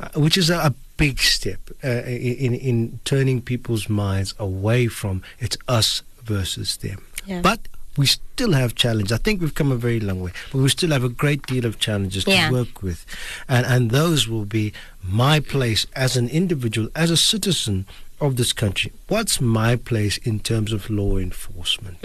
uh, 0.00 0.08
which 0.20 0.36
is 0.36 0.50
a, 0.50 0.74
big 0.98 1.20
step 1.20 1.60
uh, 1.84 2.02
in 2.48 2.52
in 2.54 2.98
turning 3.04 3.40
people's 3.40 3.88
minds 3.88 4.34
away 4.38 4.88
from 4.88 5.22
it's 5.38 5.56
us 5.68 6.02
versus 6.24 6.76
them. 6.78 6.98
Yeah. 7.24 7.40
But 7.40 7.60
we 7.96 8.06
still 8.06 8.52
have 8.52 8.74
challenges. 8.74 9.12
I 9.12 9.18
think 9.18 9.40
we've 9.40 9.54
come 9.54 9.72
a 9.72 9.76
very 9.76 10.00
long 10.00 10.20
way, 10.20 10.32
but 10.52 10.58
we 10.58 10.68
still 10.68 10.90
have 10.90 11.04
a 11.04 11.08
great 11.08 11.46
deal 11.46 11.64
of 11.66 11.78
challenges 11.78 12.26
Yeah. 12.26 12.48
to 12.48 12.52
work 12.54 12.82
with, 12.82 13.06
and 13.48 13.64
and 13.66 13.90
those 13.90 14.28
will 14.28 14.44
be 14.44 14.72
my 15.02 15.40
place 15.40 15.86
as 15.94 16.16
an 16.16 16.28
individual, 16.28 16.88
as 16.94 17.10
a 17.10 17.16
citizen 17.16 17.86
of 18.20 18.34
this 18.36 18.52
country. 18.52 18.92
What's 19.08 19.40
my 19.40 19.76
place 19.76 20.18
in 20.18 20.40
terms 20.40 20.72
of 20.72 20.90
law 20.90 21.18
enforcement? 21.18 21.98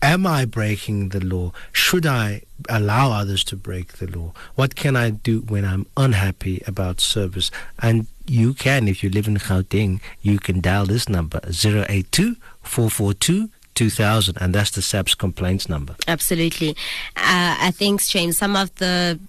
Am 0.00 0.26
I 0.26 0.44
breaking 0.44 1.08
the 1.08 1.24
law? 1.24 1.52
Should 1.72 2.06
I 2.06 2.42
allow 2.68 3.10
others 3.12 3.42
to 3.44 3.56
break 3.56 3.94
the 3.94 4.06
law? 4.06 4.32
What 4.54 4.76
can 4.76 4.96
I 4.96 5.10
do 5.10 5.40
when 5.40 5.64
I'm 5.64 5.86
unhappy 5.96 6.62
about 6.66 7.00
service? 7.00 7.50
And 7.80 8.06
you 8.26 8.54
can, 8.54 8.86
if 8.86 9.02
you 9.02 9.10
live 9.10 9.26
in 9.26 9.36
Gauteng, 9.36 10.00
you 10.22 10.38
can 10.38 10.60
dial 10.60 10.86
this 10.86 11.08
number 11.08 11.40
082 11.44 12.36
442 12.62 13.50
2000, 13.74 14.36
and 14.40 14.54
that's 14.54 14.70
the 14.72 14.82
SAPS 14.82 15.14
complaints 15.14 15.68
number. 15.68 15.94
Absolutely. 16.08 16.70
Uh, 17.16 17.54
I 17.60 17.70
think, 17.70 18.02
James, 18.02 18.36
some 18.36 18.56
of 18.56 18.74
the 18.76 19.20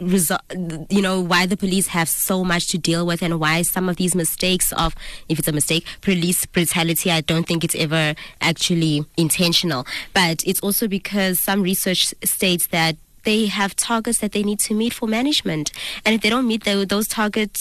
you 0.00 1.02
know, 1.02 1.20
why 1.20 1.46
the 1.46 1.56
police 1.56 1.88
have 1.88 2.08
so 2.08 2.44
much 2.44 2.68
to 2.68 2.78
deal 2.78 3.06
with 3.06 3.22
and 3.22 3.40
why 3.40 3.62
some 3.62 3.88
of 3.88 3.96
these 3.96 4.14
mistakes 4.14 4.72
of, 4.72 4.94
if 5.28 5.38
it's 5.38 5.48
a 5.48 5.52
mistake, 5.52 5.84
police 6.00 6.46
brutality, 6.46 7.10
I 7.10 7.20
don't 7.20 7.46
think 7.46 7.64
it's 7.64 7.74
ever 7.74 8.14
actually 8.40 9.04
intentional. 9.16 9.86
But 10.14 10.42
it's 10.46 10.60
also 10.60 10.88
because 10.88 11.40
some 11.40 11.62
research 11.62 12.14
states 12.24 12.68
that 12.68 12.96
they 13.28 13.40
have 13.60 13.70
targets 13.90 14.18
that 14.22 14.32
they 14.34 14.42
need 14.50 14.60
to 14.68 14.72
meet 14.82 14.92
for 14.98 15.06
management. 15.18 15.66
And 16.04 16.10
if 16.16 16.20
they 16.22 16.30
don't 16.34 16.48
meet 16.52 16.62
tho- 16.68 16.84
those 16.94 17.06
targets, 17.20 17.60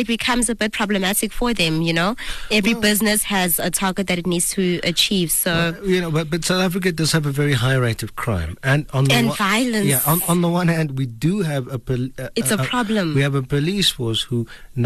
it 0.00 0.06
becomes 0.14 0.44
a 0.52 0.54
bit 0.62 0.70
problematic 0.80 1.30
for 1.38 1.50
them, 1.60 1.74
you 1.88 1.94
know? 2.00 2.10
Every 2.58 2.74
business 2.88 3.20
has 3.34 3.50
a 3.68 3.70
target 3.82 4.04
that 4.08 4.18
it 4.22 4.26
needs 4.34 4.46
to 4.56 4.64
achieve. 4.92 5.28
So, 5.44 5.52
you 5.92 6.00
know, 6.02 6.10
but, 6.16 6.24
but 6.32 6.40
South 6.44 6.62
Africa 6.68 6.88
does 7.00 7.12
have 7.16 7.24
a 7.32 7.34
very 7.42 7.54
high 7.64 7.78
rate 7.86 8.02
of 8.06 8.10
crime, 8.24 8.52
and 8.72 8.80
on 8.92 9.02
the 9.08 9.14
And 9.18 9.26
one- 9.28 9.36
violence. 9.50 9.86
Yeah, 9.92 10.02
on, 10.12 10.18
on 10.32 10.38
the 10.44 10.50
one 10.60 10.68
hand, 10.76 10.88
we 11.00 11.06
do 11.26 11.32
have 11.52 11.64
a. 11.76 11.78
Pol- 11.88 12.10
uh, 12.18 12.28
It's 12.40 12.52
a 12.58 12.58
problem. 12.74 13.14
We 13.18 13.22
have 13.28 13.36
a 13.42 13.46
police 13.56 13.88
force 13.96 14.20
who 14.28 14.38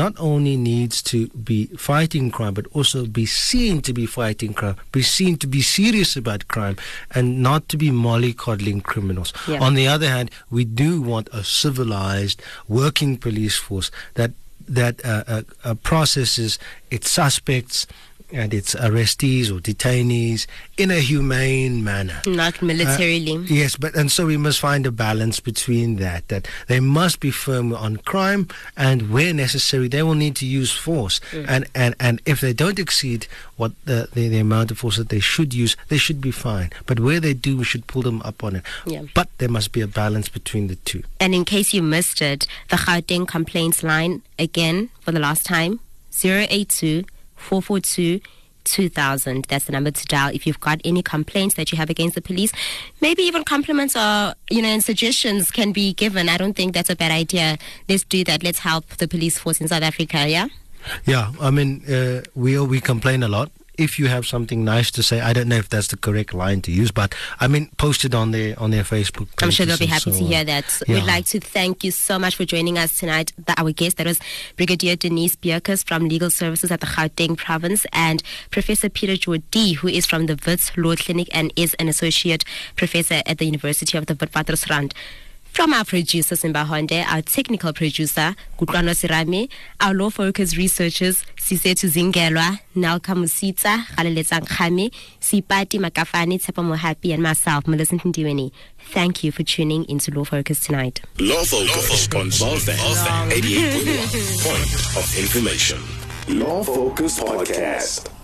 not 0.02 0.12
only 0.30 0.54
needs 0.72 0.96
to 1.12 1.18
be 1.50 1.58
fighting 1.88 2.26
crime, 2.36 2.54
but 2.58 2.66
also 2.78 2.98
be 3.20 3.26
seen 3.26 3.74
to 3.88 3.92
be 4.00 4.06
fighting 4.20 4.52
crime, 4.60 4.76
be 4.92 5.02
seen 5.16 5.32
to 5.42 5.46
be 5.56 5.62
serious 5.78 6.10
about 6.22 6.40
crime, 6.54 6.76
and 7.16 7.24
not 7.48 7.60
to 7.70 7.76
be 7.84 7.88
mollycoddling 8.06 8.80
criminals. 8.90 9.30
Yeah. 9.48 9.66
On 9.66 9.72
the 9.80 9.86
other 9.94 10.08
hand, 10.14 10.19
we 10.50 10.64
do 10.64 11.00
want 11.00 11.28
a 11.32 11.44
civilized, 11.44 12.42
working 12.68 13.16
police 13.16 13.56
force 13.56 13.90
that 14.14 14.32
that 14.68 15.04
uh, 15.04 15.24
uh, 15.26 15.42
uh, 15.64 15.74
processes 15.74 16.58
its 16.90 17.10
suspects 17.10 17.86
and 18.32 18.54
its 18.54 18.74
arrestees 18.74 19.50
or 19.50 19.60
detainees 19.60 20.46
in 20.76 20.90
a 20.90 21.00
humane 21.00 21.82
manner. 21.84 22.20
not 22.26 22.60
militarily. 22.62 23.36
Uh, 23.36 23.40
yes, 23.46 23.76
but 23.76 23.94
and 23.94 24.10
so 24.10 24.26
we 24.26 24.36
must 24.36 24.60
find 24.60 24.86
a 24.86 24.90
balance 24.90 25.40
between 25.40 25.96
that. 25.96 26.28
That 26.28 26.48
they 26.68 26.80
must 26.80 27.20
be 27.20 27.30
firm 27.30 27.74
on 27.74 27.98
crime, 27.98 28.48
and 28.76 29.10
where 29.10 29.32
necessary, 29.32 29.88
they 29.88 30.02
will 30.02 30.14
need 30.14 30.36
to 30.36 30.46
use 30.46 30.72
force. 30.72 31.20
Mm. 31.32 31.46
And, 31.48 31.66
and 31.74 31.94
and 32.00 32.20
if 32.26 32.40
they 32.40 32.52
don't 32.52 32.78
exceed 32.78 33.26
what 33.56 33.72
the, 33.84 34.08
the 34.12 34.28
the 34.28 34.38
amount 34.38 34.70
of 34.70 34.78
force 34.78 34.96
that 34.96 35.08
they 35.08 35.20
should 35.20 35.52
use, 35.54 35.76
they 35.88 35.98
should 35.98 36.20
be 36.20 36.30
fine. 36.30 36.70
But 36.86 37.00
where 37.00 37.20
they 37.20 37.34
do, 37.34 37.58
we 37.58 37.64
should 37.64 37.86
pull 37.86 38.02
them 38.02 38.22
up 38.22 38.42
on 38.44 38.56
it. 38.56 38.62
Yeah. 38.86 39.02
But 39.14 39.28
there 39.38 39.48
must 39.48 39.72
be 39.72 39.80
a 39.80 39.86
balance 39.86 40.28
between 40.28 40.68
the 40.68 40.76
two. 40.76 41.02
And 41.18 41.34
in 41.34 41.44
case 41.44 41.74
you 41.74 41.82
missed 41.82 42.22
it, 42.22 42.46
the 42.68 42.76
Gauteng 42.76 43.26
complaints 43.26 43.82
line 43.82 44.22
again 44.38 44.90
for 45.00 45.12
the 45.12 45.20
last 45.20 45.44
time 45.44 45.80
082 46.22 47.04
442 47.40 48.20
2000. 48.64 49.46
That's 49.48 49.64
the 49.64 49.72
number 49.72 49.90
to 49.90 50.04
dial 50.06 50.30
if 50.34 50.46
you've 50.46 50.60
got 50.60 50.80
any 50.84 51.02
complaints 51.02 51.54
that 51.56 51.72
you 51.72 51.78
have 51.78 51.90
against 51.90 52.14
the 52.14 52.22
police. 52.22 52.52
Maybe 53.00 53.22
even 53.22 53.44
compliments 53.44 53.96
or, 53.96 54.34
you 54.50 54.62
know, 54.62 54.68
and 54.68 54.84
suggestions 54.84 55.50
can 55.50 55.72
be 55.72 55.94
given. 55.94 56.28
I 56.28 56.36
don't 56.36 56.54
think 56.54 56.74
that's 56.74 56.90
a 56.90 56.96
bad 56.96 57.10
idea. 57.10 57.58
Let's 57.88 58.04
do 58.04 58.24
that. 58.24 58.42
Let's 58.42 58.58
help 58.58 58.86
the 58.86 59.08
police 59.08 59.38
force 59.38 59.60
in 59.60 59.68
South 59.68 59.82
Africa, 59.82 60.28
yeah? 60.28 60.48
Yeah, 61.04 61.32
I 61.40 61.50
mean, 61.50 61.82
uh, 61.90 62.22
we 62.34 62.58
we 62.58 62.80
complain 62.80 63.22
a 63.22 63.28
lot. 63.28 63.50
If 63.80 63.98
you 63.98 64.08
have 64.08 64.26
something 64.26 64.64
nice 64.64 64.90
to 64.92 65.02
say, 65.02 65.20
I 65.20 65.32
don't 65.32 65.48
know 65.48 65.56
if 65.56 65.68
that's 65.68 65.88
the 65.88 65.96
correct 65.96 66.34
line 66.34 66.60
to 66.62 66.70
use, 66.70 66.90
but 66.90 67.14
I 67.40 67.48
mean, 67.48 67.70
post 67.78 68.04
it 68.04 68.14
on 68.14 68.30
their 68.30 68.58
on 68.60 68.70
their 68.70 68.82
Facebook. 68.84 69.28
I'm 69.42 69.50
sure 69.50 69.64
they'll 69.66 69.78
be 69.78 69.86
happy 69.86 70.12
so 70.12 70.18
to 70.18 70.24
hear 70.24 70.44
that. 70.44 70.82
Yeah. 70.86 70.96
We'd 70.96 71.04
like 71.04 71.26
to 71.26 71.40
thank 71.40 71.82
you 71.82 71.90
so 71.90 72.18
much 72.18 72.36
for 72.36 72.44
joining 72.44 72.76
us 72.76 72.98
tonight. 72.98 73.32
The, 73.46 73.58
our 73.58 73.72
guest, 73.72 73.96
that 73.96 74.06
was 74.06 74.20
Brigadier 74.56 74.96
Denise 74.96 75.36
Bierkes 75.36 75.82
from 75.82 76.08
Legal 76.08 76.30
Services 76.30 76.70
at 76.70 76.80
the 76.80 76.86
Gauteng 76.86 77.36
Province 77.36 77.86
and 77.92 78.22
Professor 78.50 78.88
Peter 78.88 79.14
Jordi, 79.14 79.76
who 79.76 79.88
is 79.88 80.06
from 80.06 80.26
the 80.26 80.38
Wits 80.46 80.76
Law 80.76 80.94
Clinic 80.96 81.28
and 81.32 81.52
is 81.56 81.74
an 81.74 81.88
associate 81.88 82.44
professor 82.76 83.22
at 83.26 83.38
the 83.38 83.46
University 83.46 83.96
of 83.96 84.06
the 84.06 84.14
Witwatersrand. 84.14 84.92
From 85.52 85.74
our 85.74 85.84
producer, 85.84 86.36
Simba 86.36 86.64
Honde, 86.64 87.04
our 87.06 87.20
technical 87.22 87.72
producer, 87.72 88.34
Kutlwano 88.58 88.94
Sirame, 88.94 89.50
our 89.80 89.92
law 89.92 90.08
focus 90.08 90.56
researchers, 90.56 91.22
Sisetu 91.36 91.88
Zingelwa, 91.90 92.58
Nelka 92.76 93.14
Musita, 93.14 93.84
Galeletsang 93.96 94.46
Khame, 94.48 94.90
Sipati 95.20 95.78
Makafani, 95.78 96.40
Tsepa 96.40 96.62
Mohapi, 96.64 97.12
and 97.12 97.22
myself, 97.22 97.66
Melissa 97.66 97.96
Ndiweni. 97.96 98.52
Thank 98.92 99.22
you 99.24 99.32
for 99.32 99.42
tuning 99.42 99.84
into 99.86 100.10
Law 100.12 100.24
Focus 100.24 100.60
tonight. 100.64 101.02
Law 101.18 101.44
Focus 101.44 102.08
on 102.14 102.30
Vow 102.30 102.54
FM 102.54 103.30
88.1. 103.32 104.44
Point 104.44 104.96
of 104.96 105.18
information. 105.18 105.78
Law 106.38 106.62
Focus 106.62 107.20
Podcast. 107.20 108.19